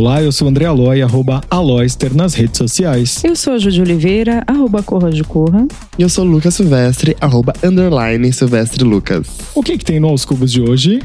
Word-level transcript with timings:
Olá, 0.00 0.22
eu 0.22 0.32
sou 0.32 0.46
o 0.46 0.50
André 0.50 0.64
Aloy, 0.64 1.02
arroba 1.02 1.42
Aloyster 1.50 2.16
nas 2.16 2.32
redes 2.32 2.56
sociais. 2.56 3.22
Eu 3.22 3.36
sou 3.36 3.52
a 3.52 3.58
Júlia 3.58 3.82
Oliveira, 3.82 4.42
arroba 4.46 4.82
Corra 4.82 5.10
de 5.10 5.22
Corra. 5.22 5.68
E 5.98 6.00
eu 6.00 6.08
sou 6.08 6.24
o 6.24 6.26
Lucas 6.26 6.54
Silvestre, 6.54 7.14
arroba 7.20 7.52
underline 7.62 8.32
Silvestre 8.32 8.82
Lucas. 8.82 9.26
O 9.54 9.62
que, 9.62 9.76
que 9.76 9.84
tem 9.84 10.00
no 10.00 10.08
Aos 10.08 10.24
Cubos 10.24 10.50
de 10.50 10.62
hoje? 10.62 11.02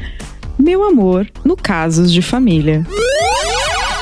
Meu 0.58 0.82
amor, 0.82 1.30
no 1.44 1.54
casos 1.54 2.10
de 2.10 2.22
família. 2.22 2.86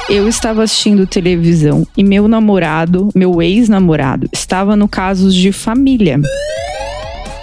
Eu 0.09 0.29
estava 0.29 0.62
assistindo 0.62 1.09
televisão 1.09 1.84
e 1.97 2.05
meu 2.05 2.29
namorado, 2.29 3.09
meu 3.16 3.42
ex-namorado, 3.42 4.29
estava 4.33 4.77
no 4.77 4.87
casos 4.87 5.34
de 5.34 5.51
família. 5.51 6.20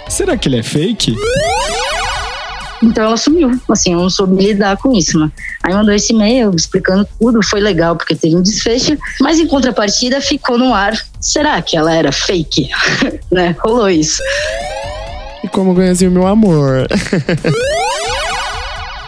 Será 0.08 0.38
que 0.38 0.48
ele 0.48 0.56
é 0.56 0.62
fake? 0.62 1.14
Então 2.82 3.04
ela 3.04 3.16
sumiu. 3.16 3.50
Assim, 3.70 3.92
eu 3.92 4.00
não 4.00 4.10
soube 4.10 4.42
lidar 4.42 4.76
com 4.76 4.92
isso. 4.92 5.18
Né? 5.18 5.30
Aí 5.62 5.72
mandou 5.72 5.94
esse 5.94 6.12
e-mail 6.12 6.52
explicando 6.54 7.06
tudo. 7.18 7.42
Foi 7.42 7.60
legal 7.60 7.96
porque 7.96 8.14
teve 8.14 8.36
um 8.36 8.42
desfecho. 8.42 8.96
Mas 9.20 9.38
em 9.38 9.46
contrapartida 9.46 10.20
ficou 10.20 10.58
no 10.58 10.74
ar. 10.74 10.94
Será 11.20 11.60
que 11.62 11.76
ela 11.76 11.94
era 11.94 12.10
fake? 12.10 12.68
né? 13.30 13.54
Rolou 13.60 13.88
isso. 13.88 14.22
E 15.44 15.48
como 15.48 15.74
conheci 15.74 16.06
o 16.06 16.10
meu 16.10 16.26
amor? 16.26 16.86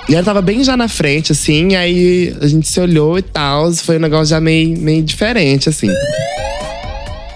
E 0.06 0.14
ela 0.14 0.22
tava 0.22 0.42
bem 0.42 0.62
já 0.62 0.76
na 0.76 0.86
frente, 0.86 1.32
assim, 1.32 1.76
aí 1.76 2.36
a 2.40 2.46
gente 2.46 2.68
se 2.68 2.78
olhou 2.78 3.18
e 3.18 3.22
tal. 3.22 3.72
Foi 3.72 3.96
um 3.96 4.00
negócio 4.00 4.26
já 4.26 4.40
meio, 4.40 4.78
meio 4.78 5.02
diferente, 5.02 5.70
assim. 5.70 5.88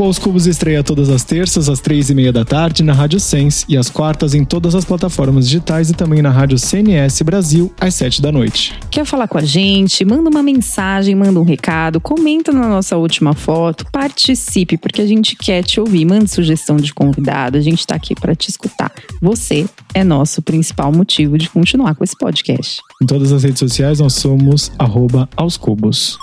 Os 0.01 0.17
Cubos 0.17 0.47
estreia 0.47 0.85
todas 0.85 1.11
as 1.11 1.25
terças, 1.25 1.69
às 1.69 1.81
três 1.81 2.09
e 2.09 2.15
meia 2.15 2.33
da 2.33 2.45
tarde, 2.45 2.85
na 2.85 2.93
Rádio 2.93 3.19
Sense, 3.19 3.65
e 3.69 3.77
às 3.77 3.91
quartas 3.91 4.33
em 4.33 4.45
todas 4.45 4.77
as 4.77 4.85
plataformas 4.85 5.49
digitais 5.49 5.91
e 5.91 5.93
também 5.93 6.23
na 6.23 6.31
Rádio 6.31 6.57
CNS 6.57 7.21
Brasil, 7.23 7.73
às 7.81 7.97
sete 7.97 8.23
da 8.23 8.31
noite. 8.31 8.79
Quer 8.93 9.05
falar 9.05 9.27
com 9.27 9.39
a 9.39 9.45
gente? 9.45 10.05
Manda 10.05 10.31
uma 10.31 10.41
mensagem, 10.41 11.17
manda 11.17 11.41
um 11.41 11.43
recado, 11.43 12.01
comenta 12.01 12.53
na 12.53 12.69
nossa 12.69 12.97
última 12.97 13.35
foto, 13.35 13.87
participe, 13.91 14.79
porque 14.79 15.03
a 15.03 15.07
gente 15.07 15.35
quer 15.35 15.65
te 15.65 15.81
ouvir. 15.81 16.05
Manda 16.05 16.29
sugestão 16.29 16.77
de 16.77 16.95
convidado, 16.95 17.59
a 17.59 17.61
gente 17.61 17.85
tá 17.85 17.97
aqui 17.97 18.15
para 18.15 18.37
te 18.37 18.51
escutar. 18.51 18.93
Você 19.21 19.67
é 19.93 20.05
nosso 20.05 20.41
principal 20.41 20.93
motivo 20.93 21.37
de 21.37 21.51
continuar 21.51 21.97
com 21.97 22.05
esse 22.05 22.17
podcast. 22.17 22.81
Em 23.03 23.07
todas 23.07 23.33
as 23.33 23.43
redes 23.43 23.59
sociais, 23.59 23.99
nós 23.99 24.15
somos 24.15 24.71
arroba 24.79 25.29
aos 25.37 25.57
cubos. 25.57 26.17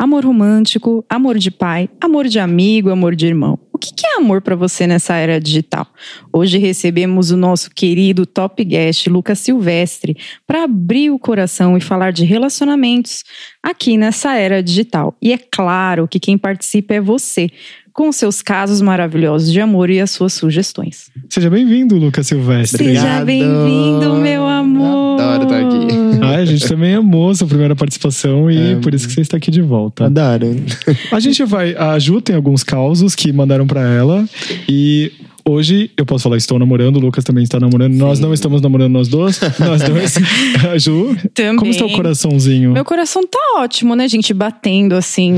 Amor 0.00 0.24
romântico, 0.24 1.04
amor 1.10 1.36
de 1.36 1.50
pai, 1.50 1.90
amor 2.00 2.26
de 2.26 2.38
amigo, 2.38 2.88
amor 2.88 3.14
de 3.14 3.26
irmão. 3.26 3.58
O 3.70 3.76
que 3.76 3.92
é 4.06 4.16
amor 4.16 4.40
para 4.40 4.56
você 4.56 4.86
nessa 4.86 5.14
era 5.14 5.38
digital? 5.38 5.86
Hoje 6.32 6.56
recebemos 6.56 7.30
o 7.30 7.36
nosso 7.36 7.68
querido 7.70 8.24
top 8.24 8.64
guest, 8.64 9.08
Lucas 9.08 9.40
Silvestre, 9.40 10.16
para 10.46 10.64
abrir 10.64 11.10
o 11.10 11.18
coração 11.18 11.76
e 11.76 11.82
falar 11.82 12.12
de 12.12 12.24
relacionamentos 12.24 13.24
aqui 13.62 13.98
nessa 13.98 14.34
era 14.36 14.62
digital. 14.62 15.14
E 15.20 15.34
é 15.34 15.38
claro 15.38 16.08
que 16.08 16.18
quem 16.18 16.38
participa 16.38 16.94
é 16.94 17.00
você, 17.00 17.50
com 18.00 18.10
seus 18.12 18.40
casos 18.40 18.80
maravilhosos 18.80 19.52
de 19.52 19.60
amor 19.60 19.90
e 19.90 20.00
as 20.00 20.10
suas 20.10 20.32
sugestões. 20.32 21.10
Seja 21.28 21.50
bem-vindo, 21.50 21.96
Lucas 21.98 22.26
Silvestre. 22.28 22.82
Seja 22.82 23.22
bem-vindo, 23.22 24.14
meu 24.14 24.46
amor. 24.46 25.20
Adoro 25.20 25.42
estar 25.42 25.60
aqui. 25.60 25.86
Ah, 26.22 26.36
a 26.36 26.44
gente 26.46 26.66
também 26.66 26.94
amou 26.94 27.34
sua 27.34 27.46
primeira 27.46 27.76
participação 27.76 28.50
e 28.50 28.72
É. 28.72 28.76
por 28.76 28.94
isso 28.94 29.06
que 29.06 29.12
você 29.12 29.20
está 29.20 29.36
aqui 29.36 29.50
de 29.50 29.60
volta. 29.60 30.06
Adoro. 30.06 30.56
A 31.12 31.20
gente 31.20 31.44
vai. 31.44 31.74
A 31.76 31.98
Ju 31.98 32.22
tem 32.22 32.34
alguns 32.34 32.64
causos 32.64 33.14
que 33.14 33.30
mandaram 33.34 33.66
pra 33.66 33.82
ela. 33.82 34.24
E 34.66 35.12
hoje 35.50 35.90
eu 35.96 36.06
posso 36.06 36.24
falar, 36.24 36.36
estou 36.36 36.58
namorando, 36.58 36.96
o 36.96 37.00
Lucas 37.00 37.24
também 37.24 37.42
está 37.42 37.58
namorando. 37.58 37.94
Nós 37.94 38.20
não 38.20 38.32
estamos 38.32 38.60
namorando, 38.60 38.92
nós 38.92 39.08
dois. 39.08 39.40
Nós 39.58 39.82
dois. 39.82 40.16
A 40.68 40.78
Ju. 40.78 41.16
Também. 41.34 41.56
Como 41.56 41.70
está 41.70 41.84
o 41.84 41.92
coraçãozinho? 41.92 42.72
Meu 42.72 42.84
coração 42.84 43.22
tá 43.26 43.38
ótimo, 43.58 43.94
né, 43.94 44.08
gente? 44.08 44.32
Batendo 44.32 44.94
assim. 44.94 45.34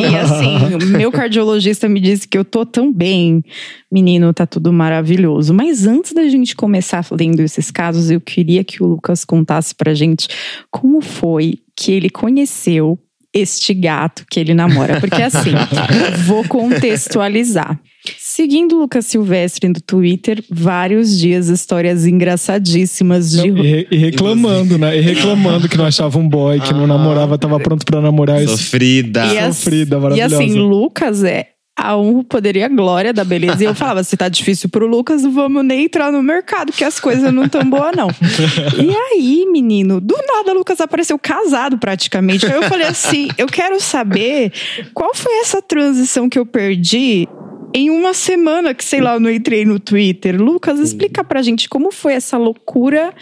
e 0.00 0.16
assim, 0.16 0.96
meu 0.96 1.10
cardiologista 1.10 1.88
me 1.88 2.00
disse 2.00 2.26
que 2.26 2.36
eu 2.36 2.44
tô 2.44 2.66
tão 2.66 2.92
bem. 2.92 3.42
Menino, 3.90 4.32
tá 4.32 4.46
tudo 4.46 4.72
maravilhoso. 4.72 5.54
Mas 5.54 5.86
antes 5.86 6.12
da 6.12 6.28
gente 6.28 6.56
começar 6.56 7.04
lendo 7.12 7.40
esses 7.40 7.70
casos, 7.70 8.10
eu 8.10 8.20
queria 8.20 8.64
que 8.64 8.82
o 8.82 8.86
Lucas 8.86 9.24
contasse 9.24 9.74
pra 9.74 9.94
gente 9.94 10.28
como 10.70 11.00
foi 11.00 11.58
que 11.76 11.92
ele 11.92 12.10
conheceu 12.10 12.98
este 13.34 13.74
gato 13.74 14.24
que 14.30 14.38
ele 14.38 14.54
namora. 14.54 15.00
Porque 15.00 15.20
assim, 15.20 15.52
vou 16.24 16.44
contextualizar. 16.44 17.78
Seguindo 18.34 18.74
o 18.74 18.80
Lucas 18.80 19.06
Silvestre 19.06 19.68
no 19.68 19.80
Twitter, 19.80 20.42
vários 20.50 21.16
dias 21.16 21.46
histórias 21.46 22.04
engraçadíssimas 22.04 23.30
de 23.30 23.48
Não, 23.48 23.58
e, 23.58 23.62
re- 23.62 23.86
e 23.92 23.96
reclamando, 23.96 24.76
né? 24.76 24.98
E 24.98 25.00
reclamando 25.00 25.68
que 25.68 25.76
não 25.76 25.84
achava 25.84 26.18
um 26.18 26.28
boy, 26.28 26.58
que 26.58 26.72
não 26.74 26.84
namorava, 26.84 27.38
tava 27.38 27.60
pronto 27.60 27.86
pra 27.86 28.00
namorar. 28.00 28.40
Sofrida. 28.48 29.24
E, 29.26 29.38
as- 29.38 29.58
Sofrida, 29.58 29.96
e 29.96 30.00
maravilhosa. 30.00 30.34
assim, 30.34 30.52
Lucas 30.54 31.22
é 31.22 31.50
a 31.78 31.96
um 31.96 32.24
poderia 32.24 32.68
glória 32.68 33.12
da 33.12 33.22
beleza. 33.22 33.62
E 33.62 33.66
eu 33.66 33.74
falava, 33.74 34.02
se 34.02 34.16
tá 34.16 34.28
difícil 34.28 34.68
pro 34.68 34.84
Lucas, 34.84 35.22
não 35.22 35.30
vamos 35.30 35.64
nem 35.64 35.84
entrar 35.84 36.10
no 36.10 36.20
mercado, 36.20 36.72
que 36.72 36.82
as 36.82 36.98
coisas 36.98 37.32
não 37.32 37.48
tão 37.48 37.62
boas, 37.70 37.94
não. 37.96 38.08
E 38.82 38.90
aí, 39.12 39.46
menino, 39.48 40.00
do 40.00 40.16
nada 40.26 40.50
o 40.50 40.58
Lucas 40.58 40.80
apareceu 40.80 41.16
casado 41.20 41.78
praticamente. 41.78 42.46
Aí 42.46 42.54
eu 42.54 42.64
falei 42.64 42.88
assim: 42.88 43.28
eu 43.38 43.46
quero 43.46 43.80
saber 43.80 44.52
qual 44.92 45.14
foi 45.14 45.34
essa 45.40 45.62
transição 45.62 46.28
que 46.28 46.36
eu 46.38 46.44
perdi. 46.44 47.28
Em 47.76 47.90
uma 47.90 48.14
semana 48.14 48.72
que, 48.72 48.84
sei 48.84 49.00
lá, 49.00 49.14
eu 49.14 49.20
não 49.20 49.28
entrei 49.28 49.64
no 49.64 49.80
Twitter. 49.80 50.40
Lucas, 50.40 50.78
explica 50.78 51.24
pra 51.24 51.42
gente 51.42 51.68
como 51.68 51.90
foi 51.90 52.12
essa 52.12 52.38
loucura 52.38 53.12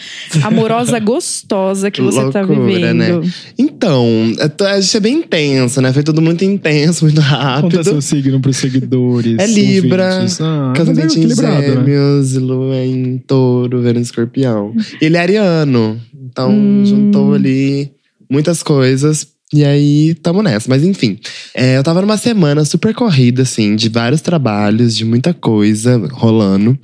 amorosa 0.44 0.98
gostosa 1.00 1.90
que 1.90 2.02
você 2.02 2.30
tá 2.30 2.42
Loucura, 2.42 2.66
vivendo. 2.66 2.98
né? 3.22 3.30
Então, 3.58 4.06
é 4.38 4.64
a 4.66 4.80
gente 4.80 4.96
é 4.96 5.00
bem 5.00 5.14
intenso, 5.20 5.80
né? 5.80 5.90
Foi 5.90 6.02
tudo 6.02 6.20
muito 6.20 6.44
intenso, 6.44 7.06
muito 7.06 7.16
Conta 7.22 7.28
rápido. 7.34 7.82
seu 7.84 8.00
signo 8.02 8.40
pros 8.40 8.58
seguidores. 8.58 9.38
É 9.38 9.46
Libra, 9.46 10.14
ouvintes. 10.16 10.38
Ah, 10.42 10.72
Casamento 10.76 11.16
é 11.16 11.20
em 11.20 11.26
né? 11.26 11.34
gêmeos, 11.62 12.34
lua 12.34 12.76
em 12.76 13.18
touro, 13.26 13.80
Vênus 13.80 14.02
escorpião. 14.08 14.74
Ele 15.00 15.16
é 15.16 15.20
ariano, 15.20 15.98
então 16.30 16.50
Hum. 16.52 16.84
juntou 16.84 17.32
ali 17.32 17.90
muitas 18.30 18.62
coisas. 18.62 19.26
E 19.54 19.64
aí, 19.64 20.14
tamo 20.14 20.42
nessa. 20.42 20.68
Mas 20.68 20.82
enfim, 20.82 21.18
é, 21.54 21.76
eu 21.76 21.82
tava 21.82 22.00
numa 22.00 22.16
semana 22.16 22.64
super 22.64 22.94
corrida, 22.94 23.42
assim, 23.42 23.76
de 23.76 23.88
vários 23.88 24.20
trabalhos, 24.20 24.96
de 24.96 25.04
muita 25.04 25.34
coisa 25.34 26.00
rolando. 26.12 26.78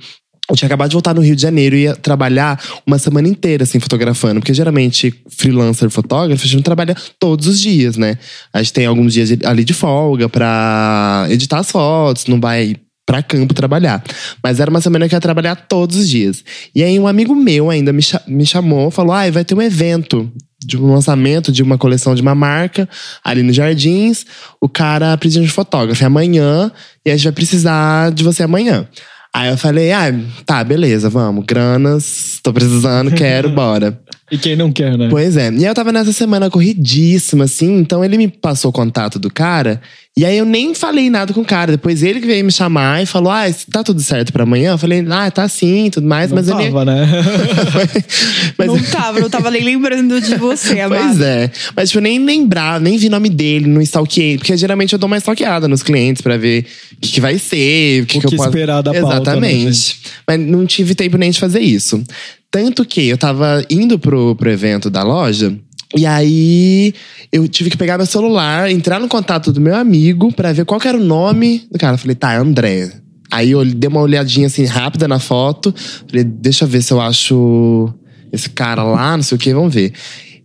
Eu 0.49 0.55
tinha 0.55 0.65
acabado 0.67 0.89
de 0.89 0.95
voltar 0.95 1.13
no 1.13 1.21
Rio 1.21 1.35
de 1.35 1.41
Janeiro 1.43 1.75
e 1.75 1.81
ia 1.83 1.95
trabalhar 1.95 2.59
uma 2.85 2.97
semana 2.97 3.27
inteira, 3.27 3.63
assim, 3.63 3.79
fotografando. 3.79 4.39
Porque 4.39 4.53
geralmente, 4.53 5.13
freelancer 5.29 5.89
fotógrafo, 5.91 6.41
a 6.43 6.45
gente 6.47 6.55
não 6.55 6.63
trabalha 6.63 6.95
todos 7.19 7.45
os 7.45 7.59
dias, 7.59 7.97
né? 7.97 8.17
A 8.51 8.61
gente 8.61 8.73
tem 8.73 8.85
alguns 8.87 9.13
dias 9.13 9.29
ali 9.45 9.63
de 9.63 9.73
folga 9.73 10.27
pra 10.27 11.27
editar 11.29 11.59
as 11.59 11.69
fotos, 11.71 12.25
não 12.25 12.39
vai 12.39 12.75
pra 13.05 13.21
campo 13.23 13.53
trabalhar. 13.53 14.03
Mas 14.43 14.59
era 14.59 14.69
uma 14.71 14.81
semana 14.81 15.07
que 15.07 15.15
ia 15.15 15.19
trabalhar 15.21 15.55
todos 15.55 15.97
os 15.97 16.09
dias. 16.09 16.43
E 16.75 16.83
aí 16.83 16.99
um 16.99 17.07
amigo 17.07 17.35
meu 17.35 17.69
ainda 17.69 17.93
me, 17.93 18.01
cha- 18.01 18.21
me 18.27 18.45
chamou, 18.45 18.89
falou: 18.89 19.13
ah, 19.13 19.29
vai 19.29 19.45
ter 19.45 19.53
um 19.55 19.61
evento 19.61 20.31
de 20.59 20.77
um 20.77 20.93
lançamento 20.93 21.51
de 21.51 21.63
uma 21.63 21.77
coleção 21.77 22.13
de 22.13 22.21
uma 22.21 22.35
marca 22.35 22.87
ali 23.23 23.41
nos 23.41 23.55
Jardins. 23.55 24.25
O 24.59 24.67
cara 24.67 25.17
precisa 25.17 25.41
de 25.41 25.49
fotógrafo 25.49 26.03
é 26.03 26.07
amanhã 26.07 26.71
e 27.05 27.11
a 27.11 27.15
gente 27.15 27.25
vai 27.25 27.33
precisar 27.33 28.11
de 28.11 28.23
você 28.23 28.43
amanhã. 28.43 28.87
Aí 29.33 29.49
eu 29.49 29.57
falei, 29.57 29.91
ah, 29.91 30.13
tá, 30.45 30.63
beleza, 30.63 31.09
vamos. 31.09 31.45
Granas, 31.45 32.39
tô 32.41 32.51
precisando, 32.51 33.11
quero, 33.11 33.49
bora. 33.53 33.99
E 34.31 34.37
quem 34.37 34.55
não 34.55 34.71
quer, 34.71 34.97
né? 34.97 35.07
Pois 35.09 35.35
é. 35.35 35.51
E 35.51 35.57
aí 35.57 35.65
eu 35.65 35.73
tava 35.73 35.91
nessa 35.91 36.13
semana 36.13 36.49
corridíssima, 36.49 37.45
assim, 37.45 37.77
então 37.77 38.03
ele 38.03 38.17
me 38.17 38.27
passou 38.27 38.69
o 38.69 38.73
contato 38.73 39.17
do 39.17 39.29
cara. 39.31 39.81
E 40.17 40.25
aí 40.25 40.37
eu 40.37 40.45
nem 40.45 40.75
falei 40.75 41.09
nada 41.09 41.33
com 41.33 41.39
o 41.41 41.45
cara. 41.45 41.71
Depois 41.71 42.03
ele 42.03 42.19
que 42.19 42.27
veio 42.27 42.43
me 42.43 42.51
chamar 42.51 43.01
e 43.01 43.05
falou: 43.05 43.31
Ah, 43.31 43.45
tá 43.71 43.83
tudo 43.83 44.01
certo 44.01 44.33
pra 44.33 44.43
amanhã? 44.43 44.71
Eu 44.71 44.77
falei, 44.77 45.05
ah, 45.09 45.31
tá 45.31 45.47
sim, 45.47 45.85
e 45.85 45.91
tudo 45.91 46.07
mais, 46.07 46.29
Não 46.29 46.35
mas 46.35 46.49
ele. 46.49 46.65
tava, 46.65 46.83
né? 46.83 47.07
mas, 48.57 48.67
Não 48.67 48.79
tava, 48.83 49.19
não 49.21 49.29
tava 49.29 49.49
nem 49.49 49.63
lembrando 49.63 50.19
de 50.19 50.35
você, 50.35 50.81
amado. 50.81 51.03
Pois 51.05 51.21
é. 51.21 51.49
Mas, 51.75 51.89
tipo, 51.89 51.99
eu 51.99 52.03
nem 52.03 52.19
lembrava, 52.19 52.79
nem 52.79 52.97
vi 52.97 53.07
o 53.07 53.11
nome 53.11 53.29
dele, 53.29 53.67
não 53.67 53.81
stalkeei. 53.81 54.37
Porque 54.37 54.57
geralmente 54.57 54.91
eu 54.91 54.99
dou 54.99 55.07
uma 55.07 55.17
stalkeada 55.17 55.69
nos 55.69 55.81
clientes 55.81 56.21
pra 56.21 56.35
ver 56.35 56.65
o 56.91 56.97
que, 56.99 57.13
que 57.13 57.21
vai 57.21 57.39
ser, 57.39 58.03
o 58.03 58.05
que, 58.05 58.17
O 58.17 58.21
que, 58.21 58.27
que 58.27 58.33
eu 58.33 58.37
posso. 58.37 58.49
esperar 58.49 58.81
da 58.81 58.91
pauta, 58.91 59.07
né, 59.07 59.15
Exatamente. 59.15 59.99
Mas 60.27 60.39
não 60.39 60.65
tive 60.65 60.95
tempo 60.95 61.17
nem 61.17 61.31
de 61.31 61.39
fazer 61.39 61.61
isso. 61.61 62.03
Tanto 62.51 62.83
que 62.83 63.07
eu 63.07 63.17
tava 63.17 63.63
indo 63.69 63.99
pro, 63.99 64.35
pro 64.35 64.49
evento 64.49 64.89
da 64.89 65.03
loja, 65.03 65.55
E 65.95 66.05
aí 66.05 66.93
eu 67.31 67.47
tive 67.47 67.69
que 67.69 67.77
pegar 67.77 67.97
meu 67.97 68.05
celular, 68.05 68.69
entrar 68.69 68.99
no 68.99 69.07
contato 69.07 69.51
do 69.51 69.59
meu 69.59 69.75
amigo 69.75 70.31
pra 70.31 70.53
ver 70.53 70.65
qual 70.65 70.79
era 70.83 70.97
o 70.97 71.03
nome 71.03 71.67
do 71.71 71.79
cara. 71.79 71.95
Eu 71.95 71.97
falei, 71.97 72.15
tá, 72.15 72.33
é 72.33 72.37
André. 72.37 72.91
Aí 73.31 73.51
eu 73.51 73.63
dei 73.63 73.87
uma 73.87 74.01
olhadinha 74.01 74.47
assim 74.47 74.65
rápida 74.65 75.07
na 75.07 75.19
foto. 75.19 75.73
Falei, 76.07 76.23
deixa 76.23 76.65
eu 76.65 76.67
ver 76.67 76.81
se 76.81 76.93
eu 76.93 77.01
acho 77.01 77.91
esse 78.31 78.49
cara 78.49 78.83
lá, 78.83 79.17
não 79.17 79.23
sei 79.23 79.35
o 79.35 79.39
que, 79.39 79.53
vamos 79.53 79.73
ver. 79.73 79.93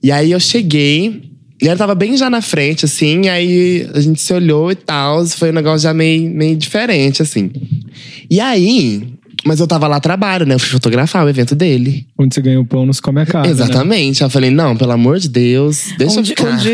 E 0.03 0.11
aí 0.11 0.33
eu 0.33 0.41
cheguei, 0.41 1.23
e 1.61 1.67
ele 1.67 1.77
tava 1.77 1.95
bem 1.95 2.17
já 2.17 2.29
na 2.29 2.43
frente, 2.43 2.85
assim, 2.85 3.29
aí 3.29 3.89
a 3.95 4.01
gente 4.01 4.21
se 4.21 4.33
olhou 4.33 4.71
e 4.71 4.75
tal. 4.75 5.25
Foi 5.27 5.51
um 5.51 5.55
negócio 5.55 5.81
já 5.81 5.95
meio, 5.95 6.29
meio 6.31 6.57
diferente, 6.57 7.23
assim. 7.23 7.51
E 8.31 8.41
aí, 8.41 9.03
mas 9.47 9.61
eu 9.61 9.67
tava 9.67 9.87
lá 9.87 9.97
a 9.97 10.01
trabalho, 10.01 10.47
né? 10.47 10.55
Eu 10.55 10.59
fui 10.59 10.69
fotografar 10.69 11.25
o 11.25 11.29
evento 11.29 11.55
dele. 11.55 12.07
Onde 12.19 12.35
você 12.35 12.41
ganha 12.41 12.61
o 12.61 12.65
pão, 12.65 12.85
não 12.87 12.93
se 12.93 13.03
come 13.03 13.21
a 13.21 13.27
carne. 13.27 13.49
né? 13.49 13.53
Exatamente. 13.53 14.23
Aí 14.23 14.27
Eu 14.27 14.31
falei, 14.31 14.51
não, 14.51 14.77
pelo 14.77 14.93
amor 14.93 15.19
de 15.19 15.29
Deus, 15.29 15.89
deixa 15.99 16.19
onde, 16.21 16.33
eu 16.33 16.37
ficar. 16.37 16.51
onde, 16.53 16.73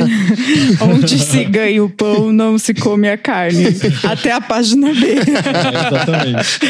onde 0.81 1.19
se 1.19 1.45
ganha 1.45 1.83
o 1.85 1.91
pão, 1.91 2.33
não 2.33 2.59
se 2.59 2.73
come 2.75 3.09
a 3.09 3.17
carne. 3.19 3.65
Até 4.05 4.33
a 4.33 4.41
página 4.41 4.89
B. 4.95 5.07
É, 5.07 5.87
exatamente. 5.89 6.61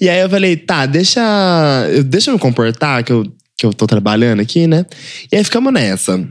e 0.00 0.08
aí 0.08 0.20
eu 0.20 0.28
falei, 0.30 0.56
tá, 0.56 0.86
deixa, 0.86 1.20
eu- 1.92 2.04
deixa 2.04 2.30
eu 2.30 2.34
me 2.34 2.40
comportar, 2.40 3.02
que 3.04 3.12
eu, 3.12 3.24
que 3.56 3.64
eu 3.66 3.72
tô 3.72 3.86
trabalhando 3.86 4.40
aqui, 4.40 4.66
né? 4.66 4.84
E 5.32 5.36
aí 5.36 5.44
ficamos 5.44 5.72
nessa. 5.72 6.22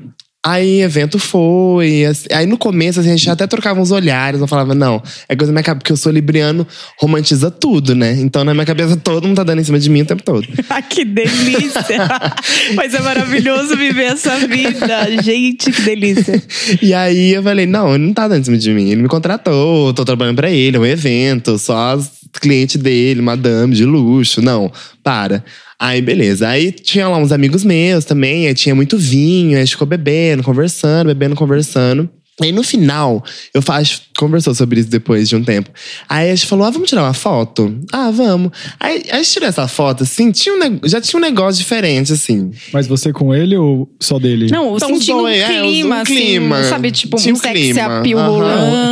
Aí 0.46 0.82
evento 0.82 1.18
foi. 1.18 2.04
Aí 2.32 2.46
no 2.46 2.58
começo 2.58 3.00
assim, 3.00 3.12
a 3.12 3.16
gente 3.16 3.30
até 3.30 3.48
trocava 3.48 3.80
uns 3.80 3.92
olhares. 3.92 4.42
Eu 4.42 4.48
falava, 4.48 4.76
não, 4.76 5.02
é 5.30 5.36
coisa 5.38 5.54
minha 5.54 5.64
cabeça, 5.64 5.80
porque 5.80 5.92
eu 5.94 5.98
sou 5.98 6.12
libriano, 6.12 6.68
romantiza 7.00 7.50
tudo, 7.50 7.96
né? 7.96 8.12
Então 8.20 8.44
na 8.44 8.54
minha 8.54 8.66
cabeça 8.66 8.98
todo 8.98 9.26
mundo 9.26 9.38
tá 9.38 9.44
dando 9.44 9.62
em 9.62 9.64
cima 9.64 9.80
de 9.80 9.90
mim 9.90 10.02
o 10.02 10.06
tempo 10.06 10.24
todo. 10.24 10.46
Ah, 10.70 10.82
que 10.82 11.06
delícia! 11.06 12.10
Mas 12.74 12.96
é 12.96 13.00
maravilhoso 13.00 13.78
viver 13.78 14.06
essa 14.06 14.40
vida. 14.40 15.22
Gente, 15.22 15.72
que 15.72 15.82
delícia. 15.84 16.42
E 16.82 16.96
aí 16.96 17.34
eu 17.34 17.44
falei, 17.44 17.68
não, 17.68 17.94
ele 17.94 18.06
não 18.06 18.14
tá 18.14 18.28
dando 18.28 18.42
em 18.42 18.44
cima 18.44 18.58
de 18.58 18.72
mim. 18.72 18.90
Ele 18.90 19.04
me 19.04 19.08
contratou, 19.08 19.94
tô 19.94 20.04
trabalhando 20.04 20.38
pra 20.38 20.50
ele, 20.50 20.78
é 20.78 20.80
um 20.80 20.86
evento, 20.86 21.60
só 21.60 21.94
as 21.94 22.10
clientes 22.42 22.82
dele, 22.82 23.22
madame 23.22 23.76
de 23.76 23.86
luxo. 23.86 24.42
Não, 24.42 24.72
para. 25.04 25.44
Aí, 25.78 26.02
beleza. 26.02 26.48
Aí 26.48 26.72
tinha 26.72 27.08
lá 27.08 27.18
uns 27.18 27.32
amigos 27.32 27.64
meus 27.64 28.06
também, 28.06 28.48
aí 28.48 28.54
tinha 28.54 28.74
muito 28.74 28.98
vinho, 28.98 29.52
aí 29.52 29.58
a 29.58 29.60
gente 29.60 29.72
ficou 29.72 29.88
bebendo, 29.88 30.44
conversando, 30.44 31.08
bebendo, 31.08 31.36
conversando. 31.36 32.10
Aí 32.42 32.52
no 32.52 32.64
final, 32.64 33.24
eu 33.54 33.62
faço, 33.62 34.02
conversou 34.18 34.56
sobre 34.56 34.80
isso 34.80 34.90
depois 34.90 35.30
de 35.30 35.36
um 35.36 35.44
tempo. 35.44 35.70
Aí 36.10 36.32
a 36.32 36.36
gente 36.36 36.48
falou: 36.48 36.66
ah, 36.66 36.72
vamos 36.72 36.90
tirar 36.90 37.04
uma 37.04 37.14
foto? 37.14 37.78
Ah, 37.92 38.10
vamos. 38.10 38.52
Aí 38.80 39.04
a 39.12 39.18
gente 39.18 39.30
tirou 39.32 39.48
essa 39.48 39.68
foto, 39.68 40.02
assim, 40.02 40.32
tinha 40.32 40.56
um, 40.56 40.80
já 40.84 41.00
tinha 41.00 41.20
um 41.20 41.22
negócio 41.22 41.60
diferente, 41.62 42.12
assim. 42.12 42.50
Mas 42.74 42.88
você 42.88 43.14
com 43.14 43.36
ele 43.36 43.56
ou 43.56 43.88
só 44.00 44.18
dele? 44.18 44.48
Não, 44.52 44.76
Então, 44.76 44.90
sentindo 44.90 45.20
um 45.24 45.28
é, 45.28 45.46
clima, 45.46 45.96
um 45.98 46.00
assim, 46.02 46.16
clima. 46.16 46.64
sabe? 46.64 46.92
Tipo, 46.92 47.18
Tinha 47.18 47.36
um 47.36 47.38
um 47.38 47.40
clima. 47.40 48.00
appeal. 48.00 48.40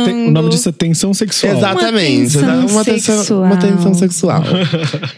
Tem- 0.04 0.28
o 0.28 0.30
nome 0.30 0.48
disso 0.50 0.68
é 0.68 0.72
tensão 0.72 1.12
sexual. 1.12 1.56
Exatamente. 1.56 2.38
Uma 2.38 2.46
tensão 2.46 2.66
uma 2.66 2.84
tensão 2.84 3.16
sexual. 3.18 3.42
Uma 3.44 3.56
tensão 3.56 3.94
sexual. 3.94 4.44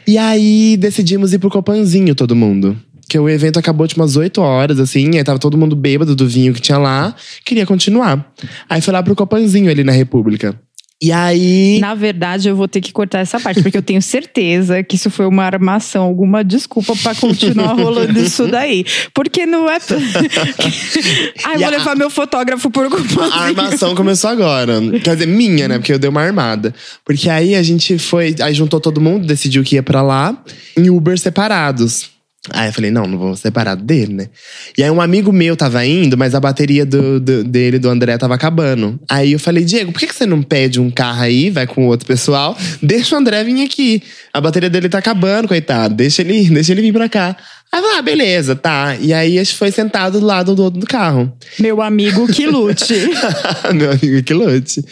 e 0.06 0.16
aí 0.16 0.76
decidimos 0.78 1.34
ir 1.34 1.38
pro 1.38 1.50
Copanzinho, 1.50 2.14
todo 2.14 2.34
mundo. 2.34 2.74
Que 3.08 3.18
o 3.18 3.28
evento 3.28 3.58
acabou 3.58 3.86
de 3.86 3.94
umas 3.96 4.16
8 4.16 4.40
horas, 4.40 4.80
assim, 4.80 5.16
aí 5.16 5.24
tava 5.24 5.38
todo 5.38 5.58
mundo 5.58 5.76
bêbado 5.76 6.16
do 6.16 6.26
vinho 6.26 6.54
que 6.54 6.60
tinha 6.60 6.78
lá, 6.78 7.14
queria 7.44 7.66
continuar. 7.66 8.32
Aí 8.68 8.80
foi 8.80 8.92
lá 8.92 9.02
pro 9.02 9.14
Copanzinho 9.14 9.70
ali 9.70 9.84
na 9.84 9.92
República. 9.92 10.58
E 11.02 11.12
aí. 11.12 11.78
Na 11.80 11.94
verdade, 11.94 12.48
eu 12.48 12.56
vou 12.56 12.66
ter 12.66 12.80
que 12.80 12.90
cortar 12.92 13.18
essa 13.18 13.38
parte, 13.38 13.60
porque 13.62 13.76
eu 13.76 13.82
tenho 13.82 14.00
certeza 14.00 14.82
que 14.82 14.96
isso 14.96 15.10
foi 15.10 15.26
uma 15.26 15.44
armação, 15.44 16.04
alguma 16.04 16.42
desculpa 16.42 16.94
pra 17.02 17.14
continuar 17.14 17.74
rolando 17.78 18.18
isso 18.18 18.46
daí. 18.46 18.86
Porque 19.12 19.44
não 19.44 19.68
é. 19.68 19.76
Ai, 21.44 21.58
vou 21.58 21.66
a- 21.66 21.70
levar 21.70 21.96
meu 21.96 22.08
fotógrafo 22.08 22.70
por 22.70 22.86
A 23.32 23.40
armação 23.42 23.94
começou 23.94 24.30
agora. 24.30 24.80
Quer 25.02 25.14
dizer, 25.16 25.26
minha, 25.26 25.68
né? 25.68 25.78
Porque 25.78 25.92
eu 25.92 25.98
dei 25.98 26.08
uma 26.08 26.22
armada. 26.22 26.74
Porque 27.04 27.28
aí 27.28 27.54
a 27.54 27.62
gente 27.62 27.98
foi. 27.98 28.34
Aí 28.40 28.54
juntou 28.54 28.80
todo 28.80 29.00
mundo, 29.00 29.26
decidiu 29.26 29.62
que 29.62 29.74
ia 29.74 29.82
pra 29.82 30.00
lá, 30.00 30.42
em 30.76 30.88
Uber 30.88 31.18
separados. 31.18 32.13
Aí 32.52 32.68
eu 32.68 32.72
falei, 32.74 32.90
não, 32.90 33.06
não 33.06 33.16
vou 33.16 33.34
separado 33.34 33.82
dele, 33.82 34.12
né? 34.12 34.26
E 34.76 34.82
aí 34.82 34.90
um 34.90 35.00
amigo 35.00 35.32
meu 35.32 35.56
tava 35.56 35.84
indo, 35.86 36.14
mas 36.16 36.34
a 36.34 36.40
bateria 36.40 36.84
do, 36.84 37.18
do- 37.18 37.42
dele, 37.42 37.78
do 37.78 37.88
André, 37.88 38.18
tava 38.18 38.34
acabando. 38.34 39.00
Aí 39.10 39.32
eu 39.32 39.38
falei, 39.38 39.64
Diego, 39.64 39.92
por 39.92 39.98
que, 39.98 40.06
que 40.06 40.14
você 40.14 40.26
não 40.26 40.42
pede 40.42 40.78
um 40.78 40.90
carro 40.90 41.22
aí, 41.22 41.48
vai 41.48 41.66
com 41.66 41.86
outro 41.86 42.06
pessoal, 42.06 42.54
deixa 42.82 43.14
o 43.16 43.18
André 43.18 43.42
vir 43.44 43.64
aqui. 43.64 44.02
A 44.30 44.42
bateria 44.42 44.68
dele 44.68 44.90
tá 44.90 44.98
acabando, 44.98 45.48
coitado. 45.48 45.94
Deixa 45.94 46.20
ele, 46.20 46.48
deixa 46.52 46.72
ele 46.72 46.82
vir 46.82 46.92
pra 46.92 47.08
cá. 47.08 47.34
Aí 47.74 47.80
eu 47.80 47.82
falei, 47.82 47.98
ah, 47.98 48.02
beleza, 48.02 48.54
tá. 48.54 48.94
E 49.00 49.12
aí 49.12 49.36
a 49.36 49.42
gente 49.42 49.56
foi 49.56 49.72
sentado 49.72 50.20
do 50.20 50.24
lado 50.24 50.54
do 50.54 50.62
outro 50.62 50.78
do 50.78 50.86
carro. 50.86 51.32
Meu 51.58 51.82
amigo 51.82 52.32
que 52.32 52.46
lute. 52.46 52.94
Meu 53.74 53.90
amigo 53.90 54.22
que 54.22 54.32
lute. 54.32 54.84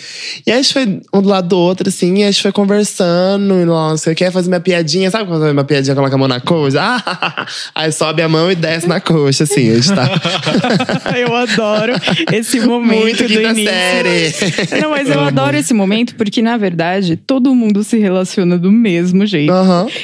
E 0.45 0.51
aí 0.51 0.59
a 0.59 0.63
gente 0.63 0.73
foi 0.73 1.01
um 1.15 1.23
do 1.23 1.29
lado 1.29 1.47
do 1.47 1.57
outro, 1.57 1.89
assim, 1.89 2.13
e 2.19 2.25
a 2.25 2.27
gente 2.33 2.43
foi 2.43 2.51
conversando, 2.51 3.55
e 3.55 3.65
nossa, 3.65 4.11
eu 4.11 4.17
quero 4.17 4.33
fazer 4.33 4.49
minha 4.49 4.59
piadinha, 4.59 5.13
sabe 5.13 5.29
quando 5.29 5.43
faz 5.43 5.53
uma 5.53 5.63
piadinha, 5.63 5.95
coloca 5.95 6.13
a 6.13 6.19
mão 6.19 6.27
na 6.27 6.41
coxa? 6.41 6.81
Ah, 6.83 7.47
aí 7.73 7.93
sobe 7.93 8.21
a 8.21 8.29
mão 8.29 8.51
e 8.51 8.57
desce 8.57 8.89
na 8.89 9.01
coxa, 9.01 9.45
assim, 9.45 9.71
a 9.71 9.75
gente 9.77 9.95
tá. 9.95 10.11
eu 11.17 11.37
adoro 11.37 11.93
esse 12.33 12.59
momento 12.59 13.01
Muito 13.01 13.29
do 13.29 13.43
início. 13.43 13.65
série. 13.65 14.81
Não, 14.81 14.91
mas 14.91 15.09
eu 15.09 15.21
adoro 15.21 15.57
esse 15.57 15.73
momento 15.73 16.17
porque, 16.17 16.43
na 16.43 16.57
verdade, 16.57 17.15
todo 17.15 17.55
mundo 17.55 17.85
se 17.85 17.97
relaciona 17.97 18.59
do 18.59 18.73
mesmo 18.73 19.25
jeito. 19.25 19.53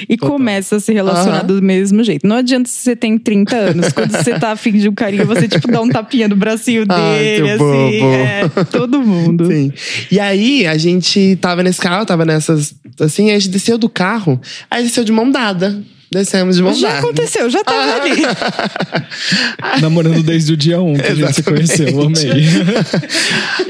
E 0.09 0.17
começa 0.17 0.77
a 0.77 0.81
se 0.81 0.93
relacionar 0.93 1.43
do 1.43 1.61
mesmo 1.61 2.05
jeito. 2.05 2.25
Não 2.25 2.37
adianta 2.37 2.68
você 2.71 2.97
tem 2.97 3.19
30 3.19 3.57
anos. 3.57 3.93
Quando 3.93 4.11
você 4.11 4.39
tá 4.39 4.53
afim 4.53 4.73
de 4.73 4.89
um 4.89 4.95
carinho, 4.95 5.27
você, 5.27 5.49
tipo, 5.49 5.69
dá 5.71 5.81
um 5.81 5.89
tapinha 5.89 6.29
no 6.29 6.37
bracinho 6.37 6.85
Ai, 6.89 7.19
dele, 7.19 7.43
que 7.43 7.51
assim. 7.51 7.59
bobo. 7.59 8.15
É, 8.15 8.49
todo 8.71 9.03
mundo. 9.03 9.47
Sim. 9.47 9.73
E 10.11 10.21
aí, 10.21 10.67
a 10.67 10.77
gente 10.77 11.37
tava 11.41 11.63
nesse 11.63 11.81
carro, 11.81 12.05
tava 12.07 12.25
nessas. 12.25 12.75
Assim, 13.01 13.31
a 13.31 13.35
gente 13.35 13.49
desceu 13.49 13.79
do 13.79 13.89
carro, 13.89 14.41
aí 14.71 14.83
desceu 14.83 15.05
de 15.05 15.13
mão 15.13 15.31
dada. 15.31 15.83
Descemos 16.11 16.57
de 16.57 16.63
mão 16.63 16.73
Já 16.73 16.89
dada. 16.89 17.01
aconteceu, 17.01 17.51
já 17.51 17.63
tava 17.63 17.93
Ah. 17.93 18.03
ali. 18.03 18.23
Namorando 19.83 20.23
desde 20.23 20.55
o 20.55 20.57
dia 20.57 20.81
1 20.81 20.97
que 20.97 21.07
a 21.07 21.15
gente 21.15 21.35
se 21.35 21.43
conheceu. 21.43 22.01
Amei. 22.03 22.49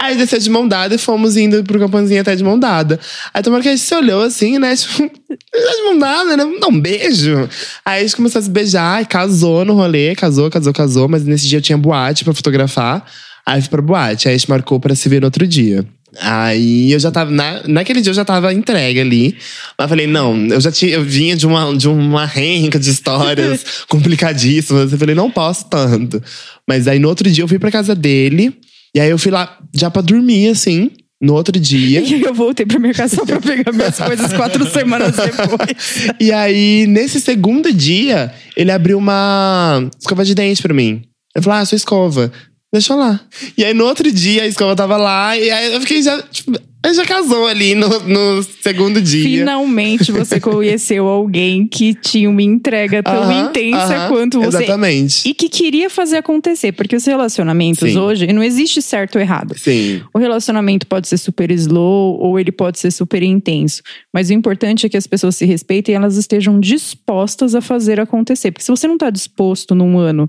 Aí 0.00 0.16
desceu 0.16 0.38
de 0.38 0.50
mão 0.50 0.66
dada 0.66 0.94
e 0.94 0.98
fomos 0.98 1.36
indo 1.36 1.62
pro 1.64 1.78
campanzinho 1.78 2.20
até 2.20 2.34
de 2.34 2.42
mão 2.42 2.58
dada. 2.58 2.98
Aí 3.34 3.42
tomara 3.42 3.62
que 3.62 3.68
a 3.68 3.72
gente 3.76 3.84
se 3.84 3.94
olhou 3.94 4.22
assim, 4.22 4.58
né? 4.58 4.74
Tipo, 4.88 5.10
já 5.54 5.72
de 5.76 5.82
mão 5.84 5.98
dada, 5.98 6.36
né? 6.36 6.44
Dá 6.60 6.68
um 6.68 6.80
beijo. 6.80 7.48
Aí 7.84 8.00
a 8.00 8.02
gente 8.02 8.16
começou 8.16 8.38
a 8.38 8.42
se 8.42 8.50
beijar 8.50 9.02
e 9.02 9.06
casou 9.06 9.64
no 9.64 9.74
rolê. 9.74 10.14
Casou, 10.14 10.50
casou, 10.50 10.72
casou. 10.72 11.08
Mas 11.08 11.24
nesse 11.24 11.46
dia 11.46 11.58
eu 11.58 11.62
tinha 11.62 11.76
boate 11.76 12.24
pra 12.24 12.32
fotografar. 12.32 13.04
Aí 13.44 13.60
fui 13.60 13.70
pra 13.70 13.82
boate. 13.82 14.28
Aí 14.28 14.34
a 14.34 14.38
gente 14.38 14.48
marcou 14.48 14.80
pra 14.80 14.94
se 14.94 15.08
ver 15.08 15.20
no 15.20 15.26
outro 15.26 15.46
dia. 15.46 15.84
Aí 16.20 16.92
eu 16.92 16.98
já 16.98 17.10
tava. 17.10 17.30
Na, 17.30 17.62
naquele 17.66 18.00
dia 18.00 18.10
eu 18.10 18.14
já 18.14 18.24
tava 18.24 18.52
entregue 18.52 19.00
ali. 19.00 19.36
Mas 19.78 19.84
eu 19.84 19.88
falei, 19.88 20.06
não, 20.06 20.36
eu 20.46 20.60
já 20.60 20.72
tinha. 20.72 20.92
Eu 20.92 21.04
vinha 21.04 21.36
de 21.36 21.46
uma, 21.46 21.76
de 21.76 21.88
uma 21.88 22.26
renca 22.26 22.78
de 22.78 22.90
histórias 22.90 23.64
complicadíssimas. 23.88 24.92
Eu 24.92 24.98
falei, 24.98 25.14
não 25.14 25.30
posso 25.30 25.66
tanto. 25.66 26.22
Mas 26.66 26.88
aí 26.88 26.98
no 26.98 27.08
outro 27.08 27.30
dia 27.30 27.44
eu 27.44 27.48
fui 27.48 27.58
pra 27.58 27.70
casa 27.70 27.94
dele. 27.94 28.54
E 28.94 29.00
aí 29.00 29.10
eu 29.10 29.18
fui 29.18 29.30
lá 29.30 29.58
já 29.74 29.90
pra 29.90 30.02
dormir, 30.02 30.48
assim, 30.48 30.90
no 31.20 31.34
outro 31.34 31.58
dia. 31.58 32.00
E 32.08 32.14
aí 32.14 32.22
eu 32.22 32.34
voltei 32.34 32.66
pra 32.66 32.78
minha 32.78 32.94
casa 32.94 33.16
só 33.16 33.24
pra 33.24 33.40
pegar 33.40 33.72
minhas 33.72 33.98
coisas 34.00 34.32
quatro 34.32 34.68
semanas 34.70 35.14
depois. 35.16 36.08
E 36.20 36.32
aí, 36.32 36.86
nesse 36.88 37.20
segundo 37.20 37.72
dia, 37.72 38.32
ele 38.56 38.70
abriu 38.70 38.98
uma 38.98 39.88
escova 40.00 40.24
de 40.24 40.34
dente 40.34 40.62
pra 40.62 40.74
mim. 40.74 41.02
Eu 41.34 41.42
falei, 41.42 41.60
ah, 41.60 41.64
sua 41.64 41.76
escova. 41.76 42.32
Deixa 42.72 42.94
lá. 42.94 43.20
E 43.56 43.64
aí, 43.64 43.72
no 43.72 43.84
outro 43.84 44.10
dia, 44.12 44.42
a 44.42 44.46
escova 44.46 44.76
tava 44.76 44.96
lá. 44.96 45.36
E 45.36 45.50
aí, 45.50 45.72
eu 45.72 45.80
fiquei 45.80 46.02
já. 46.02 46.20
Tipo, 46.22 46.58
já 46.94 47.04
casou 47.04 47.46
ali 47.46 47.74
no, 47.74 47.88
no 48.00 48.42
segundo 48.62 49.00
dia. 49.00 49.22
Finalmente 49.24 50.12
você 50.12 50.38
conheceu 50.40 51.06
alguém 51.06 51.66
que 51.66 51.92
tinha 51.94 52.30
uma 52.30 52.42
entrega 52.42 53.02
tão 53.02 53.22
Aham, 53.22 53.50
intensa 53.50 53.96
aham, 53.96 54.08
quanto 54.08 54.40
você. 54.40 54.58
Exatamente. 54.58 55.28
E 55.28 55.34
que 55.34 55.48
queria 55.48 55.90
fazer 55.90 56.18
acontecer. 56.18 56.72
Porque 56.72 56.96
os 56.96 57.04
relacionamentos 57.04 57.90
Sim. 57.90 57.98
hoje, 57.98 58.26
não 58.32 58.42
existe 58.42 58.80
certo 58.80 59.16
ou 59.16 59.20
errado. 59.20 59.58
Sim. 59.58 60.02
O 60.14 60.18
relacionamento 60.18 60.86
pode 60.86 61.08
ser 61.08 61.18
super 61.18 61.50
slow 61.50 62.18
ou 62.20 62.38
ele 62.38 62.52
pode 62.52 62.78
ser 62.78 62.90
super 62.90 63.22
intenso. 63.22 63.82
Mas 64.14 64.30
o 64.30 64.32
importante 64.32 64.86
é 64.86 64.88
que 64.88 64.96
as 64.96 65.06
pessoas 65.06 65.36
se 65.36 65.44
respeitem 65.44 65.94
e 65.94 65.96
elas 65.96 66.16
estejam 66.16 66.60
dispostas 66.60 67.54
a 67.54 67.60
fazer 67.60 68.00
acontecer. 68.00 68.52
Porque 68.52 68.64
se 68.64 68.70
você 68.70 68.86
não 68.86 68.94
está 68.94 69.10
disposto 69.10 69.74
num 69.74 69.98
ano 69.98 70.28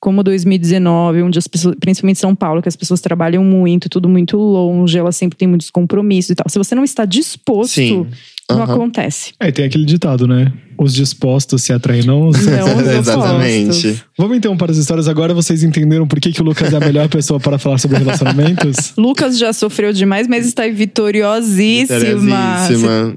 como 0.00 0.22
2019, 0.22 1.22
onde 1.22 1.38
as 1.38 1.46
pessoas, 1.46 1.74
principalmente 1.80 2.18
São 2.18 2.34
Paulo, 2.34 2.62
que 2.62 2.68
as 2.68 2.76
pessoas 2.76 3.00
trabalham 3.00 3.42
muito, 3.42 3.88
tudo 3.88 4.08
muito 4.08 4.36
longe, 4.36 4.96
elas 4.96 5.16
sempre 5.16 5.36
têm 5.36 5.48
muitos 5.48 5.70
compromissos 5.70 6.30
e 6.30 6.34
tal. 6.34 6.46
Se 6.48 6.58
você 6.58 6.74
não 6.74 6.84
está 6.84 7.04
disposto, 7.04 7.74
Sim. 7.74 8.06
não 8.48 8.62
acontece. 8.62 9.32
É, 9.40 9.50
tem 9.50 9.64
aquele 9.64 9.84
ditado, 9.84 10.26
né? 10.26 10.52
os 10.78 10.94
dispostos 10.94 11.62
se 11.62 11.72
atraem, 11.72 12.04
não 12.04 12.28
os... 12.28 12.46
Não, 12.46 12.76
os 12.78 12.86
Exatamente. 12.86 13.64
opostos. 13.64 14.04
Vamos 14.18 14.36
então 14.36 14.56
para 14.56 14.72
as 14.72 14.78
histórias. 14.78 15.06
Agora 15.06 15.32
vocês 15.32 15.62
entenderam 15.62 16.04
por 16.04 16.20
que, 16.20 16.32
que 16.32 16.42
o 16.42 16.44
Lucas 16.44 16.72
é 16.72 16.76
a 16.76 16.80
melhor 16.80 17.08
pessoa 17.08 17.38
para 17.38 17.56
falar 17.56 17.78
sobre 17.78 17.98
relacionamentos? 17.98 18.92
Lucas 18.98 19.38
já 19.38 19.52
sofreu 19.52 19.92
demais, 19.92 20.26
mas 20.26 20.44
está 20.44 20.66
vitoriosíssima. 20.66 21.96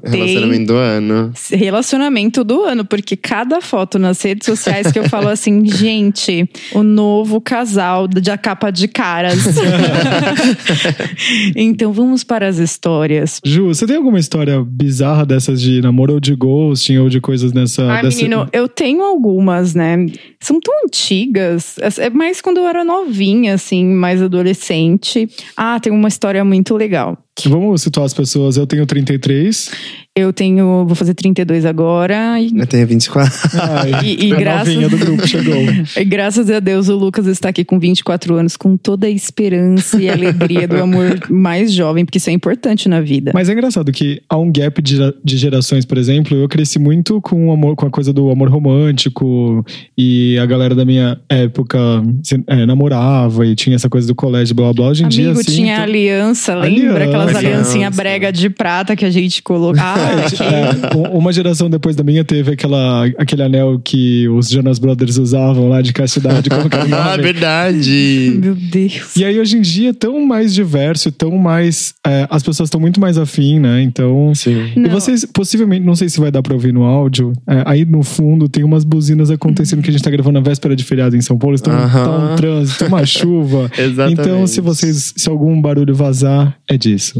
Tem 0.04 0.22
Relacionamento 0.22 0.68
do 0.68 0.76
ano. 0.76 1.34
Relacionamento 1.50 2.44
do 2.44 2.62
ano, 2.64 2.86
porque 2.86 3.18
cada 3.18 3.62
foto 3.62 3.98
nas 3.98 4.22
redes 4.22 4.46
sociais 4.46 4.92
que 4.92 5.00
eu 5.00 5.10
falo 5.10 5.30
assim, 5.30 5.66
gente, 5.66 6.48
o 6.72 6.84
novo 6.84 7.42
casal 7.42 8.08
da 8.08 8.38
capa 8.38 8.70
de 8.70 8.88
caras. 8.88 9.40
então 11.56 11.92
vamos 11.92 12.24
para 12.24 12.48
as 12.48 12.60
histórias. 12.60 13.42
Ju, 13.44 13.66
você 13.68 13.88
tem 13.88 13.96
alguma 13.96 14.20
história 14.20 14.64
bizarra 14.64 15.26
dessas 15.26 15.60
de 15.60 15.82
namoro 15.82 16.14
ou 16.14 16.20
de 16.20 16.36
ghosting 16.36 16.98
ou 16.98 17.10
de 17.10 17.20
coisas 17.20 17.54
nessa... 17.54 17.92
Ah, 17.92 18.04
dessa- 18.04 18.18
menino, 18.18 18.48
eu 18.54 18.68
tenho 18.68 19.02
algumas, 19.02 19.74
né? 19.74 20.06
São 20.40 20.60
tão 20.60 20.91
antigas. 20.92 21.78
É 21.98 22.10
mais 22.10 22.42
quando 22.42 22.58
eu 22.58 22.68
era 22.68 22.84
novinha, 22.84 23.54
assim, 23.54 23.86
mais 23.86 24.22
adolescente. 24.22 25.30
Ah, 25.56 25.80
tem 25.80 25.92
uma 25.92 26.10
história 26.10 26.44
muito 26.44 26.76
legal. 26.76 27.18
Vamos 27.46 27.82
situar 27.82 28.06
as 28.06 28.14
pessoas. 28.14 28.58
Eu 28.58 28.68
tenho 28.68 28.86
33. 28.86 29.72
Eu 30.16 30.34
tenho. 30.34 30.86
Vou 30.86 30.94
fazer 30.96 31.14
32 31.14 31.66
agora. 31.66 32.40
E, 32.40 32.52
Eu 32.56 32.68
tenho 32.68 32.86
24. 32.86 33.32
Ai, 33.60 33.92
E- 34.06 34.28
e 34.28 34.34
a 34.34 34.36
graças- 34.36 34.68
novinha 34.68 34.90
do 34.90 34.98
grupo 34.98 35.26
chegou. 35.26 35.56
e 35.98 36.04
graças 36.06 36.50
a 36.52 36.60
Deus 36.60 36.90
o 36.90 36.96
Lucas 36.98 37.26
está 37.28 37.50
aqui 37.50 37.64
com 37.64 37.80
24 37.80 38.36
anos, 38.36 38.58
com 38.58 38.76
toda 38.76 39.08
a 39.08 39.10
esperança 39.10 40.00
e 40.02 40.10
alegria 40.10 40.68
do 40.68 40.76
amor 40.76 41.20
mais 41.30 41.72
jovem, 41.72 42.04
porque 42.04 42.18
isso 42.18 42.30
é 42.30 42.34
importante 42.34 42.90
na 42.90 43.00
vida. 43.00 43.32
Mas 43.34 43.48
é 43.48 43.54
engraçado 43.54 43.90
que 43.94 44.22
há 44.30 44.38
um 44.38 44.52
gap 44.52 44.82
de, 44.82 44.98
de 45.24 45.38
gerações, 45.38 45.86
por 45.86 45.98
exemplo. 45.98 46.38
Eu 46.38 46.50
cresci 46.50 46.78
muito 46.78 47.22
com 47.22 47.48
o 47.48 47.52
amor, 47.54 47.76
com 47.78 47.86
a 47.86 47.90
coisa 47.90 48.12
do 48.12 48.30
amor 48.30 48.50
romântico 48.50 49.66
e 49.98 50.38
a 50.38 50.46
galera 50.46 50.76
da 50.76 50.84
minha 50.86 51.18
época 51.30 51.78
se- 52.24 52.44
é, 52.48 52.66
namorava 52.66 53.46
e 53.48 53.56
tinha 53.56 53.76
essa 53.78 53.90
coisa 53.90 54.08
do 54.08 54.14
colégio, 54.16 54.54
blá 54.54 54.66
blá 54.66 54.74
blá. 54.74 54.88
Hoje 54.90 55.06
em 55.06 55.08
dia, 55.08 55.26
Amigo, 55.28 55.40
assim. 55.40 55.56
tinha 55.56 55.78
tô- 55.78 55.84
aliança, 55.84 56.56
lembra? 56.56 57.21
Aquelas 57.24 57.36
Aliança. 57.36 57.58
aliancinhas 57.60 57.96
brega 57.96 58.32
de 58.32 58.50
prata 58.50 58.96
que 58.96 59.06
a 59.06 59.10
gente 59.10 59.42
colocava. 59.42 60.00
Ah, 60.02 60.92
É, 60.92 60.96
u- 60.98 61.18
uma 61.18 61.32
geração 61.34 61.70
depois 61.70 61.96
da 61.96 62.04
minha 62.04 62.24
teve 62.24 62.52
aquela, 62.52 63.06
aquele 63.18 63.44
anel 63.44 63.80
que 63.84 64.28
os 64.30 64.50
Jonas 64.50 64.80
Brothers 64.80 65.18
usavam 65.18 65.70
lá 65.70 65.82
de 65.82 65.94
castidade. 65.94 66.50
Como 66.50 66.70
que 66.70 66.76
ah, 66.94 67.18
verdade. 67.18 68.38
Meu 68.42 68.56
Deus. 68.56 69.16
E 69.16 69.26
aí, 69.26 69.40
hoje 69.40 69.58
em 69.58 69.62
dia, 69.62 69.90
é 69.90 69.94
tão 69.94 70.26
mais 70.26 70.54
diverso, 70.54 71.12
tão 71.12 71.38
mais. 71.38 71.94
é, 72.06 72.28
as 72.30 72.44
pessoas 72.44 72.68
estão 72.68 72.80
muito 72.80 73.00
mais 73.00 73.18
afim, 73.18 73.60
né? 73.60 73.82
Então. 73.82 74.34
Sim. 74.36 74.72
E 74.76 74.88
vocês, 74.90 75.26
possivelmente, 75.26 75.86
não 75.86 75.96
sei 75.96 76.10
se 76.10 76.20
vai 76.20 76.32
dar 76.32 76.42
pra 76.42 76.54
ouvir 76.54 76.74
no 76.74 76.84
áudio, 76.84 77.34
é, 77.48 77.64
aí 77.66 77.86
no 77.86 78.04
fundo 78.04 78.48
tem 78.50 78.64
umas 78.64 78.84
buzinas 78.84 79.30
acontecendo 79.32 79.82
que 79.82 79.90
a 79.90 79.94
gente 79.94 80.04
tá 80.04 80.10
gravando 80.10 80.40
na 80.40 80.46
véspera 80.46 80.76
de 80.76 80.84
feriado 80.84 81.16
em 81.16 81.22
São 81.22 81.38
Paulo, 81.38 81.56
então 81.60 81.74
Aham. 81.74 82.04
tá 82.04 82.12
um 82.34 82.36
trânsito, 82.36 82.86
uma 82.86 83.06
chuva. 83.06 83.70
Exatamente. 83.78 84.22
Então, 84.22 84.48
se 84.48 84.62
vocês, 84.62 85.14
se 85.16 85.30
algum 85.30 85.60
barulho 85.62 85.94
vazar, 85.96 86.56
é 86.70 86.78
disso. 86.78 87.11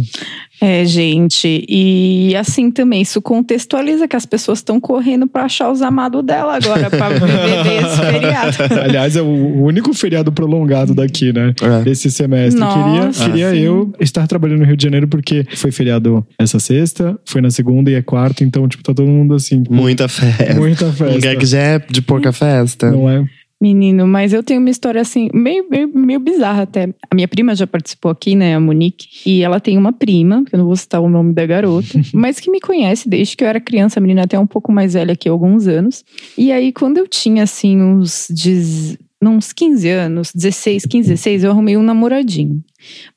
É, 0.62 0.86
gente. 0.86 1.66
E 1.68 2.36
assim 2.36 2.70
também, 2.70 3.02
isso 3.02 3.22
contextualiza 3.22 4.08
que 4.08 4.16
as 4.16 4.26
pessoas 4.26 4.60
estão 4.60 4.80
correndo 4.80 5.28
pra 5.28 5.46
achar 5.46 5.72
os 5.72 5.82
amados 5.82 6.24
dela 6.24 6.56
agora, 6.56 6.90
pra 6.90 7.10
viver 7.10 7.64
desse 7.64 7.98
feriado. 7.98 8.58
Aliás, 8.84 9.16
é 9.16 9.22
o 9.22 9.64
único 9.64 9.94
feriado 9.94 10.32
prolongado 10.32 10.94
daqui, 10.94 11.34
né? 11.34 11.54
É. 11.62 11.90
Esse 11.90 12.12
semestre. 12.12 12.60
Nossa, 12.60 13.26
queria 13.26 13.42
queria 13.42 13.52
sim. 13.52 13.66
eu 13.66 13.94
estar 14.00 14.28
trabalhando 14.28 14.60
no 14.60 14.66
Rio 14.66 14.78
de 14.78 14.84
Janeiro 14.84 15.08
porque 15.08 15.46
foi 15.56 15.72
feriado 15.72 16.26
essa 16.38 16.60
sexta, 16.60 17.18
foi 17.26 17.42
na 17.42 17.50
segunda 17.50 17.90
e 17.90 17.96
é 17.96 18.02
quarta, 18.02 18.44
então, 18.44 18.68
tipo, 18.68 18.84
tá 18.84 18.94
todo 18.94 19.08
mundo 19.08 19.34
assim. 19.34 19.64
Muita 19.70 20.08
festa. 20.08 20.54
Muita 20.54 20.86
Um 20.86 20.94
festa. 20.94 21.14
lugar 21.16 21.36
que 21.38 21.46
já 21.46 21.60
é 21.60 21.80
de 21.80 22.02
pouca 22.02 22.32
festa. 22.32 22.92
Não 22.92 23.10
é? 23.10 23.26
Menino, 23.62 24.08
mas 24.08 24.34
eu 24.34 24.42
tenho 24.42 24.60
uma 24.60 24.72
história 24.72 25.00
assim, 25.00 25.30
meio, 25.34 25.68
meio, 25.70 25.88
meio 25.94 26.20
bizarra 26.20 26.64
até. 26.64 26.90
A 27.10 27.14
minha 27.14 27.28
prima 27.28 27.54
já 27.54 27.68
participou 27.68 28.10
aqui, 28.12 28.36
né, 28.36 28.56
a 28.56 28.60
Monique, 28.60 29.08
e 29.24 29.44
ela 29.44 29.60
tem 29.60 29.78
uma 29.78 29.94
prima, 29.94 30.44
que 30.44 30.56
eu 30.56 30.58
não 30.60 30.66
vou 30.66 30.76
citar 30.76 31.00
o 31.00 31.08
nome 31.10 31.32
da 31.32 31.46
garota, 31.46 31.88
mas 32.12 32.40
que 32.40 32.50
me 32.50 32.60
conhece 32.60 33.08
desde 33.08 33.38
que 33.38 33.44
eu 33.44 33.48
era 33.48 33.60
criança, 33.62 34.00
a 34.00 34.02
menina 34.02 34.24
até 34.24 34.40
um 34.40 34.48
pouco 34.48 34.72
mais 34.72 34.94
velha 34.94 35.16
que 35.16 35.30
eu, 35.30 35.34
alguns 35.34 35.68
anos. 35.68 36.04
E 36.38 36.52
aí, 36.52 36.72
quando 36.74 36.98
eu 36.98 37.08
tinha, 37.08 37.44
assim, 37.44 37.80
uns, 37.80 38.28
dez- 38.30 38.98
uns 39.22 39.54
15 39.54 39.88
anos, 39.90 40.32
16, 40.34 40.86
15, 40.88 41.10
16, 41.10 41.44
eu 41.44 41.52
arrumei 41.52 41.78
um 41.78 41.84
namoradinho. 41.84 42.64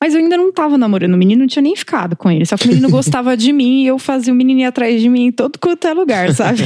Mas 0.00 0.14
eu 0.14 0.21
ainda 0.21 0.37
não 0.37 0.52
tava 0.52 0.76
namorando 0.78 1.14
o 1.14 1.16
menino, 1.16 1.40
não 1.40 1.47
tinha 1.47 1.62
nem 1.62 1.75
ficado 1.76 2.16
com 2.16 2.30
ele. 2.30 2.44
Só 2.47 2.56
que 2.56 2.66
o 2.66 2.68
menino 2.68 2.88
gostava 2.90 3.37
de 3.37 3.52
mim 3.52 3.83
e 3.83 3.87
eu 3.87 3.99
fazia 3.99 4.33
o 4.33 4.37
menino 4.37 4.61
ir 4.61 4.64
atrás 4.64 5.00
de 5.00 5.09
mim 5.09 5.26
em 5.26 5.33
todo 5.33 5.59
quanto 5.59 5.87
é 5.87 5.92
lugar, 5.92 6.33
sabe? 6.35 6.62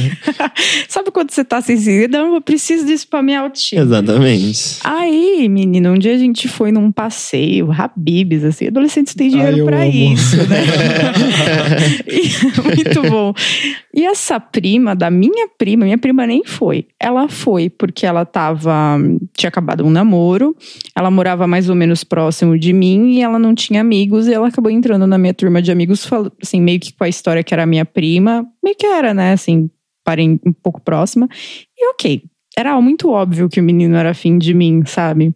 sabe 0.87 1.11
quando 1.11 1.31
você 1.31 1.43
tá 1.43 1.57
assim, 1.57 2.07
não, 2.07 2.35
eu 2.35 2.41
preciso 2.41 2.85
disso 2.85 3.07
pra 3.07 3.21
minha 3.21 3.41
autoestima. 3.41 3.81
Exatamente. 3.81 4.77
Aí, 4.83 5.47
menino, 5.49 5.91
um 5.91 5.97
dia 5.97 6.13
a 6.13 6.17
gente 6.17 6.47
foi 6.47 6.71
num 6.71 6.91
passeio, 6.91 7.71
Habibs, 7.71 8.43
assim, 8.43 8.67
adolescentes 8.67 9.13
têm 9.13 9.29
dinheiro 9.29 9.57
Ai, 9.57 9.63
pra 9.63 9.83
amo. 9.83 10.13
isso, 10.13 10.37
né? 10.47 10.59
E- 12.07 12.29
muito 12.61 13.01
bom. 13.09 13.33
E 13.93 14.05
essa 14.05 14.39
prima, 14.39 14.95
da 14.95 15.09
minha 15.09 15.47
prima, 15.57 15.85
minha 15.85 15.97
prima 15.97 16.25
nem 16.25 16.43
foi. 16.45 16.87
Ela 16.99 17.27
foi 17.27 17.69
porque 17.69 18.05
ela 18.05 18.25
tava. 18.25 18.97
Tinha 19.35 19.47
acabado 19.49 19.85
um 19.85 19.89
namoro, 19.89 20.55
ela 20.95 21.11
morava 21.11 21.47
mais 21.47 21.69
ou 21.69 21.75
menos 21.75 22.03
próximo 22.03 22.57
de 22.57 22.73
mim 22.73 22.88
e 22.97 23.21
ela 23.21 23.39
não 23.39 23.53
tinha 23.53 23.81
amigos, 23.81 24.27
e 24.27 24.33
ela 24.33 24.47
acabou 24.47 24.71
entrando 24.71 25.05
na 25.05 25.17
minha 25.17 25.33
turma 25.33 25.61
de 25.61 25.71
amigos, 25.71 26.09
assim, 26.41 26.61
meio 26.61 26.79
que 26.79 26.93
com 26.93 27.03
a 27.03 27.09
história 27.09 27.43
que 27.43 27.53
era 27.53 27.65
minha 27.65 27.85
prima, 27.85 28.45
meio 28.63 28.75
que 28.75 28.85
era, 28.85 29.13
né, 29.13 29.33
assim, 29.33 29.69
parem 30.03 30.39
um 30.45 30.53
pouco 30.53 30.81
próxima. 30.81 31.27
E 31.77 31.89
ok. 31.91 32.23
Era 32.57 32.79
muito 32.81 33.09
óbvio 33.09 33.47
que 33.47 33.59
o 33.59 33.63
menino 33.63 33.95
era 33.95 34.09
afim 34.09 34.37
de 34.37 34.53
mim, 34.53 34.83
sabe? 34.85 35.33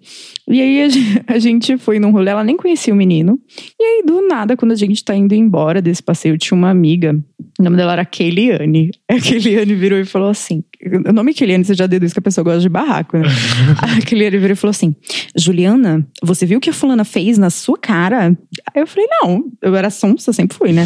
E 0.47 0.59
aí 0.61 0.81
a 0.81 0.89
gen- 0.89 1.21
a 1.27 1.39
gente 1.39 1.77
foi 1.77 1.99
num 1.99 2.11
rolê, 2.11 2.31
ela 2.31 2.43
nem 2.43 2.57
conhecia 2.57 2.93
o 2.93 2.97
menino. 2.97 3.39
E 3.79 3.83
aí, 3.83 4.03
do 4.05 4.27
nada, 4.27 4.57
quando 4.57 4.71
a 4.73 4.75
gente 4.75 5.03
tá 5.03 5.15
indo 5.15 5.33
embora 5.33 5.81
desse 5.81 6.03
passeio, 6.03 6.37
tinha 6.37 6.57
uma 6.57 6.69
amiga, 6.69 7.15
o 7.59 7.63
nome 7.63 7.77
dela 7.77 7.93
era 7.93 8.05
Keiliane. 8.05 8.91
A 9.09 9.19
Keiliane 9.19 9.73
virou 9.75 9.99
e 9.99 10.05
falou 10.05 10.29
assim: 10.29 10.63
o 11.07 11.13
nome 11.13 11.33
Keiliane, 11.33 11.63
você 11.63 11.73
já 11.73 11.87
deduz 11.87 12.11
que 12.11 12.19
a 12.19 12.21
pessoa 12.21 12.43
gosta 12.43 12.59
de 12.59 12.67
barraco, 12.69 13.17
né? 13.17 13.25
a 13.81 14.05
Keiliane 14.05 14.37
virou 14.37 14.53
e 14.53 14.57
falou 14.57 14.71
assim: 14.71 14.93
Juliana, 15.37 16.05
você 16.21 16.45
viu 16.45 16.57
o 16.57 16.61
que 16.61 16.71
a 16.71 16.73
fulana 16.73 17.05
fez 17.05 17.37
na 17.37 17.49
sua 17.49 17.77
cara? 17.77 18.35
Aí 18.75 18.81
eu 18.81 18.87
falei: 18.87 19.07
não, 19.21 19.45
eu 19.61 19.75
era 19.75 19.89
sonsa, 19.89 20.33
sempre 20.33 20.57
fui, 20.57 20.73
né? 20.73 20.85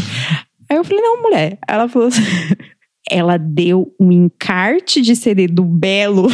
Aí 0.69 0.77
eu 0.77 0.83
falei: 0.83 1.01
não, 1.01 1.21
mulher. 1.23 1.57
Ela 1.67 1.87
falou 1.89 2.09
assim. 2.09 2.21
Ela 3.09 3.37
deu 3.37 3.93
um 3.99 4.11
encarte 4.11 5.01
de 5.01 5.15
CD 5.15 5.47
do 5.47 5.63
Belo 5.63 6.27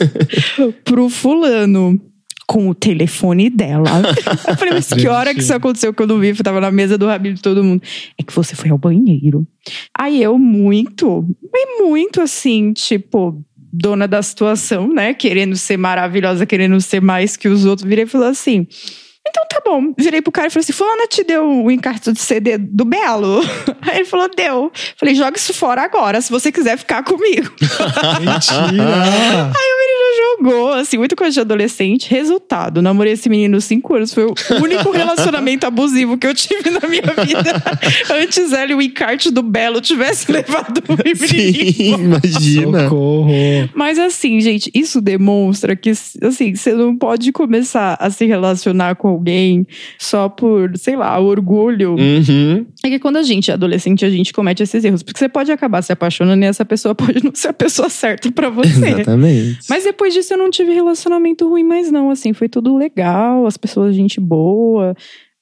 pro 0.84 1.08
fulano 1.08 2.00
com 2.46 2.68
o 2.68 2.74
telefone 2.74 3.50
dela. 3.50 3.90
Eu 4.46 4.56
falei, 4.56 4.74
mas 4.74 4.88
que 4.88 5.08
hora 5.08 5.34
que 5.34 5.40
isso 5.40 5.52
aconteceu 5.52 5.92
que 5.92 6.02
eu 6.02 6.06
não 6.06 6.20
vi? 6.20 6.28
Eu 6.28 6.36
tava 6.36 6.60
na 6.60 6.70
mesa 6.70 6.96
do 6.96 7.10
Habib 7.10 7.34
de 7.34 7.42
todo 7.42 7.64
mundo. 7.64 7.82
É 8.18 8.22
que 8.22 8.32
você 8.32 8.54
foi 8.54 8.70
ao 8.70 8.78
banheiro. 8.78 9.46
Aí 9.98 10.22
eu, 10.22 10.38
muito, 10.38 11.26
muito 11.80 12.20
assim, 12.20 12.72
tipo, 12.72 13.44
dona 13.72 14.06
da 14.06 14.22
situação, 14.22 14.88
né? 14.88 15.12
Querendo 15.12 15.56
ser 15.56 15.76
maravilhosa, 15.76 16.46
querendo 16.46 16.80
ser 16.80 17.00
mais 17.02 17.36
que 17.36 17.48
os 17.48 17.64
outros. 17.64 17.88
Virei 17.88 18.04
e 18.04 18.06
falei 18.06 18.28
assim. 18.28 18.66
Então 19.36 19.46
tá 19.48 19.60
bom. 19.62 19.92
Virei 19.98 20.22
pro 20.22 20.32
cara 20.32 20.46
e 20.46 20.50
falei 20.50 20.62
assim: 20.62 20.72
Fulana 20.72 21.06
te 21.06 21.22
deu 21.22 21.46
o 21.46 21.70
encarte 21.70 22.10
de 22.10 22.18
CD 22.18 22.56
do 22.56 22.86
Belo? 22.86 23.40
Aí 23.82 23.98
ele 23.98 24.04
falou: 24.06 24.30
deu. 24.34 24.72
Falei: 24.96 25.14
joga 25.14 25.36
isso 25.36 25.52
fora 25.52 25.82
agora, 25.82 26.22
se 26.22 26.30
você 26.30 26.50
quiser 26.50 26.78
ficar 26.78 27.04
comigo. 27.04 27.52
Mentira! 28.18 29.52
Aí 29.54 29.72
o 29.72 29.78
menino 29.78 30.05
jogou, 30.36 30.72
assim, 30.72 30.98
muito 30.98 31.16
coisa 31.16 31.32
de 31.32 31.40
adolescente. 31.40 32.10
Resultado, 32.10 32.80
namorei 32.80 33.14
esse 33.14 33.28
menino 33.28 33.60
cinco 33.60 33.94
anos. 33.94 34.12
Foi 34.12 34.24
o 34.24 34.34
único 34.62 34.90
relacionamento 34.92 35.66
abusivo 35.66 36.16
que 36.16 36.26
eu 36.26 36.34
tive 36.34 36.70
na 36.70 36.88
minha 36.88 37.02
vida. 37.02 37.62
Antes 38.22 38.52
ele, 38.52 38.74
o 38.74 38.82
encarte 38.82 39.30
do 39.30 39.42
Belo 39.42 39.80
tivesse 39.80 40.30
levado 40.30 40.82
o 40.88 40.92
menino. 40.92 41.26
Sim, 41.26 42.04
imagina. 42.04 42.84
Socorro! 42.84 43.26
Mas 43.74 43.98
assim, 43.98 44.40
gente, 44.40 44.70
isso 44.74 45.00
demonstra 45.00 45.74
que, 45.74 45.90
assim, 45.90 46.54
você 46.54 46.72
não 46.72 46.96
pode 46.96 47.32
começar 47.32 47.96
a 47.98 48.10
se 48.10 48.26
relacionar 48.26 48.96
com 48.96 49.08
alguém 49.08 49.66
só 49.98 50.28
por, 50.28 50.76
sei 50.76 50.96
lá, 50.96 51.18
orgulho. 51.18 51.94
Uhum. 51.94 52.66
É 52.86 52.90
que 52.90 52.98
quando 52.98 53.16
a 53.16 53.22
gente 53.22 53.50
é 53.50 53.54
adolescente, 53.54 54.04
a 54.04 54.10
gente 54.10 54.32
comete 54.32 54.62
esses 54.62 54.84
erros. 54.84 55.02
Porque 55.02 55.18
você 55.18 55.28
pode 55.28 55.50
acabar 55.50 55.82
se 55.82 55.92
apaixonando 55.92 56.44
e 56.44 56.46
essa 56.46 56.64
pessoa 56.64 56.94
pode 56.96 57.22
não 57.24 57.34
ser 57.34 57.48
a 57.48 57.52
pessoa 57.52 57.88
certa 57.88 58.30
pra 58.30 58.48
você. 58.48 58.68
Exatamente. 58.68 59.58
Mas 59.68 59.84
depois 59.84 60.14
disso 60.14 60.34
eu 60.34 60.38
não 60.38 60.50
tive 60.50 60.72
relacionamento 60.72 61.48
ruim 61.48 61.64
mais 61.64 61.90
não, 61.90 62.10
assim, 62.10 62.32
foi 62.32 62.48
tudo 62.48 62.76
legal, 62.76 63.46
as 63.46 63.56
pessoas 63.56 63.94
gente 63.94 64.20
boa. 64.20 64.94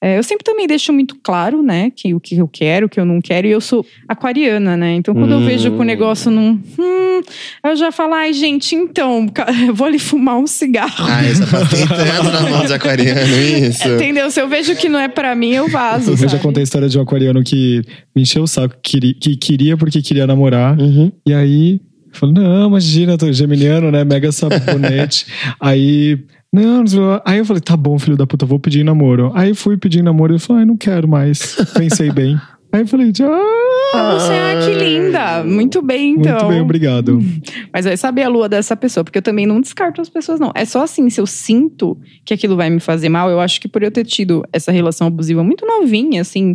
É, 0.03 0.17
eu 0.17 0.23
sempre 0.23 0.43
também 0.43 0.67
deixo 0.67 0.91
muito 0.93 1.15
claro, 1.23 1.63
né, 1.63 1.89
que 1.89 2.13
o 2.13 2.19
que 2.19 2.35
eu 2.37 2.47
quero, 2.47 2.85
o 2.85 2.89
que 2.89 2.99
eu 2.99 3.05
não 3.05 3.19
quero, 3.21 3.47
e 3.47 3.51
eu 3.51 3.61
sou 3.61 3.83
aquariana, 4.07 4.75
né? 4.77 4.93
Então, 4.93 5.15
quando 5.15 5.31
eu 5.31 5.39
Hum. 5.39 5.45
vejo 5.45 5.71
que 5.71 5.77
o 5.77 5.83
negócio 5.83 6.29
não. 6.29 6.59
Hum, 6.77 7.21
eu 7.63 7.75
já 7.75 7.91
falo, 7.91 8.13
ai, 8.13 8.33
gente, 8.33 8.75
então, 8.75 9.25
eu 9.67 9.73
vou 9.73 9.87
ali 9.87 9.97
fumar 9.97 10.37
um 10.37 10.45
cigarro. 10.45 10.93
Ah, 11.09 11.23
isso 11.23 11.47
faz 11.47 11.69
tentando 11.69 12.31
na 12.31 12.41
mão 12.41 12.65
de 12.65 12.73
aquariano, 12.73 13.19
isso. 13.67 13.87
Entendeu? 13.87 14.29
Se 14.29 14.39
eu 14.41 14.47
vejo 14.47 14.75
que 14.75 14.89
não 14.89 14.99
é 14.99 15.07
pra 15.07 15.33
mim, 15.33 15.53
eu 15.53 15.67
vazo. 15.69 16.11
Eu 16.11 16.17
já 16.17 16.29
sabe? 16.29 16.43
contei 16.43 16.61
a 16.61 16.65
história 16.65 16.89
de 16.89 16.99
um 16.99 17.01
aquariano 17.01 17.43
que 17.43 17.81
me 18.15 18.21
encheu 18.21 18.43
o 18.43 18.47
saco, 18.47 18.75
que 18.83 18.91
queria, 18.99 19.13
que 19.13 19.35
queria 19.37 19.77
porque 19.77 20.01
queria 20.01 20.27
namorar. 20.27 20.77
Uhum. 20.79 21.11
E 21.25 21.33
aí, 21.33 21.79
falou, 22.11 22.35
não, 22.35 22.67
imagina, 22.67 23.17
tô 23.17 23.31
geminiano, 23.31 23.89
né? 23.91 24.03
Mega 24.03 24.31
sabonete. 24.31 25.25
aí, 25.59 26.19
não, 26.63 26.83
não 26.83 27.21
aí 27.25 27.39
eu 27.39 27.45
falei, 27.45 27.61
tá 27.61 27.75
bom, 27.75 27.99
filho 27.99 28.15
da 28.15 28.25
puta, 28.25 28.45
vou 28.45 28.59
pedir 28.59 28.81
em 28.81 28.83
namoro. 28.83 29.31
Aí 29.35 29.53
fui 29.53 29.77
pedir 29.77 29.99
em 29.99 30.03
namoro 30.03 30.31
e 30.31 30.35
ele 30.35 30.39
falou, 30.39 30.59
ai, 30.59 30.65
não 30.65 30.77
quero 30.77 31.07
mais. 31.07 31.55
Pensei 31.75 32.11
bem. 32.11 32.39
Aí 32.71 32.81
eu 32.81 32.87
falei, 32.87 33.11
ah, 33.21 34.13
Você, 34.13 34.33
ah, 34.33 34.65
que 34.65 34.73
linda. 34.73 35.43
Muito 35.43 35.81
bem, 35.81 36.13
então. 36.13 36.33
muito 36.33 36.47
bem, 36.49 36.61
obrigado. 36.61 37.23
Mas 37.71 37.85
vai 37.85 37.95
saber 37.95 38.23
a 38.23 38.29
lua 38.29 38.49
dessa 38.49 38.75
pessoa, 38.75 39.03
porque 39.03 39.17
eu 39.17 39.21
também 39.21 39.45
não 39.45 39.61
descarto 39.61 40.01
as 40.01 40.09
pessoas, 40.09 40.39
não. 40.39 40.51
É 40.53 40.65
só 40.65 40.83
assim, 40.83 41.09
se 41.09 41.21
eu 41.21 41.25
sinto 41.25 41.97
que 42.25 42.33
aquilo 42.33 42.55
vai 42.55 42.69
me 42.69 42.79
fazer 42.79 43.07
mal, 43.07 43.29
eu 43.29 43.39
acho 43.39 43.61
que 43.61 43.67
por 43.67 43.81
eu 43.81 43.91
ter 43.91 44.03
tido 44.03 44.45
essa 44.51 44.71
relação 44.71 45.07
abusiva 45.07 45.43
muito 45.43 45.65
novinha, 45.65 46.21
assim. 46.21 46.53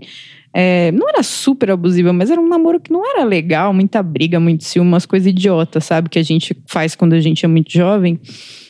É, 0.53 0.91
não 0.93 1.09
era 1.09 1.23
super 1.23 1.71
abusiva, 1.71 2.13
mas 2.13 2.31
era 2.31 2.41
um 2.41 2.49
namoro 2.49 2.81
que 2.81 2.93
não 2.93 3.09
era 3.09 3.25
legal, 3.25 3.73
muita 3.73 4.03
briga, 4.03 4.41
muito 4.41 4.65
ciúme, 4.65 4.89
umas 4.89 5.07
coisas 5.07 5.29
idiotas, 5.29 5.85
sabe? 5.85 6.09
Que 6.09 6.19
a 6.19 6.23
gente 6.23 6.57
faz 6.67 6.97
quando 6.97 7.13
a 7.13 7.21
gente 7.21 7.45
é 7.45 7.49
muito 7.49 7.71
jovem. 7.73 8.19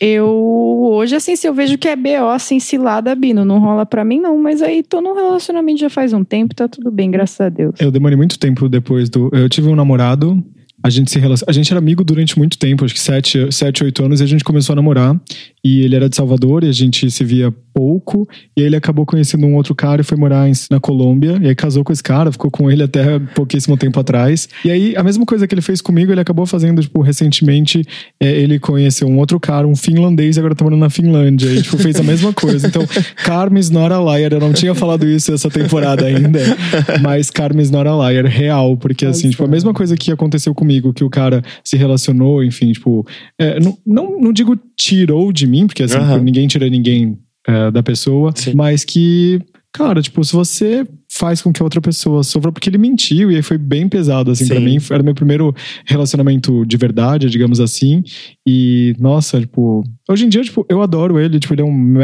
Eu, 0.01 0.29
hoje, 0.29 1.15
assim, 1.15 1.37
se 1.37 1.47
eu 1.47 1.55
vejo 1.55 1.79
que 1.79 1.89
é 1.89 1.97
BO, 1.97 2.29
assim, 2.31 2.61
cilada, 2.61 3.15
Bino, 3.15 3.45
não 3.45 3.59
rola 3.59 3.87
pra 3.87 4.05
mim, 4.05 4.21
não. 4.21 4.37
Mas 4.39 4.61
aí 4.61 4.83
tô 4.83 5.01
num 5.01 5.15
relacionamento 5.15 5.81
já 5.81 5.91
faz 5.91 6.13
um 6.13 6.23
tempo, 6.23 6.55
tá 6.55 6.69
tudo 6.69 6.91
bem, 6.91 7.11
graças 7.11 7.41
a 7.41 7.49
Deus. 7.49 7.75
Eu 7.81 7.91
demorei 7.91 8.17
muito 8.17 8.39
tempo 8.39 8.69
depois 8.69 9.09
do. 9.09 9.31
Eu 9.33 9.49
tive 9.49 9.69
um 9.69 9.77
namorado. 9.77 10.43
A 10.83 10.89
gente 10.89 11.11
se 11.11 11.19
relacion... 11.19 11.45
A 11.47 11.53
gente 11.53 11.71
era 11.71 11.79
amigo 11.79 12.03
durante 12.03 12.39
muito 12.39 12.59
tempo, 12.59 12.87
acho 12.87 12.95
que 12.95 13.01
sete, 13.01 13.53
sete, 13.53 13.85
oito 13.85 14.03
anos, 14.03 14.21
e 14.21 14.25
a 14.25 14.27
gente 14.27 14.43
começou 14.43 14.73
a 14.73 14.77
namorar. 14.77 15.15
E 15.63 15.83
ele 15.83 15.95
era 15.97 16.09
de 16.09 16.17
Salvador 16.17 16.65
e 16.65 16.69
a 16.69 16.73
gente 16.73 17.11
se 17.11 17.23
via 17.25 17.53
pouco. 17.75 18.27
E 18.57 18.61
aí 18.63 18.67
ele 18.67 18.77
acabou 18.77 19.05
conhecendo 19.07 19.47
um 19.47 19.55
outro 19.55 19.75
cara 19.75 20.01
e 20.01 20.05
foi 20.05 20.17
morar 20.17 20.49
em- 20.49 20.53
na 20.71 20.81
Colômbia. 20.81 21.39
E 21.43 21.47
aí 21.49 21.55
casou 21.55 21.85
com 21.85 21.93
esse 21.93 22.03
cara, 22.03 22.33
ficou 22.33 22.51
com 22.51 22.71
ele 22.71 22.83
até 22.83 23.19
pouquíssimo 23.35 23.77
tempo 23.77 23.99
atrás. 24.01 24.49
E 24.65 24.71
aí 24.71 24.97
a 24.97 25.03
mesma 25.03 25.25
coisa 25.27 25.47
que 25.47 25.55
ele 25.55 25.61
fez 25.63 25.81
comigo, 25.81 26.11
ele 26.13 26.21
acabou 26.21 26.47
fazendo, 26.47 26.81
tipo, 26.83 27.01
recentemente. 27.01 27.83
é, 28.21 28.31
ele 28.31 28.59
conheceu 28.59 29.07
um 29.09 29.19
outro 29.19 29.39
cara, 29.39 29.67
um 29.69 29.77
finlandês, 29.77 30.37
e 30.37 30.41
agora 30.41 30.55
tá 30.55 30.65
morando 30.65 30.81
na 30.81 30.91
Finlândia. 30.91 31.49
E, 31.51 31.63
tipo, 31.63 31.77
fez 31.79 31.97
a 32.01 32.03
mesma 32.03 32.33
coisa. 32.33 32.67
Então, 32.67 32.83
Carmen's 33.25 33.71
not 33.71 33.93
a 33.93 34.01
liar. 34.01 34.33
Eu 34.33 34.41
não 34.41 34.53
tinha 34.53 34.75
falado 34.75 35.07
isso 35.07 35.33
essa 35.33 35.49
temporada 35.51 36.05
ainda. 36.07 36.41
Mas 37.03 37.31
Carmen's 37.31 37.71
not 37.71 37.87
a 37.89 38.11
liar, 38.11 38.25
real. 38.27 38.77
Porque, 38.77 39.05
assim, 39.07 39.31
tipo, 39.31 39.45
a 39.45 39.49
mesma 39.49 39.73
coisa 39.75 39.97
que 39.97 40.11
aconteceu 40.11 40.55
comigo, 40.55 40.93
que 40.93 41.05
o 41.05 41.11
cara 41.11 41.43
se 41.65 41.77
relacionou, 41.77 42.43
enfim, 42.43 42.73
tipo. 42.73 43.07
é, 43.39 43.61
não, 43.61 43.77
não, 43.87 44.21
não 44.21 44.33
digo 44.33 44.59
tirou 44.77 45.31
de 45.33 45.47
mim, 45.51 45.67
porque, 45.67 45.83
assim, 45.83 45.97
Aham. 45.97 46.19
ninguém 46.19 46.47
tira 46.49 46.69
ninguém 46.69 47.19
é, 47.47 47.71
da 47.71 47.83
pessoa. 47.83 48.33
Sim. 48.35 48.55
Mas 48.55 48.85
que. 48.85 49.41
Cara, 49.73 50.03
tipo, 50.03 50.25
se 50.25 50.33
você 50.33 50.87
faz 51.13 51.43
com 51.43 51.53
que 51.53 51.61
a 51.61 51.65
outra 51.65 51.81
pessoa 51.81 52.23
sofra, 52.23 52.53
porque 52.53 52.71
ele 52.71 52.79
mentiu 52.79 53.33
e 53.33 53.37
aí 53.37 53.43
foi 53.43 53.59
bem 53.59 53.89
pesado, 53.89 54.31
assim, 54.31 54.47
pra 54.47 54.59
Sim. 54.59 54.65
mim. 54.65 54.79
Era 54.91 55.03
meu 55.03 55.15
primeiro 55.15 55.53
relacionamento 55.85 56.65
de 56.65 56.77
verdade, 56.77 57.29
digamos 57.29 57.59
assim. 57.59 58.05
E, 58.47 58.95
nossa, 58.99 59.41
tipo, 59.41 59.83
hoje 60.09 60.25
em 60.25 60.29
dia, 60.29 60.43
tipo, 60.43 60.65
eu 60.69 60.81
adoro 60.81 61.19
ele, 61.19 61.41
tipo, 61.41 61.53
ele 61.53 61.63
é 61.63 61.65
um. 61.65 61.95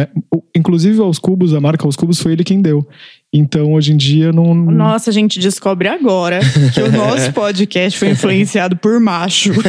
Inclusive, 0.57 1.01
aos 1.01 1.19
cubos, 1.19 1.55
a 1.55 1.61
marca 1.61 1.87
aos 1.87 1.95
cubos 1.95 2.21
foi 2.21 2.33
ele 2.33 2.43
quem 2.43 2.61
deu. 2.61 2.87
Então, 3.33 3.75
hoje 3.75 3.93
em 3.93 3.97
dia, 3.97 4.33
não. 4.33 4.55
Nossa, 4.55 5.11
a 5.11 5.13
gente 5.13 5.39
descobre 5.39 5.89
agora 5.89 6.41
que 6.73 6.81
o 6.81 6.91
nosso 6.91 7.33
podcast 7.35 7.99
foi 7.99 8.11
influenciado 8.11 8.77
por 8.77 8.99
macho. 8.99 9.53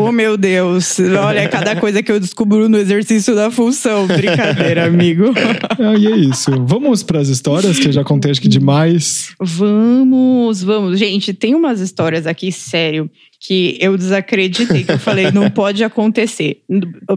oh, 0.00 0.10
meu 0.10 0.36
Deus. 0.36 0.98
Olha, 0.98 1.48
cada 1.48 1.76
coisa 1.76 2.02
que 2.02 2.10
eu 2.10 2.18
descubro 2.18 2.68
no 2.68 2.76
exercício 2.76 3.36
da 3.36 3.50
função. 3.50 4.06
Brincadeira, 4.06 4.86
amigo. 4.86 5.32
Ah, 5.76 5.98
e 5.98 6.06
é 6.06 6.16
isso. 6.16 6.50
Vamos 6.66 7.02
pras 7.14 7.28
histórias 7.28 7.78
que 7.78 7.86
eu 7.86 7.92
já 7.92 8.02
contei, 8.02 8.32
acho 8.32 8.40
que 8.40 8.48
demais. 8.48 9.32
Vamos, 9.40 10.64
vamos. 10.64 10.98
Gente, 10.98 11.32
tem 11.32 11.54
umas 11.54 11.78
histórias 11.78 12.26
aqui, 12.26 12.50
sério, 12.50 13.08
que 13.38 13.78
eu 13.80 13.96
desacreditei, 13.96 14.82
que 14.82 14.90
eu 14.90 14.98
falei, 14.98 15.30
não 15.30 15.48
pode 15.48 15.84
acontecer. 15.84 16.62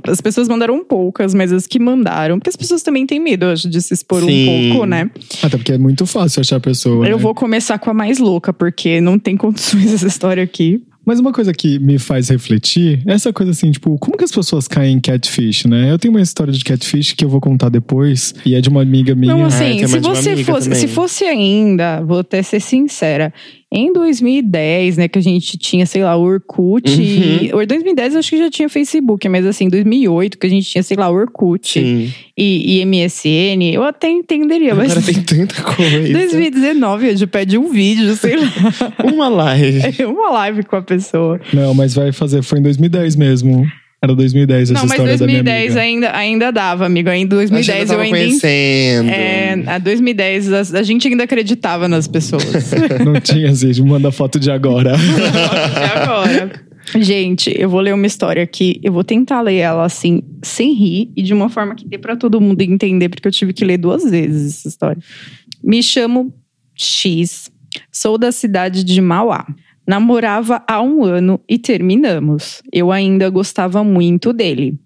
As 0.08 0.22
pessoas 0.22 0.48
mandaram 0.48 0.86
poucas, 0.86 1.34
mas 1.34 1.52
as 1.52 1.66
que 1.66 1.80
mandaram, 1.80 2.38
porque 2.38 2.52
as 2.52 2.56
pessoas 2.56 2.84
também 2.84 3.08
têm 3.08 3.20
medo, 3.20 3.46
eu 3.46 3.54
acho, 3.54 3.68
de 3.68 3.82
se 3.82 3.92
expor 3.92 4.22
Sim. 4.22 4.48
um 4.48 4.70
pouco, 4.70 4.86
né? 4.86 5.10
Até 5.42 5.58
porque 5.58 5.72
é 5.72 5.78
muito 5.80 6.06
fácil 6.06 6.42
achar 6.42 6.58
a 6.58 6.60
pessoa. 6.60 7.08
Eu 7.08 7.18
né? 7.18 7.24
vou 7.24 7.34
começar 7.34 7.80
com 7.80 7.90
a 7.90 7.94
mais 7.94 8.20
louca, 8.20 8.54
porque 8.54 9.02
não 9.02 9.18
tem 9.18 9.36
condições 9.36 9.92
essa 9.96 10.06
história 10.06 10.44
aqui. 10.44 10.80
Mas 11.08 11.22
uma 11.22 11.32
coisa 11.32 11.54
que 11.54 11.80
me 11.80 11.98
faz 11.98 12.28
refletir 12.28 13.02
é 13.08 13.14
essa 13.14 13.32
coisa 13.32 13.54
assim, 13.54 13.72
tipo, 13.72 13.98
como 13.98 14.18
que 14.18 14.26
as 14.26 14.32
pessoas 14.32 14.68
caem 14.68 14.98
em 14.98 15.00
catfish, 15.00 15.64
né? 15.64 15.90
Eu 15.90 15.98
tenho 15.98 16.14
uma 16.14 16.20
história 16.22 16.52
de 16.52 16.62
catfish 16.66 17.14
que 17.14 17.24
eu 17.24 17.30
vou 17.30 17.40
contar 17.40 17.70
depois, 17.70 18.34
e 18.46 18.54
é 18.54 18.60
de 18.60 18.68
uma 18.68 18.82
amiga 18.82 19.16
minha. 19.16 19.34
Não, 19.34 19.46
Ah, 19.46 19.48
assim, 19.48 19.78
tem 19.78 19.88
se 19.88 20.00
você 20.00 20.44
fosse, 20.44 20.68
também. 20.68 20.80
se 20.82 20.88
fosse 20.90 21.24
ainda, 21.24 22.02
vou 22.02 22.20
até 22.20 22.44
ser 22.44 22.60
sincera, 22.60 23.34
em 23.72 23.92
2010, 23.92 24.96
né, 24.98 25.08
que 25.10 25.20
a 25.20 25.22
gente 25.22 25.58
tinha, 25.58 25.86
sei 25.86 26.02
lá, 26.04 26.16
Orkut, 26.16 26.90
Uhum. 26.90 27.02
e, 27.02 27.52
ou 27.54 27.62
em 27.62 27.68
2010 27.68 28.14
eu 28.14 28.20
acho 28.20 28.30
que 28.30 28.38
já 28.38 28.50
tinha 28.50 28.70
Facebook, 28.70 29.28
mas 29.28 29.46
assim, 29.46 29.68
2008 29.68 30.38
que 30.38 30.48
a 30.48 30.50
gente 30.50 30.70
tinha, 30.70 30.82
sei 30.82 30.96
lá, 30.96 31.10
Orkut 31.10 31.68
Sim. 31.80 32.14
e, 32.38 32.80
e 32.82 32.86
MSN, 32.86 33.74
eu 33.74 33.84
até 33.84 34.10
entenderia, 34.10 34.74
mas 34.74 34.92
Agora 34.92 35.06
tem 35.06 35.22
tanta 35.22 35.62
coisa. 35.64 36.00
2019 36.14 37.06
a 37.08 37.10
gente 37.12 37.28
pede 37.28 37.58
um 37.58 37.70
vídeo, 37.70 38.16
sei 38.16 38.38
lá, 38.38 38.50
Uma 39.04 39.28
live. 39.28 39.82
uma 40.06 40.30
live 40.32 40.64
com 40.64 40.76
a 40.78 40.82
pessoa. 40.82 41.40
Não, 41.52 41.74
mas 41.74 41.94
vai 41.94 42.12
fazer, 42.14 42.42
foi 42.44 42.60
em 42.60 42.64
2010 42.64 43.16
mesmo. 43.18 43.66
Era 44.02 44.14
2010 44.14 44.70
essa 44.70 44.74
Não, 44.74 44.84
mas 44.84 44.92
história 44.92 45.18
da 45.18 45.26
minha 45.26 45.44
2010 45.44 45.72
amiga. 45.72 45.82
ainda, 45.82 46.16
ainda 46.16 46.52
dava, 46.52 46.86
amigo, 46.86 47.10
ainda 47.10 47.36
2010 47.36 47.70
a 47.70 47.80
gente 47.80 47.94
eu 47.94 48.00
ainda... 48.00 48.18
conhecendo. 48.18 49.10
É, 49.10 49.64
a 49.66 49.78
2010 49.80 50.54
a, 50.54 50.60
a 50.80 50.84
gente 50.84 51.08
ainda 51.08 51.24
acreditava 51.24 51.88
nas 51.88 52.08
pessoas. 52.08 52.44
Não 53.04 53.20
tinha 53.20 53.50
assim, 53.50 53.72
de 53.72 53.82
manda 53.82 54.12
foto 54.12 54.40
de 54.40 54.52
agora. 54.52 54.94
Até 55.76 56.04
agora. 56.04 56.68
Gente, 56.96 57.54
eu 57.60 57.68
vou 57.70 57.82
ler 57.82 57.94
uma 57.94 58.06
história 58.06 58.44
aqui. 58.44 58.80
Eu 58.84 58.94
vou 58.94 59.04
tentar 59.04 59.42
ler 59.42 59.56
ela 59.56 59.84
assim, 59.84 60.22
sem 60.44 60.74
rir 60.74 61.12
e 61.16 61.24
de 61.24 61.34
uma 61.34 61.50
forma 61.50 61.74
que 61.74 61.88
dê 61.88 61.98
pra 61.98 62.16
todo 62.16 62.40
mundo 62.40 62.62
entender, 62.62 63.10
porque 63.10 63.28
eu 63.28 63.32
tive 63.32 63.52
que 63.52 63.66
ler 63.66 63.78
duas 63.78 64.04
vezes 64.10 64.60
essa 64.60 64.68
história. 64.68 65.02
Me 65.64 65.82
chamo 65.82 66.32
X, 66.76 67.52
sou 67.92 68.18
da 68.18 68.32
cidade 68.32 68.84
de 68.84 69.02
Mauá. 69.02 69.46
Namorava 69.88 70.62
há 70.68 70.82
um 70.82 71.04
ano 71.04 71.40
e 71.48 71.58
terminamos. 71.58 72.62
Eu 72.74 72.92
ainda 72.92 73.30
gostava 73.30 73.84
muito 73.84 74.34
dele. 74.34 74.78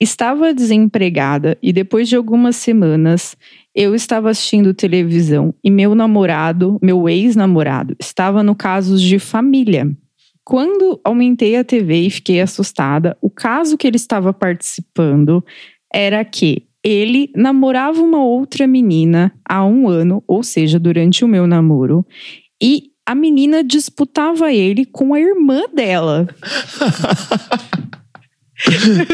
Estava 0.00 0.52
desempregada 0.52 1.56
e 1.62 1.72
depois 1.72 2.08
de 2.08 2.16
algumas 2.16 2.56
semanas 2.56 3.36
eu 3.72 3.94
estava 3.94 4.30
assistindo 4.30 4.74
televisão 4.74 5.54
e 5.62 5.70
meu 5.70 5.94
namorado, 5.94 6.78
meu 6.82 7.08
ex-namorado, 7.08 7.96
estava 8.00 8.42
no 8.42 8.56
casos 8.56 9.00
de 9.00 9.20
família. 9.20 9.88
Quando 10.44 11.00
aumentei 11.04 11.56
a 11.56 11.64
TV 11.64 12.00
e 12.02 12.10
fiquei 12.10 12.40
assustada, 12.40 13.16
o 13.22 13.30
caso 13.30 13.78
que 13.78 13.86
ele 13.86 13.96
estava 13.96 14.32
participando 14.32 15.44
era 15.92 16.24
que 16.24 16.66
ele 16.82 17.30
namorava 17.34 18.02
uma 18.02 18.22
outra 18.22 18.66
menina 18.66 19.32
há 19.48 19.64
um 19.64 19.88
ano, 19.88 20.22
ou 20.26 20.42
seja, 20.42 20.78
durante 20.78 21.24
o 21.24 21.28
meu 21.28 21.46
namoro, 21.46 22.04
e 22.62 22.93
a 23.06 23.14
menina 23.14 23.62
disputava 23.62 24.52
ele 24.52 24.84
com 24.84 25.14
a 25.14 25.20
irmã 25.20 25.62
dela. 25.72 26.26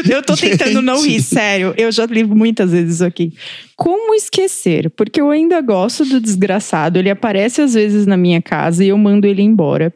Eu 0.09 0.21
tô 0.21 0.35
tentando 0.35 0.81
não 0.81 1.03
rir, 1.03 1.21
sério. 1.21 1.73
Eu 1.77 1.91
já 1.91 2.05
li 2.05 2.23
muitas 2.23 2.71
vezes 2.71 2.95
isso 2.95 3.05
aqui. 3.05 3.33
Como 3.75 4.13
esquecer? 4.13 4.89
Porque 4.91 5.19
eu 5.19 5.29
ainda 5.29 5.59
gosto 5.61 6.05
do 6.05 6.21
desgraçado. 6.21 6.99
Ele 6.99 7.09
aparece 7.09 7.61
às 7.61 7.73
vezes 7.73 8.05
na 8.05 8.15
minha 8.15 8.41
casa 8.41 8.83
e 8.83 8.89
eu 8.89 8.97
mando 8.97 9.27
ele 9.27 9.41
embora. 9.41 9.93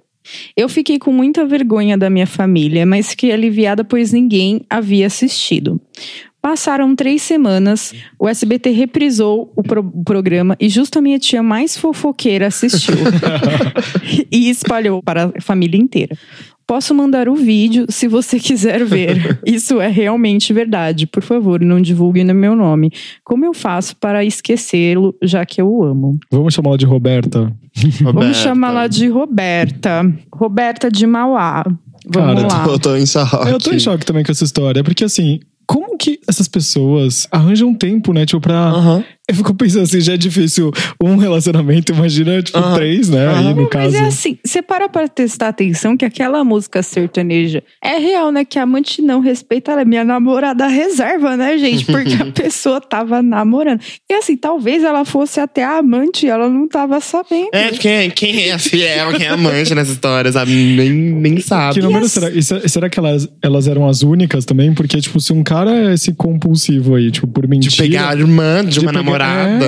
Eu 0.57 0.67
fiquei 0.67 0.97
com 0.97 1.11
muita 1.11 1.45
vergonha 1.45 1.97
da 1.97 2.09
minha 2.09 2.25
família, 2.25 2.85
mas 2.85 3.11
fiquei 3.11 3.31
aliviada 3.31 3.83
pois 3.83 4.11
ninguém 4.11 4.65
havia 4.69 5.05
assistido. 5.05 5.79
Passaram 6.45 6.95
três 6.95 7.23
semanas, 7.23 7.91
o 8.19 8.29
SBT 8.29 8.69
reprisou 8.69 9.51
o, 9.55 9.63
pro- 9.63 9.81
o 9.81 10.03
programa 10.03 10.55
e 10.59 10.69
justo 10.69 10.99
a 10.99 11.01
minha 11.01 11.17
tia 11.17 11.41
mais 11.41 11.75
fofoqueira 11.75 12.45
assistiu 12.45 12.93
e 14.31 14.47
espalhou 14.47 15.01
para 15.01 15.31
a 15.35 15.41
família 15.41 15.75
inteira. 15.81 16.15
Posso 16.67 16.93
mandar 16.93 17.27
o 17.27 17.33
vídeo 17.33 17.87
se 17.89 18.07
você 18.07 18.39
quiser 18.39 18.85
ver. 18.85 19.39
Isso 19.43 19.81
é 19.81 19.87
realmente 19.87 20.53
verdade. 20.53 21.07
Por 21.07 21.23
favor, 21.23 21.59
não 21.61 21.81
divulgue 21.81 22.23
no 22.23 22.35
meu 22.35 22.55
nome. 22.55 22.91
Como 23.23 23.43
eu 23.43 23.51
faço 23.53 23.95
para 23.95 24.23
esquecê-lo, 24.23 25.15
já 25.23 25.43
que 25.47 25.59
eu 25.59 25.67
o 25.67 25.83
amo? 25.83 26.19
Vamos 26.29 26.53
chamá-la 26.53 26.77
de 26.77 26.85
Roberta. 26.85 27.51
Vamos 28.03 28.37
chamá-la 28.37 28.85
de 28.85 29.07
Roberta. 29.07 30.13
Roberta 30.31 30.91
de 30.91 31.07
Mauá. 31.07 31.63
Vamos 32.07 32.43
Cara, 32.43 32.65
lá. 32.65 32.71
Eu 32.71 32.77
tô 32.77 32.95
em 32.95 33.05
choque. 33.07 33.49
Eu 33.49 33.57
tô 33.57 33.71
em 33.71 33.79
choque 33.79 34.05
também 34.05 34.23
com 34.23 34.31
essa 34.31 34.43
história, 34.43 34.83
porque 34.83 35.03
assim, 35.03 35.39
como 35.65 35.97
que 35.97 36.19
essas 36.27 36.47
pessoas 36.47 37.27
arranjam 37.31 37.73
tempo, 37.73 38.13
né? 38.13 38.25
Tipo, 38.25 38.41
pra. 38.41 38.55
Aham. 38.55 39.03
Eu 39.29 39.35
fico 39.35 39.53
pensando 39.55 39.83
assim, 39.83 39.99
já 40.01 40.13
é 40.13 40.17
difícil 40.17 40.71
um 41.03 41.15
relacionamento, 41.17 41.91
imagina, 41.91 42.41
tipo, 42.43 42.59
três, 42.75 43.09
né? 43.09 43.27
Aí 43.35 43.53
no 43.53 43.67
caso. 43.67 43.91
Mas 43.91 43.95
é 43.95 44.05
assim, 44.07 44.37
você 44.45 44.61
para 44.61 44.87
pra 44.87 45.07
prestar 45.07 45.47
atenção 45.47 45.97
que 45.97 46.05
aquela 46.05 46.43
música 46.43 46.83
sertaneja 46.83 47.63
é 47.83 47.97
real, 47.97 48.31
né? 48.31 48.45
Que 48.45 48.59
a 48.59 48.63
amante 48.63 49.01
não 49.01 49.19
respeita, 49.19 49.71
ela 49.71 49.81
é 49.81 49.85
minha 49.85 50.03
namorada 50.03 50.67
reserva, 50.67 51.35
né, 51.35 51.57
gente? 51.57 51.85
Porque 51.85 52.13
a 52.13 52.25
pessoa 52.31 52.79
tava 52.79 53.21
namorando. 53.23 53.79
E 54.09 54.13
assim, 54.13 54.37
talvez 54.37 54.83
ela 54.83 55.03
fosse 55.05 55.39
até 55.39 55.63
a 55.63 55.77
amante 55.79 56.25
e 56.25 56.29
ela 56.29 56.47
não 56.49 56.67
tava 56.67 56.99
sabendo. 56.99 57.49
É, 57.51 57.69
quem, 57.71 58.09
quem 58.11 58.49
é 58.49 58.57
fiel, 58.59 59.11
quem 59.13 59.25
é 59.25 59.29
amante 59.29 59.73
nessa 59.73 59.91
história, 59.91 60.31
sabe? 60.31 60.51
Nem, 60.51 60.91
nem 60.91 61.39
sabe. 61.39 61.75
Que 61.75 61.81
número 61.81 62.07
será? 62.07 62.29
E 62.29 62.43
se- 62.43 62.67
será 62.69 62.89
que 62.89 62.99
elas, 62.99 63.27
elas 63.41 63.67
eram 63.67 63.87
as 63.87 64.03
únicas 64.03 64.45
também? 64.45 64.73
Porque, 64.73 64.99
tipo, 65.01 65.19
se 65.19 65.33
um 65.33 65.43
cara 65.43 65.71
é 65.89 65.93
esse 65.93 66.13
compulsivo 66.13 66.95
aí, 66.95 67.09
tipo, 67.09 67.27
por 67.27 67.47
mentira. 67.47 67.71
De 67.71 67.81
pegar 67.81 68.09
a 68.09 68.15
irmã 68.15 68.63
de, 68.63 68.79
uma 68.79 68.91
pegar- 68.91 69.14
namorada. 69.17 69.65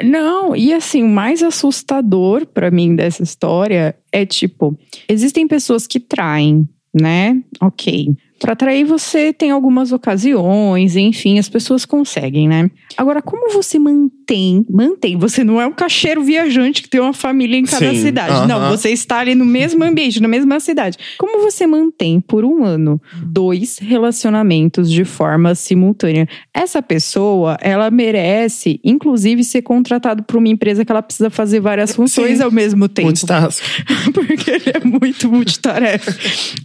É. 0.00 0.04
Não, 0.04 0.54
e 0.56 0.72
assim, 0.72 1.02
o 1.02 1.08
mais 1.08 1.42
assustador 1.42 2.46
pra 2.46 2.70
mim 2.70 2.94
dessa 2.94 3.22
história 3.22 3.96
é 4.12 4.24
tipo, 4.24 4.78
existem 5.08 5.46
pessoas 5.46 5.86
que 5.86 6.00
traem, 6.00 6.68
né? 6.94 7.40
Ok. 7.60 8.14
Pra 8.44 8.54
trair 8.54 8.84
você 8.84 9.32
tem 9.32 9.50
algumas 9.50 9.90
ocasiões, 9.90 10.96
enfim, 10.96 11.38
as 11.38 11.48
pessoas 11.48 11.86
conseguem, 11.86 12.46
né? 12.46 12.70
Agora, 12.94 13.22
como 13.22 13.50
você 13.50 13.78
mantém, 13.78 14.66
mantém, 14.68 15.16
você 15.16 15.42
não 15.42 15.58
é 15.58 15.66
um 15.66 15.72
cacheiro 15.72 16.22
viajante 16.22 16.82
que 16.82 16.90
tem 16.90 17.00
uma 17.00 17.14
família 17.14 17.56
em 17.56 17.64
cada 17.64 17.88
Sim, 17.90 18.02
cidade. 18.02 18.46
Não, 18.46 18.56
aham. 18.58 18.70
você 18.70 18.90
está 18.90 19.20
ali 19.20 19.34
no 19.34 19.46
mesmo 19.46 19.82
ambiente, 19.82 20.20
na 20.20 20.28
mesma 20.28 20.60
cidade. 20.60 20.98
Como 21.16 21.40
você 21.40 21.66
mantém 21.66 22.20
por 22.20 22.44
um 22.44 22.62
ano 22.62 23.00
dois 23.22 23.78
relacionamentos 23.78 24.90
de 24.92 25.06
forma 25.06 25.54
simultânea? 25.54 26.28
Essa 26.52 26.82
pessoa, 26.82 27.56
ela 27.62 27.90
merece, 27.90 28.78
inclusive, 28.84 29.42
ser 29.42 29.62
contratada 29.62 30.22
por 30.22 30.36
uma 30.36 30.48
empresa 30.48 30.84
que 30.84 30.92
ela 30.92 31.00
precisa 31.00 31.30
fazer 31.30 31.60
várias 31.60 31.96
funções 31.96 32.36
Sim. 32.38 32.44
ao 32.44 32.50
mesmo 32.50 32.90
tempo. 32.90 33.06
Multitask. 33.08 33.64
Porque 34.12 34.50
ele 34.50 34.70
é 34.74 34.84
muito 34.84 35.30
multitarefa. 35.30 36.14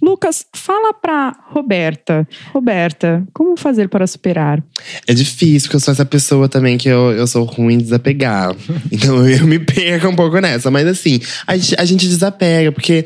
Lucas, 0.02 0.46
fala 0.54 0.94
pra 0.94 1.34
Roberta. 1.70 2.28
Roberta, 2.52 3.24
como 3.32 3.56
fazer 3.56 3.90
para 3.90 4.08
superar? 4.08 4.64
É 5.06 5.14
difícil, 5.14 5.68
porque 5.68 5.76
eu 5.76 5.80
sou 5.80 5.92
essa 5.92 6.04
pessoa 6.04 6.50
também 6.50 6.80
que 6.80 6.90
eu, 6.90 7.12
eu 7.12 7.28
sou 7.28 7.44
ruim 7.44 7.78
de 7.78 7.84
desapegar. 7.84 8.56
Então 8.92 9.28
eu 9.30 9.46
me 9.46 9.60
perco 9.60 10.08
um 10.08 10.16
pouco 10.16 10.40
nessa. 10.40 10.72
Mas 10.72 10.88
assim, 10.88 11.22
a 11.46 11.56
gente, 11.56 11.76
a 11.78 11.86
gente 11.86 12.08
desapega, 12.08 12.72
porque 12.72 13.06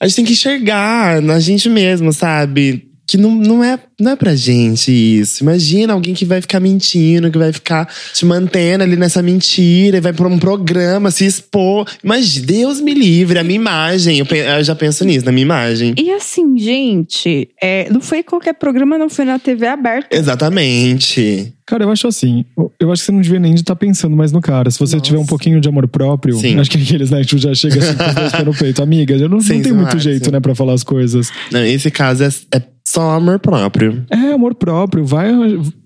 a 0.00 0.06
gente 0.06 0.16
tem 0.16 0.24
que 0.24 0.32
enxergar 0.32 1.20
na 1.20 1.38
gente 1.38 1.68
mesmo, 1.68 2.12
sabe? 2.12 2.88
Que 3.06 3.16
não, 3.16 3.34
não, 3.34 3.64
é, 3.64 3.78
não 4.00 4.12
é 4.12 4.16
pra 4.16 4.34
gente 4.34 4.90
isso. 4.90 5.42
Imagina 5.42 5.92
alguém 5.92 6.14
que 6.14 6.24
vai 6.24 6.40
ficar 6.40 6.60
mentindo, 6.60 7.30
que 7.30 7.38
vai 7.38 7.52
ficar 7.52 7.88
te 8.14 8.24
mantendo 8.24 8.84
ali 8.84 8.96
nessa 8.96 9.20
mentira, 9.22 9.98
e 9.98 10.00
vai 10.00 10.12
pra 10.12 10.26
um 10.28 10.38
programa 10.38 11.10
se 11.10 11.26
expor. 11.26 11.86
Mas 12.02 12.38
Deus 12.38 12.80
me 12.80 12.94
livre, 12.94 13.38
a 13.38 13.44
minha 13.44 13.56
imagem. 13.56 14.18
Eu, 14.18 14.26
eu 14.26 14.64
já 14.64 14.74
penso 14.74 15.04
nisso, 15.04 15.26
na 15.26 15.32
minha 15.32 15.42
imagem. 15.42 15.94
E 15.98 16.10
assim, 16.12 16.56
gente, 16.56 17.48
é, 17.60 17.90
não 17.90 18.00
foi 18.00 18.22
qualquer 18.22 18.54
programa, 18.54 18.96
não 18.96 19.10
foi 19.10 19.24
na 19.24 19.38
TV 19.38 19.66
aberta. 19.66 20.16
Exatamente. 20.16 21.52
Cara, 21.66 21.84
eu 21.84 21.90
acho 21.90 22.06
assim. 22.06 22.44
Eu 22.78 22.92
acho 22.92 23.02
que 23.02 23.06
você 23.06 23.12
não 23.12 23.20
devia 23.20 23.38
nem 23.38 23.54
estar 23.54 23.76
pensando 23.76 24.14
mais 24.16 24.32
no 24.32 24.40
cara. 24.40 24.70
Se 24.70 24.78
você 24.78 24.96
Nossa. 24.96 25.06
tiver 25.06 25.18
um 25.18 25.26
pouquinho 25.26 25.60
de 25.60 25.68
amor 25.68 25.88
próprio, 25.88 26.36
Sim. 26.36 26.58
acho 26.58 26.70
que 26.70 26.76
aqueles, 26.76 27.10
né, 27.10 27.22
já 27.24 27.54
chega 27.54 27.78
assim 27.78 27.96
com 27.96 28.04
os 28.04 28.14
dois 28.14 28.32
pés 28.32 28.44
no 28.44 28.54
peito. 28.54 28.82
Amiga, 28.82 29.14
eu 29.14 29.28
não, 29.28 29.40
Sim, 29.40 29.54
não 29.54 29.62
tem 29.62 29.72
muito 29.72 29.98
jeito, 29.98 30.26
sim. 30.26 30.30
né, 30.30 30.40
pra 30.40 30.54
falar 30.54 30.74
as 30.74 30.82
coisas. 30.82 31.30
Não, 31.50 31.64
esse 31.64 31.90
caso 31.90 32.24
é, 32.24 32.28
é 32.54 32.62
só 32.84 33.12
amor 33.12 33.38
próprio. 33.38 34.04
É, 34.10 34.32
amor 34.32 34.54
próprio. 34.54 35.04
Vai, 35.04 35.30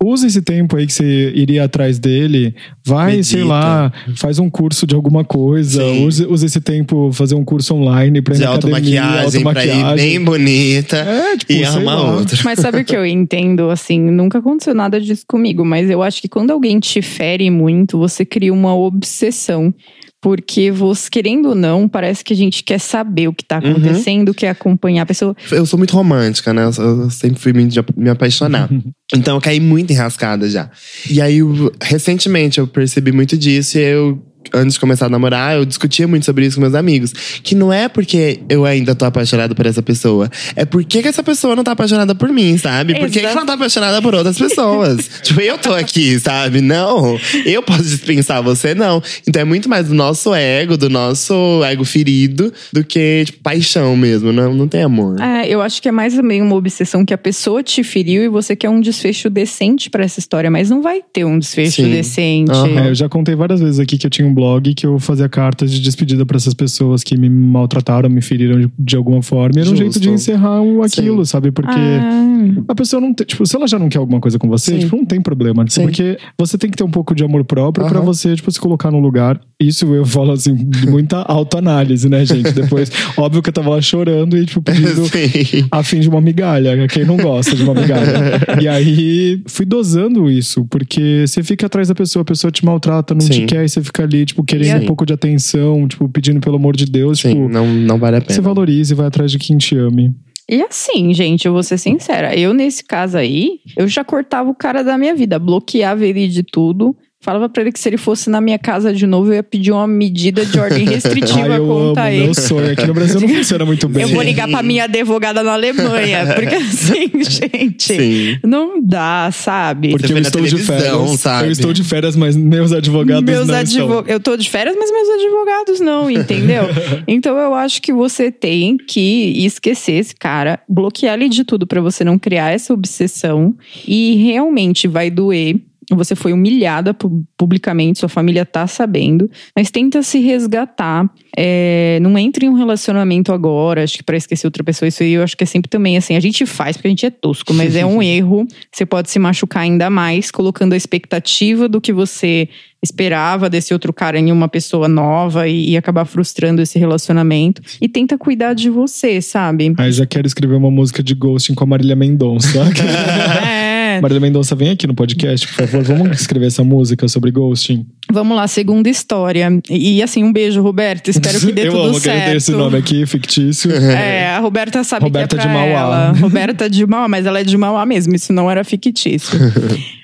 usa 0.03 0.27
esse 0.27 0.41
tempo 0.41 0.75
aí 0.75 0.85
que 0.87 0.93
você 0.93 1.31
iria 1.35 1.63
atrás 1.65 1.99
dele. 1.99 2.55
Vai, 2.85 3.17
Medita. 3.17 3.23
sei 3.29 3.43
lá, 3.43 3.91
faz 4.15 4.39
um 4.39 4.49
curso 4.49 4.85
de 4.87 4.95
alguma 4.95 5.23
coisa. 5.23 5.83
Usa, 5.85 6.27
usa 6.27 6.45
esse 6.45 6.59
tempo 6.59 7.11
fazer 7.13 7.35
um 7.35 7.45
curso 7.45 7.75
online 7.75 8.21
pra 8.21 8.33
ir 8.33 8.37
De 8.39 8.43
na 8.43 8.49
academia, 8.53 9.01
automaquiagem, 9.03 9.43
pra 9.43 9.65
ir 9.65 9.69
automaquiagem. 9.71 9.95
bem 10.09 10.25
bonita 10.25 10.97
É, 10.97 11.37
tipo, 11.37 11.53
e 11.53 11.63
arrumar 11.63 11.95
lá. 11.95 12.15
outro. 12.17 12.37
Mas 12.43 12.59
sabe 12.59 12.81
o 12.81 12.85
que 12.85 12.95
eu 12.95 13.05
entendo? 13.05 13.69
Assim, 13.69 13.99
nunca 13.99 14.39
aconteceu 14.39 14.73
nada 14.73 14.99
disso 14.99 15.23
comigo, 15.27 15.63
mas 15.63 15.89
eu 15.89 16.01
acho 16.03 16.21
que 16.21 16.27
quando 16.27 16.51
alguém 16.51 16.79
te 16.79 17.01
fere 17.01 17.49
muito, 17.51 17.97
você 17.97 18.25
cria 18.25 18.51
uma 18.53 18.75
obsessão. 18.75 19.73
Porque 20.21 20.71
você, 20.71 21.07
querendo 21.09 21.49
ou 21.49 21.55
não, 21.55 21.87
parece 21.87 22.23
que 22.23 22.33
a 22.33 22.35
gente 22.35 22.63
quer 22.63 22.79
saber 22.79 23.27
o 23.27 23.33
que 23.33 23.45
tá 23.45 23.57
acontecendo, 23.57 24.33
quer 24.33 24.49
acompanhar 24.49 25.03
a 25.03 25.05
pessoa. 25.05 25.35
Eu 25.51 25.65
sou 25.65 25.77
muito 25.77 25.95
romântica, 25.95 26.51
né? 26.53 26.63
Eu, 26.63 26.83
eu 26.83 27.09
sempre 27.11 27.39
fui 27.39 27.53
muito 27.53 27.71
de 27.71 27.79
me 27.95 28.09
apaixonar. 28.09 28.67
então 29.15 29.35
eu 29.37 29.41
caí 29.41 29.59
muito 29.59 29.91
enrascada 29.93 30.49
já. 30.49 30.71
E 31.09 31.21
aí, 31.21 31.37
eu- 31.37 31.71
recentemente, 31.81 32.59
eu 32.59 32.67
percebi 32.67 33.11
muito 33.11 33.37
disso 33.37 33.77
e 33.77 33.81
eu. 33.81 34.23
Antes 34.53 34.75
de 34.75 34.79
começar 34.79 35.07
a 35.07 35.09
namorar, 35.09 35.55
eu 35.55 35.65
discutia 35.65 36.07
muito 36.07 36.25
sobre 36.25 36.45
isso 36.45 36.55
com 36.55 36.61
meus 36.61 36.75
amigos. 36.75 37.13
Que 37.43 37.55
não 37.55 37.71
é 37.71 37.87
porque 37.87 38.39
eu 38.49 38.65
ainda 38.65 38.95
tô 38.95 39.05
apaixonado 39.05 39.55
por 39.55 39.65
essa 39.65 39.81
pessoa. 39.81 40.29
É 40.55 40.65
porque 40.65 41.01
que 41.01 41.07
essa 41.07 41.23
pessoa 41.23 41.55
não 41.55 41.63
tá 41.63 41.71
apaixonada 41.71 42.13
por 42.15 42.29
mim, 42.29 42.57
sabe? 42.57 42.93
Por 42.93 43.07
que, 43.07 43.19
que 43.19 43.19
Exato. 43.19 43.37
ela 43.37 43.45
tá 43.45 43.53
apaixonada 43.53 44.01
por 44.01 44.15
outras 44.15 44.37
pessoas? 44.37 45.09
tipo, 45.23 45.41
eu 45.41 45.57
tô 45.57 45.73
aqui, 45.73 46.19
sabe? 46.19 46.61
Não. 46.61 47.19
Eu 47.45 47.61
posso 47.63 47.83
dispensar 47.83 48.41
você, 48.41 48.73
não. 48.73 49.01
Então 49.27 49.41
é 49.41 49.45
muito 49.45 49.69
mais 49.69 49.87
do 49.87 49.93
nosso 49.93 50.33
ego, 50.33 50.77
do 50.77 50.89
nosso 50.89 51.63
ego 51.63 51.83
ferido, 51.83 52.53
do 52.71 52.83
que, 52.83 53.23
tipo, 53.25 53.39
paixão 53.39 53.95
mesmo. 53.95 54.31
Não, 54.31 54.53
não 54.53 54.67
tem 54.67 54.83
amor. 54.83 55.19
É, 55.19 55.47
eu 55.47 55.61
acho 55.61 55.81
que 55.81 55.87
é 55.87 55.91
mais 55.91 56.13
também 56.13 56.41
uma 56.41 56.55
obsessão 56.55 57.05
que 57.05 57.13
a 57.13 57.17
pessoa 57.17 57.63
te 57.63 57.83
feriu 57.83 58.23
e 58.23 58.27
você 58.27 58.55
quer 58.55 58.69
um 58.69 58.79
desfecho 58.79 59.29
decente 59.29 59.89
pra 59.89 60.03
essa 60.03 60.19
história, 60.19 60.49
mas 60.49 60.69
não 60.69 60.81
vai 60.81 61.01
ter 61.01 61.25
um 61.25 61.37
desfecho 61.39 61.83
Sim. 61.83 61.91
decente. 61.91 62.51
Aham. 62.51 62.79
É, 62.79 62.89
eu 62.89 62.95
já 62.95 63.09
contei 63.09 63.35
várias 63.35 63.59
vezes 63.59 63.79
aqui 63.79 63.97
que 63.97 64.05
eu 64.05 64.09
tinha 64.09 64.27
um 64.27 64.33
blog 64.37 64.73
que 64.75 64.85
eu 64.85 64.99
fazia 64.99 65.27
cartas 65.27 65.71
de 65.71 65.79
despedida 65.81 66.25
pra 66.25 66.37
essas 66.37 66.53
pessoas 66.53 67.03
que 67.03 67.17
me 67.17 67.29
maltrataram, 67.29 68.07
me 68.09 68.21
feriram 68.21 68.59
de, 68.59 68.69
de 68.77 68.95
alguma 68.95 69.21
forma. 69.23 69.57
E 69.57 69.61
era 69.61 69.67
um 69.69 69.75
Justo. 69.75 69.83
jeito 69.83 69.99
de 69.99 70.09
encerrar 70.09 70.61
o- 70.61 70.83
aquilo, 70.83 71.25
sabe? 71.25 71.51
Porque 71.51 71.71
Ah, 71.79 72.63
a 72.69 72.75
pessoa 72.75 73.01
não 73.01 73.13
tem. 73.13 73.25
Tipo, 73.25 73.45
se 73.45 73.55
ela 73.55 73.67
já 73.67 73.79
não 73.79 73.89
quer 73.89 73.97
alguma 73.97 74.19
coisa 74.19 74.37
com 74.37 74.47
você, 74.47 74.73
Sim. 74.73 74.79
tipo, 74.79 74.95
não 74.95 75.05
tem 75.05 75.19
problema. 75.21 75.63
Tipo, 75.65 75.73
Sim. 75.75 75.81
porque 75.83 76.17
você 76.37 76.57
tem 76.57 76.69
que 76.69 76.77
ter 76.77 76.83
um 76.83 76.91
pouco 76.91 77.15
de 77.15 77.23
amor 77.23 77.43
próprio 77.43 77.85
pra 77.87 77.97
Aham. 77.97 78.05
você, 78.05 78.35
tipo, 78.35 78.51
se 78.51 78.59
colocar 78.59 78.91
no 78.91 78.99
lugar. 78.99 79.39
Isso 79.59 79.91
eu 79.93 80.05
falo 80.05 80.31
assim, 80.33 80.53
de 80.55 80.87
muita 80.87 81.17
autoanálise, 81.27 82.07
né, 82.07 82.23
gente? 82.25 82.51
Depois, 82.51 82.91
óbvio 83.17 83.41
que 83.41 83.49
eu 83.49 83.53
tava 83.53 83.69
lá 83.71 83.81
chorando 83.81 84.37
e, 84.37 84.45
tipo, 84.45 84.61
pedindo 84.61 85.05
Sim. 85.09 85.65
a 85.71 85.81
fim 85.81 85.99
de 85.99 86.07
uma 86.09 86.21
migalha. 86.21 86.87
Quem 86.87 87.03
não 87.05 87.17
gosta 87.17 87.55
de 87.55 87.63
uma 87.63 87.73
migalha. 87.73 88.39
e 88.61 88.67
aí, 88.67 89.41
fui 89.47 89.65
dosando 89.65 90.29
isso, 90.29 90.65
porque 90.69 91.25
você 91.27 91.41
fica 91.41 91.65
atrás 91.65 91.87
da 91.87 91.95
pessoa, 91.95 92.21
a 92.21 92.25
pessoa 92.25 92.51
te 92.51 92.63
maltrata, 92.63 93.13
não 93.15 93.19
te 93.27 93.33
Sim. 93.33 93.45
quer, 93.47 93.65
e 93.65 93.69
você 93.69 93.81
fica 93.81 94.03
ali, 94.03 94.25
tipo, 94.27 94.43
querendo 94.43 94.77
Sim. 94.79 94.83
um 94.83 94.87
pouco 94.87 95.05
de 95.05 95.13
atenção, 95.13 95.87
tipo, 95.87 96.07
pedindo 96.07 96.39
pelo 96.39 96.57
amor 96.57 96.75
de 96.75 96.85
Deus, 96.85 97.19
Sim, 97.19 97.29
tipo, 97.29 97.49
não, 97.49 97.65
não 97.67 97.97
vale 97.97 98.17
a 98.17 98.19
você 98.19 98.27
pena. 98.27 98.41
valorize 98.41 98.93
e 98.93 98.95
vai 98.95 99.07
atrás 99.07 99.31
de 99.31 99.39
quem 99.39 99.57
te 99.57 99.75
ame. 99.75 100.13
E 100.49 100.61
assim, 100.61 101.13
gente, 101.13 101.45
eu 101.45 101.51
vou 101.51 101.61
ser 101.63 101.77
sincera. 101.77 102.33
Eu, 102.37 102.53
nesse 102.53 102.83
caso 102.83 103.17
aí, 103.17 103.59
eu 103.75 103.87
já 103.87 104.03
cortava 104.03 104.49
o 104.49 104.55
cara 104.55 104.81
da 104.81 104.97
minha 104.97 105.13
vida, 105.13 105.37
bloqueava 105.37 106.05
ele 106.05 106.27
de 106.27 106.41
tudo. 106.43 106.95
Falava 107.19 107.49
pra 107.49 107.63
ele 107.63 107.71
que 107.71 107.79
se 107.79 107.89
ele 107.89 107.97
fosse 107.97 108.29
na 108.29 108.39
minha 108.39 108.59
casa 108.59 108.93
de 108.93 109.07
novo, 109.07 109.31
eu 109.31 109.35
ia 109.35 109.43
pedir 109.43 109.71
uma 109.71 109.87
medida 109.87 110.45
de 110.45 110.59
ordem 110.59 110.85
restritiva 110.87 111.53
Ai, 111.53 111.57
eu 111.57 111.65
contra 111.65 112.03
amo, 112.03 112.11
ele. 112.11 112.23
meu 112.25 112.33
sonho. 112.35 112.71
Aqui 112.71 112.85
no 112.85 112.93
Brasil 112.93 113.19
não 113.19 113.27
funciona 113.27 113.65
muito 113.65 113.89
bem. 113.89 114.03
Eu 114.03 114.09
vou 114.09 114.21
ligar 114.21 114.47
pra 114.47 114.61
minha 114.61 114.83
advogada 114.83 115.41
na 115.41 115.53
Alemanha. 115.53 116.33
Porque 116.35 116.53
assim, 116.55 117.11
gente, 117.23 117.93
Sim. 117.93 118.39
não 118.43 118.79
dá, 118.81 119.29
sabe? 119.33 119.89
Porque 119.89 120.13
eu 120.13 120.17
estou 120.19 120.43
de 120.43 120.57
férias. 120.57 121.19
sabe? 121.19 121.47
Eu 121.47 121.51
estou 121.51 121.73
de 121.73 121.83
férias, 121.83 122.15
mas 122.15 122.37
meus 122.37 122.71
advogados 122.71 123.23
meus 123.23 123.47
não 123.47 123.55
advo... 123.55 123.99
estão. 123.99 124.03
Eu 124.07 124.19
tô 124.19 124.37
de 124.37 124.49
férias, 124.49 124.75
mas 124.77 124.91
meus 124.91 125.09
advogados 125.09 125.79
não, 125.79 126.11
entendeu? 126.11 126.63
então 127.07 127.35
eu 127.35 127.55
acho 127.55 127.81
que 127.81 127.91
você 127.91 128.31
tem 128.31 128.77
que 128.77 129.33
esquecer 129.43 129.93
esse 129.93 130.15
cara, 130.15 130.59
bloquear 130.69 131.15
ele 131.15 131.29
de 131.29 131.43
tudo 131.43 131.65
pra 131.65 131.81
você 131.81 132.03
não 132.03 132.19
criar 132.19 132.51
essa 132.51 132.73
obsessão 132.73 133.55
e 133.87 134.15
realmente 134.17 134.87
vai 134.87 135.09
doer. 135.09 135.55
Você 135.91 136.15
foi 136.15 136.33
humilhada 136.33 136.93
pu- 136.93 137.23
publicamente, 137.37 137.99
sua 137.99 138.09
família 138.09 138.45
tá 138.45 138.67
sabendo, 138.67 139.29
mas 139.55 139.71
tenta 139.71 140.03
se 140.03 140.19
resgatar. 140.19 141.09
É, 141.35 141.97
não 142.01 142.17
entre 142.17 142.45
em 142.45 142.49
um 142.49 142.53
relacionamento 142.55 143.31
agora, 143.31 143.83
acho 143.83 143.97
que 143.97 144.03
pra 144.03 144.17
esquecer 144.17 144.45
outra 144.47 144.63
pessoa. 144.63 144.89
Isso 144.89 145.01
aí 145.03 145.13
eu 145.13 145.23
acho 145.23 145.37
que 145.37 145.43
é 145.43 145.47
sempre 145.47 145.69
também 145.69 145.95
assim. 145.95 146.15
A 146.15 146.19
gente 146.19 146.45
faz 146.45 146.75
porque 146.75 146.87
a 146.87 146.91
gente 146.91 147.05
é 147.05 147.09
tosco, 147.09 147.53
mas 147.53 147.75
é 147.75 147.85
um 147.85 148.01
erro. 148.03 148.45
Você 148.71 148.85
pode 148.85 149.09
se 149.09 149.17
machucar 149.17 149.63
ainda 149.63 149.89
mais, 149.89 150.29
colocando 150.29 150.73
a 150.73 150.77
expectativa 150.77 151.69
do 151.69 151.79
que 151.79 151.93
você 151.93 152.49
esperava 152.83 153.49
desse 153.49 153.73
outro 153.73 153.91
cara 153.91 154.19
em 154.19 154.31
uma 154.31 154.47
pessoa 154.47 154.87
nova 154.87 155.47
e, 155.47 155.71
e 155.71 155.77
acabar 155.77 156.05
frustrando 156.05 156.61
esse 156.61 156.77
relacionamento. 156.77 157.61
E 157.81 157.87
tenta 157.87 158.17
cuidar 158.17 158.53
de 158.53 158.69
você, 158.69 159.21
sabe? 159.21 159.73
Aí 159.77 159.91
já 159.91 160.05
quero 160.05 160.27
escrever 160.27 160.55
uma 160.55 160.69
música 160.69 161.01
de 161.01 161.13
ghosting 161.15 161.53
com 161.53 161.63
a 161.63 161.67
Marília 161.67 161.95
Mendonça. 161.95 162.59
é. 163.47 163.66
Né? 163.97 164.01
Marília 164.01 164.21
Mendonça, 164.21 164.55
vem 164.55 164.69
aqui 164.69 164.87
no 164.87 164.93
podcast, 164.93 165.47
por 165.47 165.67
favor. 165.67 165.83
Vamos 165.83 166.19
escrever 166.21 166.47
essa 166.47 166.63
música 166.63 167.07
sobre 167.07 167.31
ghosting. 167.31 167.85
Vamos 168.11 168.35
lá, 168.37 168.47
segunda 168.47 168.89
história. 168.89 169.47
E 169.69 170.01
assim, 170.01 170.23
um 170.23 170.31
beijo, 170.31 170.61
Roberto. 170.61 171.09
Espero 171.09 171.39
que 171.39 171.51
dê 171.51 171.67
Eu 171.67 171.71
tudo 171.71 171.83
amo 171.83 171.93
que 171.95 172.01
certo. 172.01 172.25
tem 172.25 172.35
esse 172.35 172.51
nome 172.51 172.77
aqui, 172.77 173.05
fictício. 173.05 173.71
É, 173.71 174.29
a 174.35 174.39
Roberta 174.39 174.83
sabe 174.83 175.03
Roberta 175.03 175.35
que 175.35 175.41
é 175.41 175.45
pra 175.45 175.51
de 175.51 175.57
Mauá. 175.57 175.79
ela. 175.79 176.11
Roberta 176.13 176.69
de 176.69 176.85
Mauá, 176.85 177.07
mas 177.07 177.25
ela 177.25 177.39
é 177.39 177.43
de 177.43 177.57
Mauá 177.57 177.85
mesmo, 177.85 178.15
isso 178.15 178.31
não 178.31 178.49
era 178.49 178.63
fictício. 178.63 179.37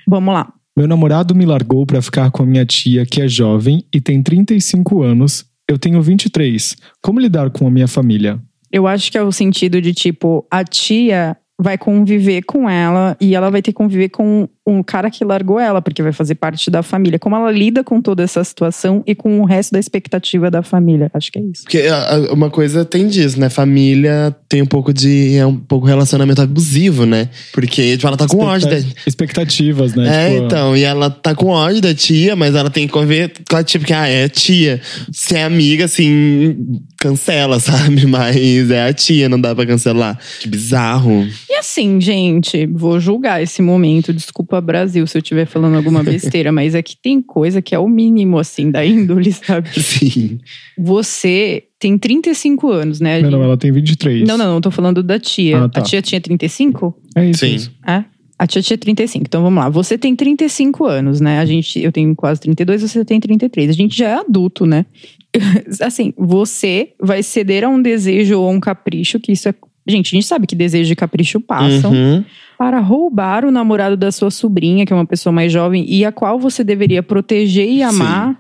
Vamos 0.08 0.34
lá. 0.34 0.52
Meu 0.76 0.88
namorado 0.88 1.36
me 1.36 1.46
largou 1.46 1.86
pra 1.86 2.02
ficar 2.02 2.32
com 2.32 2.42
a 2.44 2.46
minha 2.46 2.66
tia, 2.66 3.06
que 3.06 3.22
é 3.22 3.28
jovem 3.28 3.86
e 3.94 4.02
tem 4.02 4.22
35 4.24 5.04
anos. 5.04 5.46
Eu 5.70 5.78
tenho 5.78 6.02
23. 6.02 6.76
Como 7.02 7.20
lidar 7.20 7.50
com 7.52 7.68
a 7.68 7.72
minha 7.72 7.88
família? 7.88 8.40
Eu 8.72 8.88
acho 8.88 9.12
que 9.12 9.18
é 9.18 9.22
o 9.22 9.32
sentido 9.32 9.80
de 9.80 9.94
tipo, 9.94 10.46
a 10.50 10.64
tia 10.64 11.38
vai 11.64 11.78
conviver 11.78 12.42
com 12.44 12.70
ela 12.70 13.16
e 13.22 13.34
ela 13.34 13.50
vai 13.50 13.62
ter 13.62 13.72
que 13.72 13.78
conviver 13.78 14.10
com 14.10 14.50
um 14.66 14.82
cara 14.82 15.12
que 15.12 15.26
largou 15.26 15.60
ela, 15.60 15.82
porque 15.82 16.02
vai 16.02 16.14
fazer 16.14 16.36
parte 16.36 16.72
da 16.72 16.82
família. 16.82 17.20
Como 17.20 17.36
ela 17.36 17.52
lida 17.52 17.84
com 17.84 18.02
toda 18.02 18.24
essa 18.24 18.42
situação 18.44 19.04
e 19.06 19.14
com 19.14 19.42
o 19.42 19.46
resto 19.46 19.72
da 19.74 19.80
expectativa 19.80 20.50
da 20.50 20.64
família. 20.64 21.12
Acho 21.14 21.32
que 21.32 21.40
é 21.40 21.42
isso. 21.42 21.64
Porque 21.64 21.80
a- 21.80 22.16
a- 22.16 22.34
uma 22.34 22.50
coisa 22.50 22.86
tem 22.86 23.08
disso, 23.08 23.40
né? 23.40 23.50
Família 23.50 24.34
tem 24.48 24.62
um 24.62 24.66
pouco 24.66 24.94
de. 24.94 25.36
É 25.36 25.46
um 25.46 25.56
pouco 25.58 25.86
relacionamento 25.86 26.42
abusivo, 26.42 27.06
né? 27.06 27.30
Porque, 27.52 27.98
tipo, 27.98 28.08
ela 28.08 28.16
tá 28.16 28.26
com 28.28 28.38
ódio 28.40 28.70
da. 28.70 28.78
Expecta- 28.78 29.02
Expectativas, 29.10 29.96
né? 29.96 30.08
É, 30.28 30.30
Tipo, 30.34 30.46
então, 30.46 30.78
e 30.78 30.84
ela 30.84 31.10
tá 31.10 31.36
com 31.36 31.48
ódio 31.48 31.82
da 31.82 31.94
tia, 31.94 32.36
mas 32.36 32.56
ela 32.56 32.70
tem 32.70 32.88
que 32.88 32.94
conviver 32.94 33.34
com 33.50 33.56
a 33.58 33.64
tia, 33.64 33.80
porque, 33.80 33.94
ah, 33.94 34.08
é 34.08 34.24
a 34.26 34.30
tia. 34.30 34.80
Se 35.12 35.36
é 35.36 35.44
amiga, 35.44 35.86
assim, 35.86 36.56
cancela, 36.98 37.60
sabe? 38.00 38.06
Mas 38.06 38.70
é 38.72 38.88
a 38.88 38.94
tia, 38.94 39.28
não 39.28 39.40
dá 39.40 39.54
pra 39.54 39.66
cancelar. 39.66 40.18
Que 40.40 40.48
bizarro. 40.48 41.28
E 41.50 41.56
assim, 41.56 42.00
gente, 42.00 42.66
vou 42.68 43.00
julgar 43.00 43.42
esse 43.42 43.62
momento. 43.62 44.14
Desculpa, 44.14 44.53
Brasil, 44.62 45.06
se 45.08 45.18
eu 45.18 45.22
estiver 45.22 45.46
falando 45.46 45.76
alguma 45.76 46.02
besteira, 46.04 46.52
mas 46.52 46.76
é 46.76 46.82
que 46.82 46.96
tem 46.96 47.22
coisa 47.22 47.62
que 47.62 47.74
é 47.74 47.80
o 47.80 47.88
mínimo, 47.88 48.38
assim, 48.38 48.72
da 48.72 48.86
índole, 48.86 49.32
sabe? 49.32 49.70
Sim. 49.80 50.40
Você 50.78 51.64
tem 51.80 51.98
35 51.98 52.72
anos, 52.72 53.00
né? 53.00 53.22
Não, 53.22 53.32
não, 53.32 53.44
ela 53.44 53.58
tem 53.58 53.72
23. 53.72 54.28
não, 54.28 54.38
não, 54.38 54.54
não, 54.54 54.62
tô 54.62 54.72
falando 54.72 55.04
da 55.04 55.20
tia. 55.20 55.66
Ah, 55.66 55.70
tá. 55.70 55.80
A 55.82 55.84
tia 55.84 56.02
tinha 56.02 56.20
35? 56.22 56.96
É 57.16 57.30
isso. 57.30 57.40
Sim. 57.40 57.56
isso. 57.56 57.72
É? 57.86 58.04
A 58.38 58.48
tia 58.48 58.62
tinha 58.62 58.78
35. 58.78 59.26
Então 59.26 59.42
vamos 59.42 59.64
lá. 59.64 59.70
Você 59.70 59.98
tem 59.98 60.16
35 60.16 60.86
anos, 60.86 61.22
né? 61.22 61.40
A 61.40 61.46
gente, 61.46 61.80
eu 61.80 61.92
tenho 61.92 62.16
quase 62.16 62.42
32, 62.42 62.82
você 62.82 63.06
tem 63.06 63.20
33. 63.20 63.70
A 63.70 63.74
gente 63.74 63.98
já 63.98 64.10
é 64.10 64.14
adulto, 64.16 64.66
né? 64.66 64.86
assim, 65.82 66.14
você 66.18 66.90
vai 67.02 67.24
ceder 67.24 67.64
a 67.64 67.70
um 67.70 67.82
desejo 67.82 68.40
ou 68.40 68.48
a 68.48 68.52
um 68.52 68.60
capricho, 68.60 69.20
que 69.20 69.32
isso 69.32 69.50
é. 69.50 69.56
Gente, 69.86 70.16
a 70.16 70.16
gente 70.16 70.28
sabe 70.28 70.48
que 70.48 70.56
desejo 70.56 70.92
e 70.92 70.96
capricho 70.96 71.42
passam. 71.42 71.92
Uhum. 71.92 72.24
Para 72.64 72.80
roubar 72.80 73.44
o 73.44 73.52
namorado 73.52 73.98
da 73.98 74.10
sua 74.10 74.32
sobrinha, 74.32 74.86
que 74.86 74.94
é 74.94 74.96
uma 74.96 75.06
pessoa 75.06 75.34
mais 75.34 75.52
jovem, 75.52 75.84
e 75.86 76.06
a 76.06 76.14
qual 76.14 76.40
você 76.40 76.64
deveria 76.64 77.04
proteger 77.04 77.68
e 77.70 77.84
amar. 77.84 78.38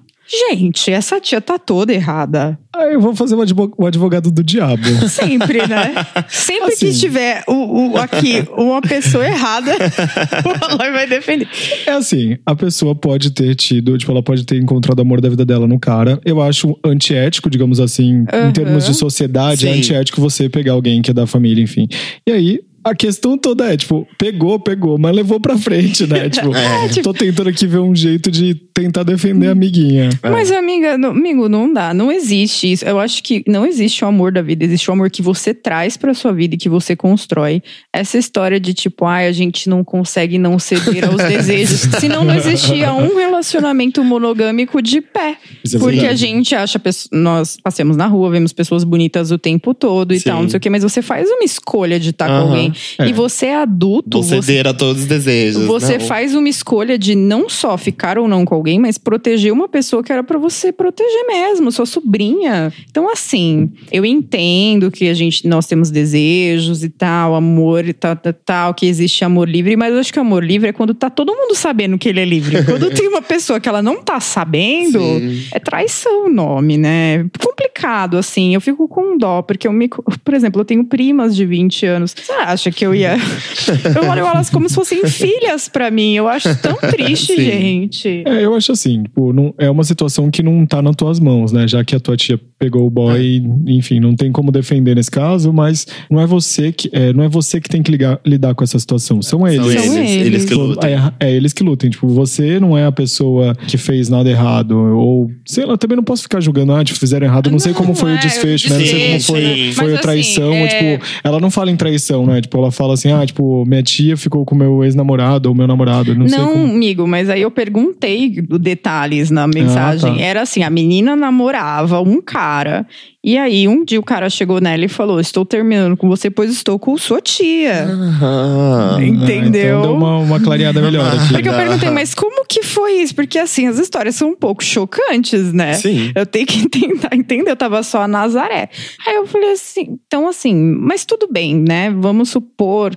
Gente, 0.50 0.90
essa 0.90 1.20
tia 1.20 1.42
tá 1.42 1.60
toda 1.60 1.94
errada. 1.94 2.58
Ah, 2.74 2.86
eu 2.86 3.02
vou 3.02 3.14
fazer 3.14 3.36
o 3.36 3.42
advo- 3.42 3.74
o 3.78 3.86
advogado 3.86 4.32
do 4.32 4.42
diabo. 4.42 4.82
Sempre, 5.10 5.68
né? 5.68 5.94
Sempre 6.30 6.74
que 6.78 6.88
Assim. 6.88 6.98
tiver 7.02 7.44
o, 7.50 7.92
o- 7.92 7.98
aqui 7.98 8.48
uma 8.58 8.82
pessoa 8.82 9.28
errada, 9.28 9.74
ela 10.72 10.90
vai 10.92 11.06
defender. 11.06 11.46
É 11.86 11.92
assim, 11.92 12.38
a 12.46 12.56
pessoa 12.56 12.96
pode 12.96 13.32
ter 13.32 13.54
tido, 13.56 13.98
tipo, 13.98 14.10
ela 14.14 14.24
pode 14.24 14.46
ter 14.46 14.58
encontrado 14.58 15.00
o 15.00 15.02
amor 15.02 15.20
da 15.20 15.28
vida 15.28 15.46
dela 15.46 15.68
no 15.68 15.78
cara. 15.78 16.18
Eu 16.24 16.42
acho 16.42 16.80
antiético, 16.86 17.50
digamos 17.50 17.82
assim, 17.82 18.24
Aham. 18.32 18.48
em 18.48 18.54
termos 18.54 18.86
de 18.86 18.94
sociedade, 18.94 19.68
é 19.68 19.74
Sim. 19.74 19.80
antiético 19.80 20.22
você 20.22 20.48
pegar 20.48 20.72
alguém 20.72 21.02
que 21.02 21.12
é 21.12 21.14
da 21.14 21.28
família, 21.28 21.62
enfim. 21.62 21.90
E 22.26 22.32
aí, 22.32 22.62
a 22.84 22.96
questão 22.96 23.38
toda 23.38 23.72
é, 23.74 23.78
tipo, 23.78 24.08
pegou, 24.18 24.60
pegou, 24.60 24.98
mas 24.98 25.16
levou 25.16 25.40
pra 25.40 25.58
frente, 25.58 26.06
né? 26.08 26.30
Tipo, 26.34 26.54
É. 26.56 26.88
tô 27.02 27.14
tentando 27.14 27.50
aqui 27.50 27.66
ver 27.68 27.80
um 27.80 27.96
jeito 27.96 28.32
de 28.32 28.56
tentar 28.74 29.04
defender 29.04 29.48
a 29.48 29.52
amiguinha. 29.52 30.10
Mas, 30.24 30.52
amiga, 30.52 30.98
não, 30.98 31.10
amigo, 31.12 31.48
não 31.48 31.72
dá. 31.72 31.94
Não 31.94 32.12
existe 32.12 32.72
isso. 32.72 32.86
Eu 32.86 33.00
acho 33.00 33.22
que 33.24 33.44
não 33.48 33.66
existe 33.66 34.04
o 34.04 34.08
amor 34.08 34.32
da 34.32 34.42
vida. 34.42 34.64
Existe 34.66 34.90
o 34.90 34.94
amor 34.94 35.10
que 35.12 35.22
você 35.22 35.54
traz 35.54 35.96
pra 35.96 36.14
sua 36.14 36.34
vida 36.34 36.56
e 36.56 36.58
que 36.58 36.68
você 36.70 36.96
constrói. 36.96 37.62
Essa 37.94 38.18
história 38.18 38.60
de 38.60 38.74
tipo, 38.74 39.06
ai, 39.06 39.28
a 39.28 39.32
gente 39.32 39.70
não 39.70 39.84
consegue 39.84 40.38
não 40.38 40.58
ceder 40.58 41.06
aos 41.08 41.18
desejos. 41.24 41.82
Senão 42.00 42.24
não 42.24 42.34
existia 42.36 42.92
um 42.94 43.16
relacionamento 43.16 44.04
monogâmico 44.04 44.82
de 44.82 45.02
pé. 45.02 45.38
É 45.74 45.78
Porque 45.78 46.06
a 46.08 46.16
gente 46.16 46.56
acha, 46.56 46.82
nós 47.12 47.58
passamos 47.62 47.96
na 47.96 48.08
rua, 48.08 48.32
vemos 48.32 48.52
pessoas 48.54 48.84
bonitas 48.84 49.32
o 49.32 49.38
tempo 49.38 49.74
todo 49.74 50.14
e 50.14 50.20
Sim. 50.20 50.30
tal, 50.30 50.42
não 50.42 50.50
sei 50.50 50.58
o 50.58 50.60
quê, 50.62 50.70
mas 50.70 50.84
você 50.84 51.02
faz 51.02 51.30
uma 51.30 51.44
escolha 51.44 52.00
de 52.00 52.10
estar 52.10 52.28
com 52.28 52.34
Aham. 52.34 52.44
alguém. 52.50 52.73
É. 52.98 53.08
E 53.08 53.14
você 53.14 53.48
é 53.48 53.56
adulto, 53.56 54.22
você 54.22 54.42
ceder 54.42 54.68
a 54.68 54.74
todos 54.74 55.04
os 55.04 55.08
desejos. 55.08 55.66
você 55.66 55.98
não. 55.98 56.06
faz 56.06 56.36
uma 56.36 56.50
escolha 56.50 56.98
de 56.98 57.16
não 57.16 57.50
só 57.50 57.78
ficar 57.78 58.18
ou 58.18 58.28
não 58.28 58.46
com 58.46 58.56
alguém, 58.56 58.80
mas 58.80 58.98
proteger 58.98 59.52
uma 59.52 59.68
pessoa 59.68 60.04
que 60.04 60.12
era 60.12 60.24
pra 60.24 60.38
você 60.38 60.72
proteger 60.72 61.26
mesmo, 61.28 61.72
sua 61.72 61.86
sobrinha. 61.86 62.72
Então, 62.90 63.12
assim, 63.12 63.72
eu 63.92 64.06
entendo 64.06 64.92
que 64.92 65.08
a 65.10 65.14
gente, 65.14 65.48
nós 65.48 65.66
temos 65.66 65.90
desejos 65.90 66.84
e 66.84 66.90
tal, 66.90 67.36
amor 67.36 67.88
e 67.88 67.94
tal, 67.94 68.16
tal, 68.16 68.34
tal, 68.34 68.74
que 68.74 68.86
existe 68.86 69.24
amor 69.24 69.50
livre, 69.50 69.76
mas 69.76 69.94
eu 69.94 70.00
acho 70.00 70.14
que 70.14 70.20
amor 70.20 70.44
livre 70.44 70.70
é 70.70 70.74
quando 70.74 70.94
tá 70.94 71.10
todo 71.10 71.34
mundo 71.34 71.56
sabendo 71.56 71.98
que 71.98 72.10
ele 72.10 72.20
é 72.20 72.26
livre. 72.26 72.64
Quando 72.66 72.90
tem 72.90 73.08
uma 73.08 73.22
pessoa 73.22 73.60
que 73.60 73.70
ela 73.70 73.82
não 73.82 74.02
tá 74.02 74.20
sabendo, 74.20 75.00
Sim. 75.00 75.46
é 75.52 75.60
traição 75.60 76.26
o 76.26 76.30
nome, 76.30 76.78
né? 76.78 77.26
Complicado, 77.40 78.18
assim. 78.18 78.54
Eu 78.54 78.62
fico 78.62 78.88
com 78.88 79.18
dó, 79.18 79.42
porque 79.42 79.68
eu 79.68 79.72
me. 79.72 79.88
Por 79.88 80.34
exemplo, 80.34 80.62
eu 80.62 80.66
tenho 80.66 80.84
primas 80.86 81.36
de 81.36 81.46
20 81.46 81.86
anos. 81.86 82.16
Você 82.18 82.32
acha 82.32 82.63
que 82.72 82.86
eu 82.86 82.94
ia. 82.96 83.16
eu 84.02 84.10
olho 84.10 84.26
elas 84.26 84.50
como 84.50 84.68
se 84.70 84.76
fossem 84.76 85.06
filhas 85.08 85.68
pra 85.68 85.90
mim. 85.92 86.14
Eu 86.14 86.28
acho 86.28 86.56
tão 86.62 86.76
triste, 86.76 87.36
Sim. 87.36 87.42
gente. 87.44 88.24
É, 88.26 88.44
eu 88.46 88.54
acho 88.56 88.72
assim, 88.72 89.04
tipo, 89.04 89.34
não, 89.34 89.54
é 89.58 89.70
uma 89.70 89.84
situação 89.84 90.30
que 90.30 90.42
não 90.44 90.66
tá 90.66 90.82
nas 90.82 90.96
tuas 90.96 91.20
mãos, 91.20 91.52
né? 91.52 91.68
Já 91.68 91.84
que 91.84 91.96
a 91.96 92.00
tua 92.00 92.16
tia 92.18 92.40
pegou 92.60 92.86
o 92.86 92.90
boy, 92.90 93.44
enfim, 93.68 94.00
não 94.00 94.16
tem 94.16 94.32
como 94.32 94.52
defender 94.52 94.96
nesse 94.96 95.12
caso, 95.12 95.52
mas 95.52 95.86
não 96.10 96.20
é 96.20 96.26
você 96.26 96.72
que, 96.72 96.90
é, 96.94 97.12
não 97.14 97.24
é 97.24 97.30
você 97.30 97.60
que 97.60 97.68
tem 97.70 97.82
que 97.84 97.92
ligar- 97.92 98.20
lidar 98.26 98.56
com 98.56 98.64
essa 98.64 98.80
situação. 98.80 99.22
São 99.22 99.48
eles. 99.48 99.58
São 99.62 99.72
eles, 99.72 99.84
São 99.86 99.98
eles. 99.98 100.26
eles 100.28 100.46
que 100.46 100.54
lutam. 100.54 100.90
É, 100.90 101.14
é 101.28 101.32
eles 101.32 101.54
que 101.54 101.64
lutam. 101.64 101.90
Tipo, 101.90 102.08
você 102.08 102.60
não 102.60 102.78
é 102.78 102.86
a 102.86 102.92
pessoa 102.92 103.56
que 103.68 103.78
fez 103.78 104.10
nada 104.10 104.30
errado. 104.30 104.78
Ou, 104.78 105.30
sei 105.46 105.66
lá, 105.66 105.78
também 105.78 105.96
não 105.98 106.04
posso 106.04 106.24
ficar 106.24 106.40
julgando, 106.42 106.74
ah, 106.74 106.84
tipo, 106.84 107.00
fizeram 107.00 107.26
errado. 107.28 107.52
Não, 107.52 107.60
sei 107.60 107.72
Não, 107.74 107.80
como 107.80 107.96
foi 107.96 108.12
é, 108.12 108.16
o 108.16 108.20
desfecho, 108.20 108.68
o 108.68 108.70
né? 108.72 108.78
Não 108.80 108.86
sei 108.86 108.94
como 109.00 109.14
desfecho, 109.18 109.26
foi, 109.26 109.72
foi 109.74 109.86
Mas, 109.92 109.94
a 109.96 110.02
traição. 110.02 110.50
assim, 110.54 110.64
é- 110.64 110.98
Tipo, 110.98 111.06
ela 111.24 111.40
não 111.40 111.52
fala 111.52 111.72
em 111.72 111.76
traição, 111.76 112.26
né? 112.26 112.42
Tipo, 112.42 112.53
ela 112.60 112.72
fala 112.72 112.94
assim, 112.94 113.12
ah, 113.12 113.26
tipo, 113.26 113.66
minha 113.66 113.84
tia 113.84 114.18
ficou 114.18 114.46
com 114.46 114.56
meu 114.56 114.84
ex-namorado 114.84 115.50
ou 115.50 115.56
meu 115.56 115.68
namorado. 115.68 116.16
Não, 116.16 116.28
sei 116.28 116.38
Não, 116.38 116.54
como. 116.54 116.66
amigo, 116.66 117.08
mas 117.08 117.30
aí 117.30 117.42
eu 117.42 117.52
perguntei 117.52 118.42
detalhes 118.60 119.30
na 119.30 119.48
mensagem. 119.48 120.12
Ah, 120.12 120.16
tá. 120.16 120.22
Era 120.22 120.42
assim: 120.42 120.64
a 120.64 120.70
menina 120.70 121.16
namorava 121.16 122.02
um 122.02 122.22
cara. 122.22 122.86
E 123.26 123.38
aí, 123.38 123.70
um 123.70 123.86
dia 123.86 123.98
o 123.98 124.04
cara 124.04 124.30
chegou 124.30 124.60
nela 124.60 124.84
e 124.84 124.90
falou: 124.90 125.18
Estou 125.18 125.46
terminando 125.46 125.96
com 125.96 126.10
você, 126.10 126.30
pois 126.30 126.52
estou 126.52 126.78
com 126.78 126.98
sua 126.98 127.22
tia. 127.22 127.88
Ah, 128.22 128.98
Entendeu? 129.02 129.80
então 129.80 129.82
deu 129.82 129.96
uma, 129.96 130.18
uma 130.18 130.40
clareada 130.42 130.82
melhor 130.82 131.08
aqui. 131.08 131.32
Porque 131.34 131.48
eu 131.48 131.54
perguntei, 131.54 131.90
mas 131.90 132.14
como 132.14 132.46
que 132.46 132.64
foi 132.64 133.02
isso? 133.02 133.16
Porque 133.16 133.40
assim, 133.40 133.68
as 133.68 133.80
histórias 133.80 134.16
são 134.16 134.32
um 134.32 134.36
pouco 134.36 134.62
chocantes, 134.62 135.54
né? 135.54 135.74
Sim. 135.74 136.12
Eu 136.14 136.26
tenho 136.26 136.46
que 136.46 136.68
tentar 136.70 137.16
entender, 137.16 137.50
eu 137.50 137.56
tava 137.56 137.82
só 137.82 138.02
a 138.02 138.08
Nazaré. 138.08 138.70
Aí 139.08 139.16
eu 139.16 139.26
falei 139.26 139.52
assim, 139.52 139.98
então 140.06 140.28
assim, 140.28 140.54
mas 140.54 141.06
tudo 141.06 141.28
bem, 141.32 141.56
né? 141.56 141.90
Vamos 141.92 142.30
supor 142.30 142.43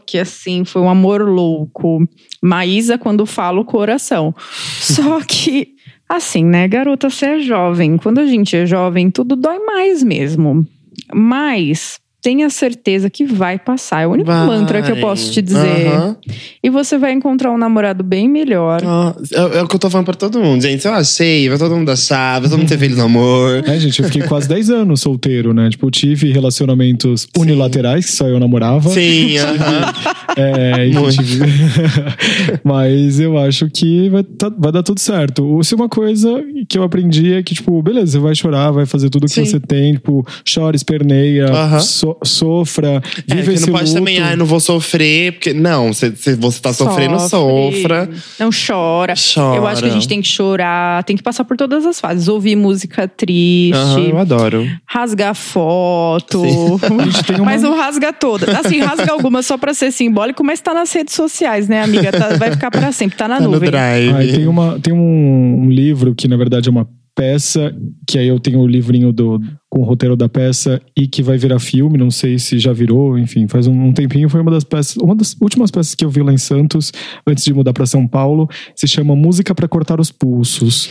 que 0.04 0.18
assim, 0.18 0.64
foi 0.64 0.82
um 0.82 0.88
amor 0.88 1.22
louco. 1.22 2.06
Maísa 2.42 2.98
quando 2.98 3.26
fala 3.26 3.60
o 3.60 3.64
coração. 3.64 4.34
Só 4.80 5.20
que, 5.20 5.74
assim, 6.08 6.44
né, 6.44 6.66
garota, 6.68 7.10
você 7.10 7.26
é 7.26 7.38
jovem. 7.40 7.96
Quando 7.96 8.18
a 8.18 8.26
gente 8.26 8.56
é 8.56 8.66
jovem, 8.66 9.10
tudo 9.10 9.36
dói 9.36 9.58
mais 9.60 10.02
mesmo. 10.02 10.66
Mas 11.14 11.98
tenha 12.26 12.50
certeza 12.50 13.08
que 13.08 13.24
vai 13.24 13.56
passar. 13.56 14.00
É 14.02 14.06
o 14.08 14.10
único 14.10 14.26
Vai. 14.28 14.44
mantra 14.48 14.82
que 14.82 14.90
eu 14.90 14.96
posso 14.96 15.30
te 15.30 15.40
dizer. 15.40 15.86
Aham. 15.86 16.16
E 16.60 16.68
você 16.68 16.98
vai 16.98 17.12
encontrar 17.12 17.52
um 17.52 17.56
namorado 17.56 18.02
bem 18.02 18.28
melhor. 18.28 18.80
Ah, 18.84 19.14
é, 19.32 19.58
é 19.58 19.62
o 19.62 19.68
que 19.68 19.76
eu 19.76 19.78
tô 19.78 19.88
falando 19.88 20.06
pra 20.06 20.14
todo 20.14 20.40
mundo, 20.40 20.60
gente. 20.60 20.84
Eu 20.84 20.92
achei, 20.92 21.48
vai 21.48 21.56
todo 21.56 21.76
mundo 21.76 21.88
achar, 21.88 22.40
vai 22.40 22.50
todo 22.50 22.58
mundo 22.58 22.68
ter 22.68 22.78
feliz 22.78 22.96
no 22.96 23.04
amor. 23.04 23.62
É, 23.64 23.78
gente, 23.78 24.00
eu 24.00 24.06
fiquei 24.06 24.22
quase 24.22 24.48
10 24.48 24.70
anos 24.70 25.02
solteiro, 25.02 25.54
né? 25.54 25.70
Tipo, 25.70 25.86
eu 25.86 25.90
tive 25.92 26.32
relacionamentos 26.32 27.28
unilaterais, 27.38 28.06
que 28.06 28.10
só 28.12 28.26
eu 28.26 28.40
namorava. 28.40 28.88
Sim, 28.90 29.38
aham. 29.38 29.92
É, 30.36 30.88
e 30.88 30.92
Muito. 30.94 31.16
tive- 31.22 31.44
Mas 32.64 33.20
eu 33.20 33.38
acho 33.38 33.68
que 33.70 34.08
vai, 34.08 34.22
tá- 34.24 34.52
vai 34.58 34.72
dar 34.72 34.82
tudo 34.82 34.98
certo. 35.00 35.44
Ou 35.46 35.62
Se 35.62 35.74
uma 35.76 35.88
coisa 35.88 36.42
que 36.68 36.76
eu 36.76 36.82
aprendi 36.82 37.32
é 37.34 37.42
que, 37.42 37.54
tipo, 37.54 37.80
beleza, 37.82 38.12
você 38.12 38.18
vai 38.18 38.34
chorar, 38.34 38.70
vai 38.72 38.84
fazer 38.84 39.10
tudo 39.10 39.26
que 39.26 39.32
Sim. 39.32 39.44
você 39.44 39.60
tem, 39.60 39.94
tipo, 39.94 40.26
chora, 40.52 40.74
esperneia, 40.76 41.46
Aham. 41.46 41.78
so- 41.80 42.15
so- 42.24 42.46
sofra, 42.56 43.02
É, 43.28 43.34
viva 43.34 43.48
que 43.50 43.54
esse 43.54 43.66
não 43.66 43.72
pode 43.78 43.88
luto. 43.90 43.98
também, 43.98 44.18
ai, 44.20 44.36
não 44.36 44.46
vou 44.46 44.60
sofrer, 44.60 45.32
porque. 45.32 45.52
Não, 45.52 45.92
se, 45.92 46.14
se 46.16 46.34
você 46.36 46.60
tá 46.60 46.72
sofrendo, 46.72 47.18
Sofre. 47.20 47.76
sofra. 47.82 48.08
Não 48.38 48.50
chora. 48.50 49.14
Chora. 49.34 49.56
Eu 49.56 49.66
acho 49.66 49.82
que 49.82 49.88
a 49.88 49.92
gente 49.92 50.08
tem 50.08 50.20
que 50.22 50.28
chorar, 50.28 51.02
tem 51.04 51.16
que 51.16 51.22
passar 51.22 51.44
por 51.44 51.56
todas 51.56 51.84
as 51.86 52.00
fases. 52.00 52.28
Ouvir 52.28 52.56
música 52.56 53.06
triste, 53.08 53.74
Aham, 53.74 54.00
eu 54.08 54.18
adoro. 54.18 54.66
rasgar 54.86 55.34
foto. 55.34 56.42
gente 57.04 57.24
tem 57.24 57.36
uma- 57.40 57.44
Mas 57.46 57.62
não 57.62 57.76
rasga 57.76 58.12
todas. 58.12 58.48
Assim, 58.54 58.80
rasga 58.80 59.12
algumas 59.12 59.46
só 59.46 59.56
pra 59.58 59.74
ser 59.74 59.90
simbólico, 59.92 60.42
mas 60.44 60.60
tá 60.60 60.72
nas 60.74 60.92
redes 60.92 61.14
sociais, 61.14 61.68
né, 61.68 61.82
amiga? 61.82 62.12
Tá- 62.12 62.36
vai 62.36 62.50
ficar 62.50 62.70
pra 62.70 62.92
sempre, 62.92 63.16
tá 63.16 63.28
na 63.28 63.36
Tá 63.38 63.42
no 63.44 63.50
nuvem. 63.52 63.70
drive. 63.70 64.10
Ah, 64.10 64.18
tem 64.36 64.46
uma, 64.46 64.78
tem 64.80 64.92
um, 64.94 65.64
um 65.64 65.70
livro 65.70 66.14
que, 66.14 66.28
na 66.28 66.36
verdade, 66.36 66.68
é 66.68 66.72
uma 66.72 66.86
peça, 67.16 67.74
que 68.06 68.18
aí 68.18 68.28
eu 68.28 68.38
tenho 68.38 68.60
o 68.60 68.66
livrinho 68.66 69.10
do, 69.10 69.40
com 69.70 69.80
o 69.80 69.84
roteiro 69.84 70.14
da 70.14 70.28
peça 70.28 70.80
e 70.94 71.08
que 71.08 71.22
vai 71.22 71.38
virar 71.38 71.58
filme, 71.58 71.96
não 71.96 72.10
sei 72.10 72.38
se 72.38 72.58
já 72.58 72.74
virou, 72.74 73.18
enfim, 73.18 73.48
faz 73.48 73.66
um, 73.66 73.86
um 73.86 73.92
tempinho, 73.92 74.28
foi 74.28 74.42
uma 74.42 74.50
das 74.50 74.64
peças, 74.64 74.96
uma 74.98 75.16
das 75.16 75.34
últimas 75.40 75.70
peças 75.70 75.94
que 75.94 76.04
eu 76.04 76.10
vi 76.10 76.22
lá 76.22 76.30
em 76.30 76.36
Santos, 76.36 76.92
antes 77.26 77.42
de 77.42 77.54
mudar 77.54 77.72
pra 77.72 77.86
São 77.86 78.06
Paulo, 78.06 78.46
se 78.74 78.86
chama 78.86 79.16
Música 79.16 79.54
pra 79.54 79.66
Cortar 79.66 79.98
os 79.98 80.12
Pulsos. 80.12 80.90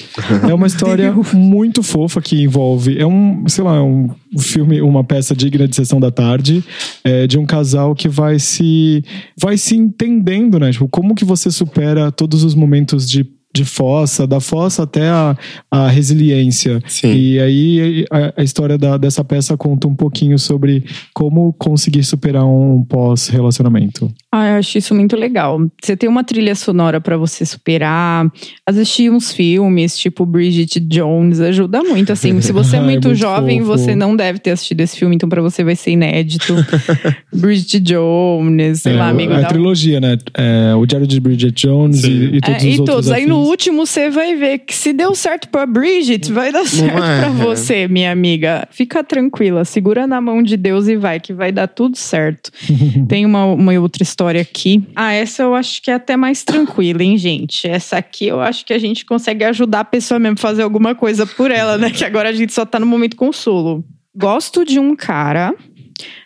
É 0.50 0.54
uma 0.54 0.66
história 0.68 1.14
muito 1.32 1.84
fofa 1.84 2.20
que 2.20 2.42
envolve, 2.42 2.98
é 2.98 3.06
um, 3.06 3.48
sei 3.48 3.64
lá, 3.64 3.84
um 3.84 4.10
filme, 4.40 4.82
uma 4.82 5.04
peça 5.04 5.36
digna 5.36 5.68
de 5.68 5.76
sessão 5.76 6.00
da 6.00 6.10
tarde, 6.10 6.64
é, 7.04 7.28
de 7.28 7.38
um 7.38 7.46
casal 7.46 7.94
que 7.94 8.10
vai 8.10 8.40
se 8.40 9.04
vai 9.40 9.58
se 9.58 9.76
entendendo, 9.76 10.60
né? 10.60 10.72
Tipo, 10.72 10.90
como 10.90 11.14
que 11.14 11.24
você 11.24 11.52
supera 11.52 12.12
todos 12.12 12.44
os 12.44 12.56
momentos 12.56 13.08
de 13.08 13.24
de 13.56 13.64
fossa, 13.64 14.28
da 14.28 14.40
fossa 14.42 14.84
até 14.84 15.08
a, 15.10 15.36
a 15.72 15.88
resiliência. 15.88 16.82
Sim. 16.88 17.14
E 17.14 17.40
aí 17.40 18.06
a, 18.12 18.42
a 18.42 18.44
história 18.44 18.78
da- 18.78 18.98
dessa 18.98 19.24
peça 19.24 19.56
conta 19.56 19.88
um 19.88 19.96
pouquinho 19.96 20.38
sobre 20.38 20.84
como 21.14 21.54
conseguir 21.54 22.04
superar 22.04 22.46
um 22.46 22.84
pós-relacionamento. 22.84 24.12
Ah, 24.38 24.50
eu 24.50 24.56
acho 24.60 24.78
isso 24.78 24.94
muito 24.94 25.16
legal. 25.16 25.62
Você 25.82 25.96
tem 25.96 26.10
uma 26.10 26.22
trilha 26.24 26.54
sonora 26.56 27.00
pra 27.00 27.16
você 27.16 27.46
superar, 27.46 28.30
assistir 28.68 29.10
uns 29.10 29.32
filmes, 29.32 29.98
tipo 29.98 30.26
Bridget 30.26 30.78
Jones, 30.82 31.40
ajuda 31.40 31.82
muito. 31.82 32.12
Assim, 32.12 32.42
se 32.42 32.52
você 32.52 32.76
é 32.76 32.80
é 32.80 32.82
muito, 32.82 33.08
muito 33.08 33.18
jovem, 33.18 33.60
fofo. 33.62 33.72
você 33.78 33.96
não 33.96 34.14
deve 34.14 34.40
ter 34.40 34.52
assistido 34.52 34.82
esse 34.82 34.98
filme, 35.00 35.16
então 35.16 35.30
pra 35.30 35.42
você 35.42 35.64
vai 35.64 35.74
ser 35.78 35.92
inédito. 35.92 36.54
Bridget 37.34 37.80
Jones, 37.80 38.82
sei 38.82 38.92
É, 38.94 38.98
lá, 38.98 39.08
amigo. 39.08 39.32
a 39.32 39.40
dá 39.40 39.46
um- 39.46 39.48
trilogia, 39.48 40.02
né? 40.02 40.18
É, 40.34 40.76
o 40.76 40.86
Diário 40.86 41.08
de 41.08 41.18
Bridget 41.22 41.54
Jones 41.66 42.02
Sim. 42.02 42.10
e, 42.34 42.38
e 42.38 42.42
todos 42.42 42.54
É, 42.54 42.58
os 42.58 42.64
e 42.64 42.68
outros 42.80 42.86
todos. 42.96 43.12
Aí 43.12 43.26
no 43.26 43.38
último 43.40 43.86
você 43.86 44.10
vai 44.10 44.36
ver 44.36 44.60
que 44.60 44.76
se 44.76 44.92
deu 44.92 45.16
certo 45.16 45.48
pra 45.48 45.66
Bridget, 45.66 46.30
vai 46.34 46.52
dar 46.52 46.66
certo 46.66 46.98
é? 47.02 47.20
pra 47.22 47.30
você, 47.30 47.88
minha 47.88 48.12
amiga. 48.12 48.68
Fica 48.70 49.02
tranquila, 49.02 49.64
segura 49.64 50.06
na 50.06 50.20
mão 50.20 50.44
de 50.44 50.58
Deus 50.58 50.90
e 50.90 50.98
vai, 50.98 51.22
que 51.22 51.32
vai 51.34 51.54
dar 51.54 51.68
tudo 51.68 51.96
certo. 51.96 52.52
Tem 53.08 53.26
uma, 53.26 53.46
uma 53.46 53.72
outra 53.80 54.04
história 54.04 54.25
aqui. 54.34 54.84
Ah, 54.96 55.12
essa 55.12 55.44
eu 55.44 55.54
acho 55.54 55.82
que 55.82 55.92
é 55.92 55.96
até 55.96 56.16
mais 56.16 56.44
tranquila, 56.44 57.04
hein, 57.04 57.18
gente? 57.18 57.68
Essa 57.68 57.98
aqui 57.98 58.28
eu 58.28 58.40
acho 58.40 58.66
que 58.66 58.74
a 58.74 58.80
gente 58.80 59.06
consegue 59.06 59.44
ajudar 59.44 59.82
a 59.82 59.86
pessoa 59.86 60.20
mesmo 60.20 60.36
a 60.38 60.42
fazer 60.42 60.64
alguma 60.64 60.96
coisa 60.96 61.26
por 61.26 61.52
ela, 61.52 61.78
né? 61.78 61.92
Que 61.92 62.04
agora 62.04 62.30
a 62.30 62.34
gente 62.34 62.54
só 62.54 62.66
tá 62.66 62.80
no 62.80 62.86
momento 62.86 63.16
consolo. 63.16 63.84
Gosto 64.16 64.64
de 64.64 64.80
um 64.80 64.96
cara, 64.96 65.54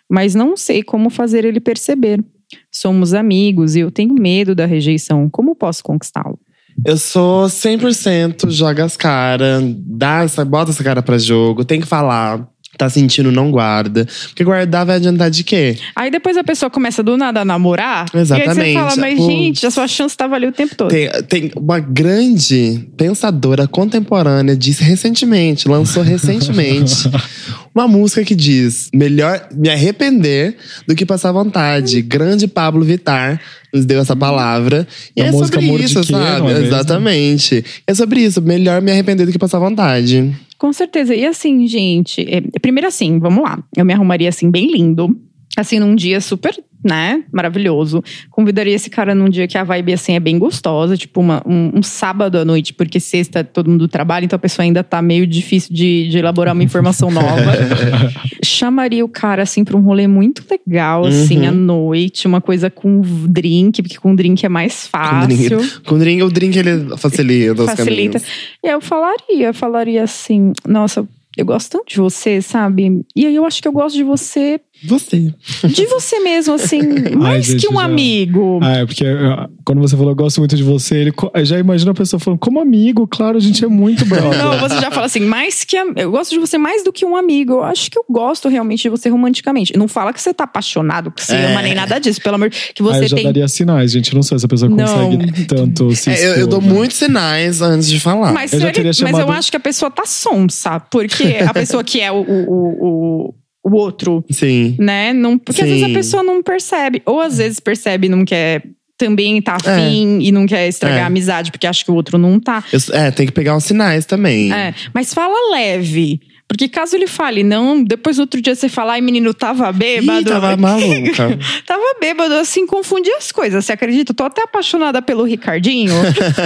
mas 0.10 0.36
não 0.36 0.56
sei 0.56 0.84
como 0.84 1.10
fazer 1.10 1.44
ele 1.44 1.60
perceber. 1.60 2.24
Somos 2.72 3.14
amigos 3.14 3.76
e 3.76 3.80
eu 3.80 3.92
tenho 3.92 4.14
medo 4.14 4.54
da 4.56 4.66
rejeição. 4.66 5.30
Como 5.30 5.56
posso 5.56 5.84
conquistá-lo? 5.84 6.40
Eu 6.86 6.98
sou 6.98 7.46
100% 7.46 8.50
joga 8.50 8.86
as 8.86 8.96
caras, 8.96 9.62
dá 9.86 10.24
essa, 10.24 10.46
bota 10.46 10.72
essa 10.72 10.84
cara 10.84 11.02
pra 11.02 11.18
jogo, 11.18 11.66
tem 11.66 11.82
que 11.82 11.88
falar. 11.88 12.48
Tá 12.80 12.90
sentindo, 12.90 13.30
não 13.30 13.52
guarda. 13.52 14.08
Porque 14.30 14.42
guardar 14.42 14.86
vai 14.86 14.96
adiantar 14.96 15.30
de 15.30 15.44
quê? 15.44 15.76
Aí 15.94 16.10
depois 16.10 16.38
a 16.38 16.46
pessoa 16.46 16.70
começa 16.70 17.04
do 17.04 17.18
nada 17.18 17.42
a 17.42 17.46
namorar. 17.46 18.06
E 18.14 18.18
aí 18.18 18.26
você 18.26 18.36
Exatamente. 18.36 18.74
fala, 18.74 18.96
mas 18.96 19.18
Pô. 19.18 19.30
gente, 19.30 19.68
a 19.68 19.70
sua 19.70 19.86
chance 19.86 20.16
tava 20.16 20.36
ali 20.36 20.48
o 20.48 20.52
tempo 20.54 20.74
todo. 20.76 20.90
Tem, 20.90 21.10
tem 21.28 21.52
uma 21.58 21.78
grande 21.82 22.88
pensadora 22.96 23.68
contemporânea, 23.68 24.56
disse 24.56 24.82
recentemente, 24.82 25.68
lançou 25.68 26.02
recentemente, 26.02 27.12
uma 27.76 27.86
música 27.86 28.24
que 28.24 28.34
diz: 28.34 28.90
Melhor 28.94 29.46
me 29.54 29.70
arrepender 29.70 30.56
do 30.88 30.96
que 30.96 31.06
passar 31.06 31.34
vontade. 31.34 32.02
Grande 32.02 32.48
Pablo 32.48 32.86
Vittar 32.86 33.42
nos 33.74 33.86
deu 33.86 34.00
essa 34.00 34.16
palavra. 34.16 34.88
E 35.14 35.22
A 35.22 35.26
é 35.26 35.32
música 35.32 35.60
sobre 35.60 35.84
isso, 35.84 36.02
sabe? 36.06 36.50
é? 36.50 36.66
Exatamente. 36.66 37.66
É 37.86 37.94
sobre 37.94 38.22
isso. 38.22 38.42
Melhor 38.42 38.82
me 38.82 38.90
arrepender 38.90 39.26
do 39.26 39.34
que 39.34 39.38
passar 39.38 39.60
vontade. 39.60 40.34
Com 40.60 40.74
certeza. 40.74 41.16
E 41.16 41.26
assim, 41.26 41.66
gente, 41.66 42.22
é, 42.22 42.42
primeiro 42.60 42.88
assim, 42.88 43.18
vamos 43.18 43.42
lá. 43.42 43.64
Eu 43.76 43.86
me 43.86 43.94
arrumaria 43.94 44.28
assim, 44.28 44.52
bem 44.52 44.70
lindo. 44.70 45.18
Assim, 45.60 45.80
num 45.80 45.94
dia 45.96 46.22
super, 46.22 46.56
né, 46.84 47.24
maravilhoso. 47.34 48.02
Convidaria 48.32 48.74
esse 48.74 48.90
cara 48.90 49.14
num 49.14 49.28
dia 49.30 49.46
que 49.48 49.58
a 49.58 49.64
vibe, 49.64 49.92
assim, 49.94 50.14
é 50.14 50.20
bem 50.20 50.40
gostosa. 50.40 50.96
Tipo, 50.96 51.20
uma- 51.20 51.42
um, 51.46 51.80
um 51.80 51.84
sábado 51.84 52.38
à 52.38 52.46
noite, 52.46 52.74
porque 52.74 53.00
sexta 53.00 53.44
todo 53.44 53.70
mundo 53.70 53.88
trabalha, 53.88 54.24
então 54.26 54.38
a 54.38 54.40
pessoa 54.40 54.64
ainda 54.64 54.84
tá 54.84 55.02
meio 55.02 55.28
difícil 55.28 55.74
de, 55.76 56.08
de 56.08 56.18
elaborar 56.18 56.54
uma 56.54 56.64
informação 56.64 57.12
nova. 57.12 57.52
Chamaria 58.44 59.04
o 59.04 59.10
cara, 59.10 59.44
assim, 59.44 59.64
pra 59.64 59.76
um 59.78 59.82
rolê 59.82 60.08
muito 60.08 60.44
legal, 60.50 61.06
assim, 61.06 61.40
Uhum. 61.40 61.48
à 61.48 61.52
noite. 61.52 62.28
Uma 62.28 62.42
coisa 62.42 62.70
com 62.70 63.02
drink, 63.28 63.82
porque 63.82 63.98
com 63.98 64.16
drink 64.16 64.46
é 64.46 64.50
mais 64.50 64.88
Com 64.92 65.26
drink, 65.28 65.50
fácil. 65.50 65.82
com 65.86 65.98
drink, 65.98 66.24
o 66.24 66.30
drink 66.30 66.58
ele 66.58 66.98
facilita 66.98 67.64
os 67.64 67.70
facilita. 67.70 68.20
caminhos. 68.20 68.24
E 68.64 68.68
aí 68.68 68.74
eu 68.74 68.82
falaria, 68.82 69.54
falaria 69.54 70.04
assim, 70.04 70.54
nossa, 70.68 71.06
eu 71.38 71.46
gosto 71.46 71.72
tanto 71.72 71.90
de 71.90 71.98
você, 71.98 72.42
sabe? 72.42 73.02
E 73.16 73.26
aí 73.26 73.36
eu 73.36 73.46
acho 73.46 73.62
que 73.62 73.68
eu 73.68 73.72
gosto 73.72 73.96
de 73.96 74.04
você, 74.04 74.60
Você. 74.86 75.34
de 75.68 75.86
você 75.88 76.20
mesmo, 76.20 76.54
assim, 76.54 76.82
mais 77.16 77.46
gente, 77.46 77.66
que 77.68 77.74
um 77.74 77.78
já- 77.78 77.84
amigo. 77.84 78.60
Ah, 78.64 78.78
é 78.78 78.86
porque 78.86 79.06
ah, 79.06 79.50
quando 79.66 79.82
você 79.82 79.96
falou 79.98 80.12
eu 80.12 80.16
gosto 80.16 80.38
muito 80.40 80.56
de 80.56 80.64
você, 80.64 80.96
ele 80.98 81.14
já 81.44 81.60
imagina 81.60 81.92
a 81.92 81.94
pessoa 81.94 82.20
falando, 82.20 82.40
como 82.40 82.60
amigo, 82.60 83.08
claro, 83.08 83.38
a 83.38 83.42
gente 83.42 83.64
é 83.64 83.68
muito 83.68 84.06
brother. 84.06 84.38
Não, 84.38 84.58
você 84.60 84.80
já 84.80 84.90
fala 84.92 85.06
assim, 85.06 85.20
mais 85.22 85.64
que 85.64 85.76
eu 85.78 86.12
gosto 86.12 86.32
de 86.32 86.40
você 86.40 86.58
mais 86.58 86.84
do 86.84 86.92
que 86.94 87.06
um 87.06 87.16
amigo. 87.16 87.54
Eu 87.54 87.64
acho 87.64 87.92
que 87.92 87.98
eu 88.00 88.06
gosto 88.10 88.48
realmente 88.50 88.84
de 88.84 88.90
você 88.90 89.10
romanticamente. 89.10 89.78
Não 89.78 89.88
fala 89.88 90.14
que 90.14 90.22
você 90.22 90.34
tá 90.34 90.46
apaixonado, 90.46 91.12
que 91.12 91.24
você 91.24 91.34
É. 91.36 91.52
ama 91.52 91.62
nem 91.62 91.76
nada 91.76 92.00
disso, 92.00 92.22
pelo 92.22 92.36
amor 92.36 92.50
que 92.50 92.82
Ah, 92.82 92.84
você 92.86 93.04
eu 93.06 93.08
já 93.10 93.16
tem 93.16 93.26
daria 93.26 93.48
sinais, 93.48 93.92
gente. 93.92 94.12
Eu 94.12 94.16
não 94.16 94.24
sei 94.24 94.40
se 94.40 94.46
a 94.46 94.50
pessoa 94.50 94.70
Não. 94.70 94.78
consegue 94.78 95.46
tanto 95.46 95.96
se 95.96 96.10
É, 96.10 96.14
eu, 96.14 96.24
eu 96.26 96.32
expor, 96.36 96.48
dou 96.48 96.62
né? 96.62 96.68
muitos 96.74 96.98
sinais 96.98 97.62
antes 97.62 97.90
de 97.90 98.00
falar. 98.00 98.32
Mas, 98.32 98.54
Eu 98.54 98.60
mas 98.62 98.76
eu 98.78 98.94
chamado- 98.94 99.32
acho 99.32 99.52
que 99.52 99.58
a 99.58 99.60
pessoa 99.60 99.92
tá 99.92 100.04
sonsa. 100.06 100.80
Porque 100.80 101.38
a 101.46 101.54
pessoa 101.54 101.84
que 101.84 102.00
é 102.00 102.12
o, 102.12 102.22
o, 102.22 103.28
o, 103.30 103.34
o 103.64 103.76
outro 103.76 104.24
Sim. 104.32 104.76
né? 104.80 105.14
Não, 105.14 105.38
porque 105.38 105.62
às 105.62 105.68
vezes 105.68 105.84
a 105.84 105.88
Sim. 105.88 105.94
pessoa 105.94 106.24
não 106.24 106.42
percebe. 106.42 107.02
Ou 107.06 107.20
às 107.22 107.38
vezes 107.38 107.60
percebe 107.60 108.08
e 108.08 108.10
não 108.10 108.24
quer 108.26 108.64
também 108.98 109.42
tá 109.42 109.58
É. 109.64 109.70
afim 109.70 110.20
e 110.22 110.30
não 110.32 110.46
quer 110.46 110.68
estragar 110.68 111.00
É. 111.00 111.02
a 111.04 111.08
amizade 111.08 111.52
porque 111.52 111.66
acha 111.66 111.86
que 111.86 111.90
o 111.92 111.96
outro 111.96 112.18
não 112.18 112.38
tá. 112.38 112.62
Eu- 112.72 112.80
é, 112.94 113.10
tem 113.12 113.26
que 113.26 113.32
pegar 113.32 113.56
os 113.56 113.64
sinais 113.64 114.06
também. 114.06 114.52
É, 114.52 114.74
mas 114.94 115.14
fala 115.14 115.34
leve. 115.54 116.20
Porque 116.50 116.68
caso 116.68 116.96
ele 116.96 117.06
fale, 117.06 117.44
não, 117.44 117.84
depois 117.84 118.18
no 118.18 118.24
outro 118.24 118.42
dia 118.42 118.56
você 118.56 118.68
falar, 118.68 118.94
ai 118.94 119.02
menino, 119.02 119.36
tava 119.36 119.72
bêbado. 119.72 120.22
Ih, 120.22 120.26
tava 120.26 120.58
maluca. 120.58 121.38
Tava 121.64 121.84
bêbado, 122.02 122.34
assim, 122.34 122.66
confundir 122.66 123.14
as 123.14 123.32
coisas. 123.32 123.64
Você 123.64 123.74
acredita? 123.74 124.12
Eu 124.12 124.16
tô 124.16 124.24
até 124.24 124.42
apaixonada 124.42 125.00
pelo 125.02 125.24
Ricardinho. 125.24 125.94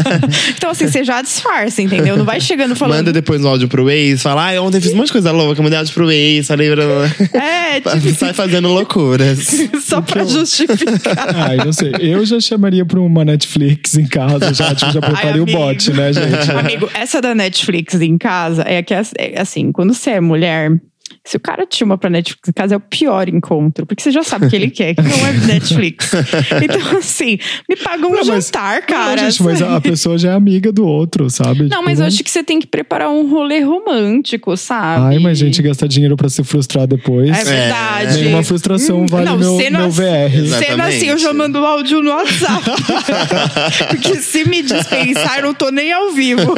então, 0.58 0.72
assim, 0.72 0.88
você 0.88 1.06
já 1.06 1.22
disfarça, 1.22 1.82
entendeu? 1.82 2.18
Não 2.18 2.26
vai 2.26 2.42
chegando 2.42 2.76
falando. 2.76 2.98
Manda 2.98 3.14
depois 3.14 3.44
um 3.46 3.48
áudio 3.48 3.70
pro 3.70 3.90
ex, 3.90 4.22
fala, 4.22 4.44
ai, 4.48 4.60
ontem 4.60 4.82
fiz 4.82 4.92
um 4.92 4.98
monte 4.98 5.08
de 5.08 5.14
coisa 5.14 5.32
louca, 5.32 5.62
mandei 5.64 5.80
áudio 5.80 5.94
pro 5.94 6.12
ex, 6.12 6.48
falei, 6.48 6.68
É, 7.34 7.80
tipo, 7.80 8.14
sai 8.16 8.34
fazendo 8.34 8.68
loucuras. 8.68 9.48
só 9.82 10.02
pra 10.02 10.26
justificar. 10.26 11.34
Ah, 11.34 11.56
eu 11.56 11.66
não 11.66 11.74
sei. 11.74 11.94
Eu 12.00 12.26
já 12.26 12.42
chamaria 12.42 12.86
pra 12.86 13.00
uma 13.00 13.24
Netflix 13.24 13.98
em 13.98 14.06
casa, 14.06 14.54
já, 14.54 14.76
tipo, 14.76 14.92
já 14.92 15.00
prepararia 15.00 15.42
o 15.44 15.46
bot, 15.46 15.94
né, 15.94 16.12
gente? 16.12 16.52
Amigo, 16.52 16.90
essa 16.94 17.22
da 17.22 17.34
Netflix 17.34 17.94
em 18.02 18.18
casa 18.18 18.64
é 18.68 18.82
que, 18.84 18.94
é, 18.94 19.02
assim, 19.38 19.72
quando 19.72 19.93
você 19.94 20.12
é 20.12 20.22
mulher, 20.22 20.72
se 21.26 21.38
o 21.38 21.40
cara 21.40 21.66
te 21.66 21.78
chama 21.78 21.98
pra 21.98 22.10
Netflix 22.10 22.50
em 22.50 22.52
casa, 22.54 22.74
é 22.76 22.78
o 22.78 22.82
pior 22.82 23.30
encontro. 23.30 23.86
Porque 23.86 24.02
você 24.04 24.12
já 24.12 24.24
sabe 24.24 24.46
o 24.46 24.50
que 24.50 24.56
ele 24.56 24.70
quer, 24.70 24.94
que 24.96 25.02
não 25.02 25.26
é 25.28 25.34
Netflix. 25.48 26.12
Então, 26.62 26.98
assim, 26.98 27.38
me 27.70 27.76
paga 27.76 28.06
um 28.08 28.12
Não, 28.12 28.26
mas- 28.26 28.46
jantar, 28.46 28.82
cara. 28.86 29.22
Não, 29.22 29.30
gente, 29.30 29.44
mas 29.44 29.62
a 29.62 29.76
a 29.78 29.82
pessoa 29.82 30.18
já 30.18 30.32
é 30.32 30.34
amiga 30.34 30.72
do 30.72 30.86
outro, 30.86 31.30
sabe? 31.30 31.68
Não, 31.70 31.84
mas 31.84 32.00
eu 32.00 32.06
acho 32.06 32.24
que 32.24 32.30
você 32.30 32.44
tem 32.44 32.60
que 32.60 32.68
preparar 32.68 33.10
um 33.10 33.30
rolê 33.30 33.60
romântico, 33.62 34.56
sabe? 34.58 35.04
Ai, 35.04 35.20
mas 35.20 35.38
gente, 35.38 35.62
gastar 35.62 35.88
dinheiro 35.88 36.16
pra 36.16 36.30
se 36.30 36.44
frustrar 36.44 36.88
depois. 36.88 37.30
É 37.30 37.44
verdade. 37.44 38.22
Nenhuma 38.22 38.44
frustração 38.44 39.06
vale 39.08 39.26
não, 39.26 39.38
meu, 39.38 39.58
cena, 39.58 39.80
meu 39.80 39.92
VR. 39.92 40.32
Cena 40.60 40.86
assim, 40.88 41.08
eu 41.08 41.18
já 41.18 41.30
Exatamente. 41.30 41.38
mando 41.38 41.58
áudio 41.66 42.02
no 42.02 42.12
WhatsApp. 42.12 42.64
Porque 43.90 44.16
se 44.16 44.46
me 44.48 44.62
dispensar, 44.62 45.40
eu 45.40 45.44
não 45.46 45.54
tô 45.54 45.70
nem 45.70 45.92
ao 45.92 46.12
vivo. 46.12 46.54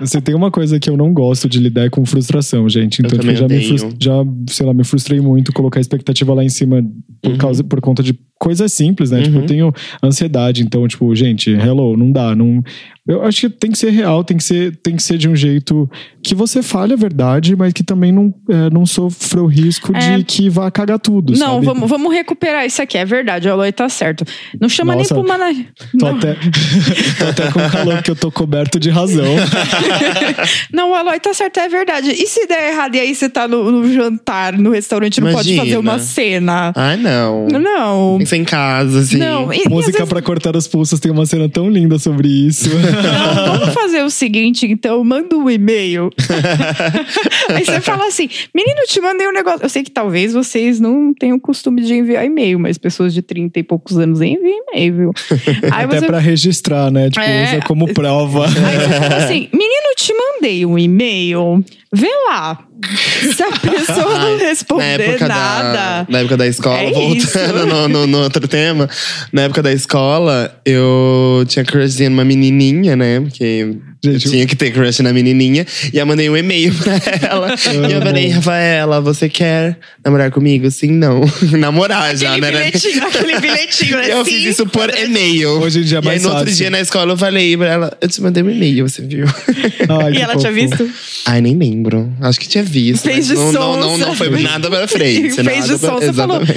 Você 0.00 0.20
tem 0.20 0.34
uma 0.34 0.50
coisa 0.50 0.78
que 0.80 0.88
eu 0.88 0.96
não 0.96 1.12
gosto 1.12 1.48
de 1.48 1.58
lidar 1.58 1.86
é 1.86 1.90
com 1.90 2.04
frustração, 2.06 2.68
gente. 2.68 2.79
Então, 2.84 3.10
Eu 3.18 3.20
tipo, 3.20 3.34
já, 3.34 3.48
me 3.48 3.94
já, 4.00 4.12
sei 4.48 4.66
lá, 4.66 4.74
me 4.74 4.84
frustrei 4.84 5.20
muito 5.20 5.52
colocar 5.52 5.78
a 5.78 5.82
expectativa 5.82 6.32
lá 6.34 6.44
em 6.44 6.48
cima 6.48 6.82
por, 7.22 7.32
Uhum. 7.32 7.38
causa, 7.38 7.64
por 7.64 7.80
conta 7.80 8.02
de 8.02 8.18
coisas 8.40 8.72
simples, 8.72 9.10
né? 9.10 9.20
Tipo, 9.22 9.36
Uhum. 9.36 9.42
eu 9.42 9.46
tenho 9.46 9.72
ansiedade, 10.02 10.62
então, 10.62 10.88
tipo, 10.88 11.14
gente, 11.14 11.50
hello, 11.50 11.94
não 11.96 12.10
dá. 12.10 12.34
Não... 12.34 12.62
Eu 13.06 13.22
acho 13.24 13.40
que 13.42 13.48
tem 13.50 13.70
que 13.72 13.78
ser 13.78 13.90
real, 13.90 14.22
tem 14.24 14.36
que 14.36 14.44
ser, 14.44 14.76
tem 14.76 14.94
que 14.96 15.02
ser 15.02 15.18
de 15.18 15.28
um 15.28 15.34
jeito 15.34 15.90
que 16.22 16.34
você 16.34 16.62
fale 16.62 16.92
a 16.92 16.96
verdade, 16.96 17.56
mas 17.56 17.72
que 17.72 17.82
também 17.82 18.12
não, 18.12 18.32
é, 18.48 18.70
não 18.70 18.86
sofra 18.86 19.42
o 19.42 19.46
risco 19.46 19.94
É. 19.96 20.18
de 20.18 20.24
que 20.24 20.48
vá 20.48 20.70
cagar 20.70 20.98
tudo. 20.98 21.32
Não, 21.32 21.54
sabe? 21.54 21.66
vamos, 21.66 21.90
vamos 21.90 22.12
recuperar 22.14 22.64
isso 22.64 22.80
aqui. 22.80 22.96
É 22.96 23.04
verdade, 23.04 23.48
o 23.48 23.52
Aloy 23.52 23.72
tá 23.72 23.88
certo. 23.88 24.24
Não 24.60 24.68
chama 24.68 24.94
Nossa, 24.94 25.14
nem 25.14 25.22
pro 25.24 25.28
Mana... 25.28 25.52
Tô 25.98 26.06
Não. 26.06 26.16
até, 26.16 26.34
tô 27.18 27.24
até 27.28 27.50
com 27.50 27.68
calor, 27.70 27.94
porque 27.96 28.10
eu 28.12 28.16
tô 28.16 28.30
coberto 28.30 28.78
de 28.78 28.90
razão. 28.90 29.24
Não, 30.72 30.90
o 30.90 30.94
Aloy 30.94 31.18
tá 31.20 31.34
certo, 31.34 31.58
é 31.58 31.68
verdade. 31.68 32.10
E 32.12 32.26
se 32.26 32.46
der 32.46 32.72
errado 32.72 32.94
e 32.94 33.00
aí 33.00 33.14
você 33.14 33.28
tá 33.28 33.46
no, 33.48 33.70
no 33.70 33.92
jantar, 33.92 34.56
no 34.56 34.70
restaurante, 34.70 35.20
não 35.20 35.32
pode 35.32 35.48
Imagina. 35.52 35.64
fazer 35.64 35.78
uma 35.78 35.98
cena? 35.98 36.72
Ai, 36.76 36.96
não. 36.96 37.46
Não. 37.48 38.16
Tem 38.18 38.26
ser 38.30 38.36
em 38.36 38.44
casa, 38.44 39.00
assim. 39.00 39.18
Não, 39.18 39.52
e, 39.52 39.68
Música 39.68 39.98
vezes- 39.98 40.08
pra 40.08 40.22
cortar 40.22 40.56
os 40.56 40.66
pulsos 40.66 40.98
tem 41.00 41.10
uma 41.12 41.26
cena 41.26 41.48
tão 41.48 41.68
linda 41.68 41.98
sobre 41.98 42.28
isso. 42.28 42.68
Não, 42.70 43.58
vamos 43.58 43.74
fazer 43.74 44.02
o 44.02 44.10
seguinte, 44.10 44.66
então, 44.66 45.02
manda 45.04 45.36
um 45.36 45.48
e-mail. 45.50 46.10
Aí 47.48 47.64
você 47.64 47.80
fala 47.80 48.06
assim, 48.06 48.28
menino, 48.54 48.80
te 48.86 49.00
mandei 49.00 49.28
um 49.28 49.32
negócio. 49.32 49.60
Eu 49.62 49.68
sei 49.68 49.82
que 49.82 49.90
talvez 49.90 50.32
vocês 50.32 50.80
não 50.80 51.12
tenham 51.12 51.36
o 51.36 51.40
costume 51.40 51.82
de 51.82 51.94
enviar 51.94 52.24
e-mail, 52.24 52.58
mas 52.58 52.78
pessoas 52.78 53.12
de 53.12 53.22
30 53.22 53.58
e 53.58 53.62
poucos 53.62 53.98
anos 53.98 54.20
enviam 54.20 54.62
e-mail, 54.72 54.94
viu? 54.96 55.12
Aí 55.72 55.84
Até 55.84 56.00
você, 56.00 56.06
pra 56.06 56.18
registrar, 56.18 56.90
né? 56.90 57.10
Tipo, 57.10 57.20
É. 57.24 57.44
usa 57.54 57.60
como 57.66 57.92
prova. 57.92 58.46
aí 58.46 58.50
você 58.52 59.00
fala 59.00 59.16
assim, 59.24 59.48
menino, 59.52 59.94
te 59.96 60.12
mandei 60.14 60.64
um 60.66 60.78
e-mail, 60.78 61.64
vê 61.92 62.08
lá. 62.28 62.64
Se 63.34 63.42
a 63.42 63.50
pessoa 63.52 64.18
não 64.18 64.38
responder 64.38 65.18
da, 65.18 65.28
nada. 65.28 66.06
na 66.08 66.18
época 66.20 66.36
da 66.36 66.46
escola, 66.46 66.78
É 66.78 66.90
voltando 66.90 67.66
no, 67.66 67.88
no- 67.88 68.06
no 68.06 68.18
outro 68.22 68.46
tema. 68.48 68.88
Na 69.32 69.42
época 69.42 69.62
da 69.62 69.72
escola, 69.72 70.54
eu 70.64 71.44
tinha 71.46 71.64
crush 71.64 72.00
numa 72.08 72.24
menininha, 72.24 72.96
né? 72.96 73.20
Porque 73.20 73.76
eu 74.02 74.12
Gente, 74.12 74.30
tinha 74.30 74.46
que 74.46 74.56
ter 74.56 74.70
crush 74.72 75.00
na 75.00 75.12
menininha. 75.12 75.66
E 75.92 75.98
eu 75.98 76.06
mandei 76.06 76.28
um 76.30 76.36
e-mail 76.36 76.72
pra 76.74 76.94
ela. 77.28 77.54
e 77.88 77.92
eu 77.92 78.00
falei, 78.02 78.28
Rafaela, 78.28 79.00
você 79.00 79.28
quer 79.28 79.76
namorar 80.04 80.30
comigo? 80.30 80.70
Sim, 80.70 80.92
não. 80.92 81.20
Namorar 81.58 82.16
já, 82.16 82.30
Aquele 82.34 82.50
né? 82.50 82.64
bilhetinho, 82.70 83.06
aquele 83.06 83.40
bilhetinho, 83.40 83.96
né? 83.98 84.12
Eu 84.12 84.24
Sim. 84.24 84.30
fiz 84.30 84.44
isso 84.46 84.66
por 84.66 84.88
e-mail. 84.96 85.50
Hoje 85.60 85.80
em 85.80 85.82
dia 85.82 85.98
é 85.98 86.00
E 86.00 86.02
aí, 86.02 86.06
mais 86.06 86.22
no 86.22 86.30
outro 86.34 86.50
dia 86.52 86.70
na 86.70 86.80
escola, 86.80 87.12
eu 87.12 87.16
falei 87.18 87.56
pra 87.56 87.66
ela, 87.68 87.98
eu 88.00 88.08
te 88.08 88.22
mandei 88.22 88.42
um 88.42 88.50
e-mail, 88.50 88.88
você 88.88 89.02
viu? 89.02 89.26
Ai, 90.04 90.14
E 90.14 90.20
ela 90.22 90.36
tinha 90.36 90.52
fofo. 90.52 90.66
visto? 90.86 90.90
Ai, 91.26 91.40
nem 91.40 91.56
lembro. 91.56 92.10
Acho 92.20 92.40
que 92.40 92.48
tinha 92.48 92.64
visto. 92.64 93.04
Fez 93.04 93.26
de 93.26 93.34
não, 93.34 93.52
não, 93.52 93.76
não, 93.76 93.82
sonsa. 93.90 94.06
não 94.06 94.14
foi 94.16 94.30
nada 94.40 94.70
pra 94.70 94.88
frente. 94.88 95.30
Fez 95.30 95.36
nada 95.36 95.60
de 95.60 95.78
som. 95.78 95.78
pra- 95.78 96.06
Você 96.06 96.12
falou, 96.12 96.40
menino, 96.40 96.54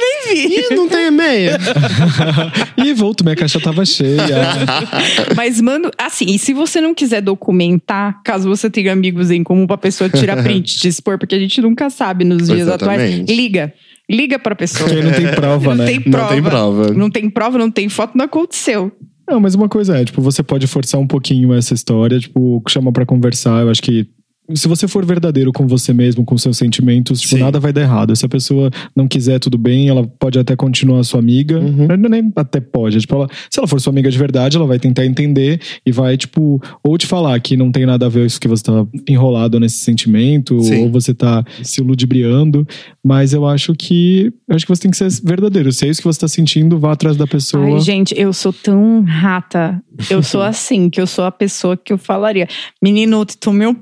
nem 0.00 0.15
vi. 0.34 0.56
Ih, 0.56 0.74
não 0.74 0.88
tem 0.88 1.06
e-mail. 1.06 1.52
Ih, 2.84 2.92
volto, 2.94 3.24
minha 3.24 3.36
caixa 3.36 3.60
tava 3.60 3.84
cheia. 3.84 4.24
Mas, 5.36 5.60
mano, 5.60 5.90
assim, 5.98 6.26
e 6.26 6.38
se 6.38 6.52
você 6.52 6.80
não 6.80 6.94
quiser 6.94 7.20
documentar, 7.20 8.20
caso 8.22 8.48
você 8.48 8.68
tenha 8.70 8.92
amigos 8.92 9.30
em 9.30 9.42
comum 9.42 9.66
pra 9.66 9.76
pessoa 9.76 10.08
tirar 10.10 10.42
print, 10.42 10.78
te 10.78 10.88
expor, 10.88 11.18
porque 11.18 11.34
a 11.34 11.38
gente 11.38 11.60
nunca 11.60 11.90
sabe 11.90 12.24
nos 12.24 12.48
dias 12.48 12.68
atuais, 12.68 13.00
Exatamente. 13.02 13.34
liga. 13.34 13.72
Liga 14.08 14.38
pra 14.38 14.54
pessoa. 14.54 14.88
Porque 14.88 15.00
aí 15.00 15.04
não 15.04 15.12
tem 15.12 15.26
prova, 15.34 15.74
Não 15.74 15.84
né? 15.84 15.86
tem 15.86 15.96
Não 15.96 16.10
prova. 16.12 16.28
tem 16.32 16.42
prova. 16.42 16.92
Não 16.94 17.10
tem 17.10 17.30
prova, 17.30 17.58
não 17.58 17.70
tem 17.70 17.88
foto, 17.88 18.16
não 18.16 18.24
aconteceu. 18.24 18.92
Não, 19.28 19.40
mas 19.40 19.56
uma 19.56 19.68
coisa 19.68 19.98
é, 19.98 20.04
tipo, 20.04 20.22
você 20.22 20.40
pode 20.44 20.68
forçar 20.68 21.00
um 21.00 21.06
pouquinho 21.06 21.52
essa 21.52 21.74
história, 21.74 22.20
tipo, 22.20 22.62
chama 22.68 22.92
pra 22.92 23.04
conversar. 23.04 23.62
Eu 23.62 23.70
acho 23.70 23.82
que 23.82 24.06
se 24.54 24.68
você 24.68 24.86
for 24.86 25.04
verdadeiro 25.04 25.52
com 25.52 25.66
você 25.66 25.92
mesmo, 25.92 26.24
com 26.24 26.36
seus 26.38 26.56
sentimentos, 26.56 27.20
tipo, 27.20 27.36
nada 27.38 27.58
vai 27.60 27.72
dar 27.72 27.82
errado. 27.82 28.14
Se 28.14 28.24
a 28.24 28.28
pessoa 28.28 28.70
não 28.94 29.06
quiser, 29.08 29.38
tudo 29.38 29.58
bem, 29.58 29.88
ela 29.88 30.06
pode 30.18 30.38
até 30.38 30.54
continuar 30.56 31.02
sua 31.04 31.20
amiga. 31.20 31.58
Uhum. 31.58 31.86
Nem 32.08 32.32
até 32.36 32.60
pode. 32.60 32.98
Tipo, 33.00 33.14
ela- 33.16 33.28
se 33.50 33.58
ela 33.58 33.66
for 33.66 33.80
sua 33.80 33.92
amiga 33.92 34.10
de 34.10 34.18
verdade, 34.18 34.56
ela 34.56 34.66
vai 34.66 34.78
tentar 34.78 35.04
entender 35.04 35.60
e 35.84 35.92
vai, 35.92 36.16
tipo, 36.16 36.60
ou 36.82 36.96
te 36.98 37.06
falar 37.06 37.38
que 37.40 37.56
não 37.56 37.70
tem 37.72 37.84
nada 37.86 38.06
a 38.06 38.08
ver 38.08 38.20
com 38.20 38.26
isso 38.26 38.40
que 38.40 38.48
você 38.48 38.62
tá 38.64 38.86
enrolado 39.08 39.58
nesse 39.60 39.78
sentimento, 39.78 40.60
Sim. 40.62 40.82
ou 40.84 40.90
você 40.90 41.12
tá 41.14 41.44
se 41.62 41.80
ludibriando. 41.80 42.66
Mas 43.04 43.32
eu 43.32 43.46
acho 43.46 43.74
que. 43.74 44.32
Eu 44.48 44.56
acho 44.56 44.64
que 44.64 44.74
você 44.74 44.82
tem 44.82 44.90
que 44.90 44.96
ser 44.96 45.08
verdadeiro. 45.24 45.72
Se 45.72 45.86
é 45.86 45.90
isso 45.90 46.00
que 46.00 46.06
você 46.06 46.20
tá 46.20 46.28
sentindo, 46.28 46.78
vá 46.78 46.92
atrás 46.92 47.16
da 47.16 47.26
pessoa. 47.26 47.64
Ai, 47.64 47.80
gente, 47.80 48.14
eu 48.16 48.32
sou 48.32 48.52
tão 48.52 49.02
rata. 49.02 49.80
Eu 50.10 50.22
sou 50.22 50.42
assim, 50.42 50.88
que 50.90 51.00
eu 51.00 51.06
sou 51.06 51.24
a 51.24 51.30
pessoa 51.32 51.76
que 51.76 51.92
eu 51.92 51.98
falaria. 51.98 52.48
Menino, 52.82 53.24
tu 53.24 53.36
tomei 53.38 53.66
um 53.66 53.74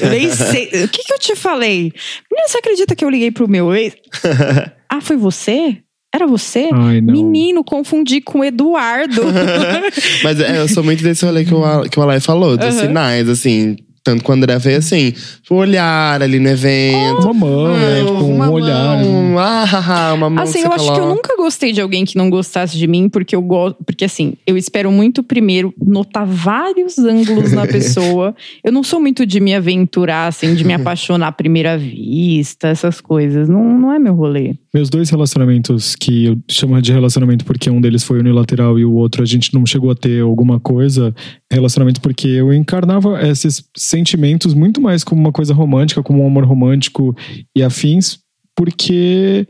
Eu 0.00 0.10
nem 0.10 0.30
sei. 0.34 0.66
O 0.84 0.88
que, 0.88 1.04
que 1.04 1.12
eu 1.12 1.18
te 1.18 1.36
falei? 1.36 1.92
Menino, 2.30 2.48
você 2.48 2.58
acredita 2.58 2.94
que 2.94 3.04
eu 3.04 3.10
liguei 3.10 3.30
pro 3.30 3.48
meu 3.48 3.74
ex? 3.74 3.94
ah, 4.88 5.00
foi 5.00 5.16
você? 5.16 5.78
Era 6.12 6.26
você? 6.26 6.70
Ai. 6.72 7.00
Menino, 7.00 7.62
confundi 7.62 8.20
com 8.20 8.40
o 8.40 8.44
Eduardo. 8.44 9.22
Mas 10.24 10.40
é, 10.40 10.58
eu 10.58 10.68
sou 10.68 10.82
muito 10.82 11.02
desse 11.04 11.24
rolê 11.24 11.44
que 11.44 11.54
o, 11.54 11.82
que 11.88 12.00
o 12.00 12.02
Alay 12.02 12.18
falou, 12.18 12.56
dos 12.56 12.66
Aham. 12.66 12.86
sinais, 12.88 13.28
assim. 13.28 13.76
Tanto 14.02 14.24
quando 14.24 14.40
o 14.40 14.44
André 14.44 14.58
veio 14.58 14.78
assim, 14.78 15.12
o 15.50 15.54
olhar 15.56 16.22
ali 16.22 16.38
no 16.38 16.48
evento. 16.48 17.22
Uma 17.22 17.34
mão, 17.34 17.76
né? 17.76 18.00
Tipo, 18.00 18.12
um 18.12 18.34
uma 18.36 18.50
olhar. 18.50 19.04
Mão, 19.04 19.38
ah, 19.38 20.12
uma 20.14 20.30
mão 20.30 20.42
Assim, 20.42 20.60
que 20.60 20.66
eu 20.66 20.70
você 20.70 20.74
acho 20.76 20.84
que 20.84 20.90
eu 20.90 20.94
coloca. 21.02 21.14
nunca 21.14 21.36
gostei 21.36 21.72
de 21.72 21.80
alguém 21.80 22.04
que 22.04 22.16
não 22.16 22.30
gostasse 22.30 22.78
de 22.78 22.86
mim, 22.86 23.08
porque 23.08 23.36
eu 23.36 23.42
gosto. 23.42 23.76
Porque 23.84 24.04
assim, 24.04 24.34
eu 24.46 24.56
espero 24.56 24.90
muito 24.90 25.22
primeiro 25.22 25.74
notar 25.78 26.26
vários 26.26 26.98
ângulos 26.98 27.52
na 27.52 27.66
pessoa. 27.68 28.34
Eu 28.64 28.72
não 28.72 28.82
sou 28.82 29.00
muito 29.00 29.26
de 29.26 29.38
me 29.38 29.54
aventurar, 29.54 30.28
assim, 30.28 30.54
de 30.54 30.64
me 30.64 30.72
apaixonar 30.74 31.28
à 31.28 31.32
primeira 31.32 31.76
vista, 31.76 32.68
essas 32.68 33.00
coisas. 33.00 33.48
Não, 33.48 33.62
não 33.62 33.92
é 33.92 33.98
meu 33.98 34.14
rolê. 34.14 34.54
Meus 34.72 34.88
dois 34.88 35.10
relacionamentos, 35.10 35.96
que 35.96 36.26
eu 36.26 36.38
chamo 36.48 36.80
de 36.80 36.92
relacionamento 36.92 37.44
porque 37.44 37.68
um 37.68 37.80
deles 37.80 38.04
foi 38.04 38.20
unilateral 38.20 38.78
e 38.78 38.84
o 38.84 38.92
outro 38.92 39.20
a 39.22 39.26
gente 39.26 39.52
não 39.52 39.66
chegou 39.66 39.90
a 39.90 39.96
ter 39.96 40.22
alguma 40.22 40.60
coisa. 40.60 41.12
Relacionamento 41.52 42.00
porque 42.00 42.28
eu 42.28 42.52
encarnava 42.52 43.20
esses 43.26 43.64
sentimentos 43.76 44.54
muito 44.54 44.80
mais 44.80 45.02
como 45.02 45.20
uma 45.20 45.32
coisa 45.32 45.52
romântica, 45.52 46.02
como 46.04 46.22
um 46.22 46.26
amor 46.26 46.44
romântico 46.44 47.16
e 47.56 47.62
afins, 47.62 48.18
porque. 48.56 49.46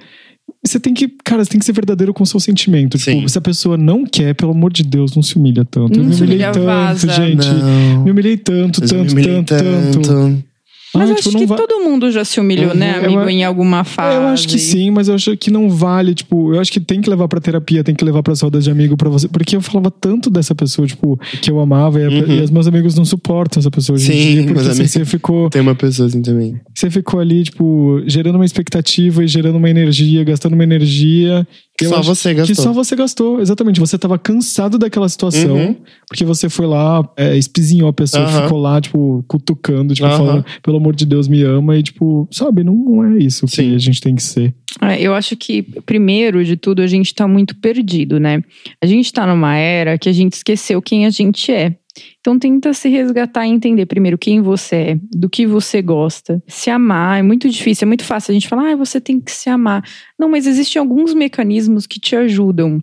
Você 0.67 0.79
tem 0.81 0.93
que, 0.93 1.09
cara, 1.25 1.43
você 1.43 1.51
tem 1.53 1.59
que 1.61 1.65
ser 1.65 1.73
verdadeiro 1.73 2.13
com 2.13 2.23
o 2.23 2.27
seu 2.27 2.39
sentimento. 2.41 2.99
Sim. 2.99 3.17
Tipo, 3.17 3.29
se 3.31 3.39
a 3.39 3.41
pessoa 3.41 3.79
não 3.79 4.05
quer, 4.05 4.35
pelo 4.35 4.51
amor 4.51 4.71
de 4.73 4.83
Deus, 4.83 5.15
não 5.15 5.23
se 5.23 5.37
humilha 5.37 5.65
tanto. 5.65 5.99
eu 5.99 6.03
Não 6.03 6.11
me 6.11 6.15
se 6.15 6.23
humilhei 6.23 6.41
tanto, 6.41 6.65
vaza. 6.65 7.09
gente. 7.09 7.47
Não. 7.47 8.05
Me 8.05 8.11
humilhei 8.11 8.37
tanto, 8.37 8.81
eu 8.81 8.83
me 8.83 8.89
tanto, 8.89 9.13
humilhei 9.13 9.43
tanto, 9.45 10.01
tanto. 10.03 10.45
Mas 10.95 11.09
Ah, 11.09 11.13
eu 11.13 11.17
tipo, 11.17 11.29
acho 11.29 11.39
que 11.39 11.47
va- 11.47 11.57
todo 11.57 11.81
mundo 11.85 12.11
já 12.11 12.25
se 12.25 12.41
humilhou, 12.41 12.71
Uhum. 12.73 12.77
né, 12.77 12.97
amigo, 12.99 13.21
Eu- 13.21 13.29
em 13.31 13.45
alguma 13.45 13.85
fase. 13.85 14.17
Eu 14.17 14.23
acho 14.29 14.49
que 14.49 14.59
sim, 14.59 14.91
mas 14.91 15.09
eu 15.09 15.15
acho 15.15 15.37
que 15.37 15.51
não 15.51 15.71
vale, 15.71 16.15
tipo, 16.15 16.53
eu 16.55 16.61
acho 16.61 16.73
que 16.73 16.81
tem 16.81 17.01
que 17.01 17.09
levar 17.09 17.29
pra 17.29 17.41
terapia, 17.41 17.85
tem 17.85 17.95
que 17.95 18.05
levar 18.05 18.23
pra 18.23 18.35
rodas 18.41 18.65
de 18.65 18.71
amigo 18.71 18.97
pra 18.97 19.09
você, 19.09 19.29
porque 19.29 19.55
eu 19.57 19.61
falava 19.61 19.91
tanto 19.91 20.31
dessa 20.31 20.55
pessoa, 20.55 20.87
tipo, 20.89 21.19
que 21.43 21.51
eu 21.51 21.61
amava 21.61 22.01
e, 22.01 22.05
a- 22.05 22.09
Uhum. 22.09 22.39
e 22.39 22.41
os 22.43 22.51
meus 22.51 22.67
amigos 22.67 22.95
não 22.97 23.05
suportam 23.05 23.61
essa 23.61 23.71
pessoa 23.71 23.95
hoje 23.97 24.11
em 24.11 24.15
Sim, 24.15 24.33
dia, 24.43 24.55
porque 24.55 24.69
assim, 24.69 24.87
você 24.87 25.05
ficou, 25.05 25.49
Tem 25.51 25.63
uma 25.63 25.75
pessoa 25.75 26.09
assim 26.09 26.23
também. 26.23 26.61
você 26.75 26.91
ficou 26.91 27.21
ali, 27.21 27.45
tipo, 27.45 28.03
gerando 28.07 28.37
uma 28.37 28.45
expectativa 28.45 29.23
e 29.23 29.29
gerando 29.29 29.57
uma 29.59 29.71
energia, 29.71 30.25
gastando 30.25 30.55
uma 30.55 30.65
energia 30.65 31.47
Que 31.81 31.89
só 31.89 32.03
você 32.03 32.31
que 32.31 32.35
gastou. 32.41 32.55
só 32.65 32.73
você 32.73 32.95
gastou, 32.97 33.41
exatamente. 33.41 33.81
Você 33.81 33.97
tava 33.99 34.19
cansado 34.19 34.79
daquela 34.79 35.09
situação, 35.09 35.55
Uhum. 35.57 35.77
porque 36.07 36.25
você 36.25 36.49
foi 36.49 36.67
lá, 36.67 37.09
é, 37.17 37.37
espizinhou 37.37 37.89
a 37.89 37.93
pessoa, 37.93 38.25
Aham. 38.25 38.43
ficou 38.43 38.59
lá, 38.59 38.81
tipo, 38.81 39.25
cutucando, 39.27 39.95
tipo, 39.95 40.07
Aham. 40.07 40.17
falando, 40.19 40.45
pelo 40.63 40.77
amor 40.77 40.95
de 40.95 41.07
Deus, 41.07 41.27
me 41.27 41.43
ama, 41.43 41.77
e 41.79 41.83
tipo, 41.83 42.29
sabe, 42.31 42.63
não, 42.63 42.75
não 42.75 43.05
é 43.05 43.19
isso 43.19 43.47
que 43.47 43.57
Sim. 43.57 43.75
a 43.75 43.79
gente 43.79 44.01
tem 44.01 44.15
que 44.15 44.23
ser. 44.23 44.55
É, 44.81 45.01
Eu 45.03 45.15
acho 45.15 45.37
que, 45.37 45.63
primeiro 45.85 46.45
de 46.45 46.57
tudo, 46.57 46.83
a 46.83 46.87
gente 46.87 47.15
tá 47.15 47.27
muito 47.27 47.57
perdido, 47.57 48.21
né? 48.21 48.43
A 48.83 48.87
gente 48.87 49.13
tá 49.13 49.27
numa 49.27 49.57
era 49.57 49.99
que 49.99 50.09
a 50.09 50.13
gente 50.13 50.35
esqueceu 50.35 50.81
quem 50.81 51.07
a 51.07 51.11
gente 51.11 51.51
é. 51.51 51.75
Então 52.21 52.39
tenta 52.39 52.73
se 52.73 52.89
resgatar 52.89 53.47
e 53.47 53.51
entender 53.51 53.87
primeiro 53.87 54.19
quem 54.19 54.41
você 54.41 54.77
é, 54.77 54.99
do 55.13 55.29
que 55.29 55.47
você 55.47 55.81
gosta. 55.83 56.43
Se 56.47 56.71
amar 56.71 57.19
é 57.19 57.23
muito 57.23 57.49
difícil, 57.49 57.85
é 57.85 57.89
muito 57.89 58.05
fácil 58.05 58.33
a 58.33 58.35
gente 58.35 58.49
falar, 58.49 58.73
ah, 58.73 58.77
você 58.77 59.01
tem 59.01 59.21
que 59.21 59.33
se 59.33 59.49
amar. 59.51 59.83
Não, 60.19 60.29
mas 60.29 60.47
existem 60.47 60.79
alguns 60.81 61.15
mecanismos 61.15 61.87
que 61.87 61.99
te 62.01 62.15
ajudam. 62.17 62.83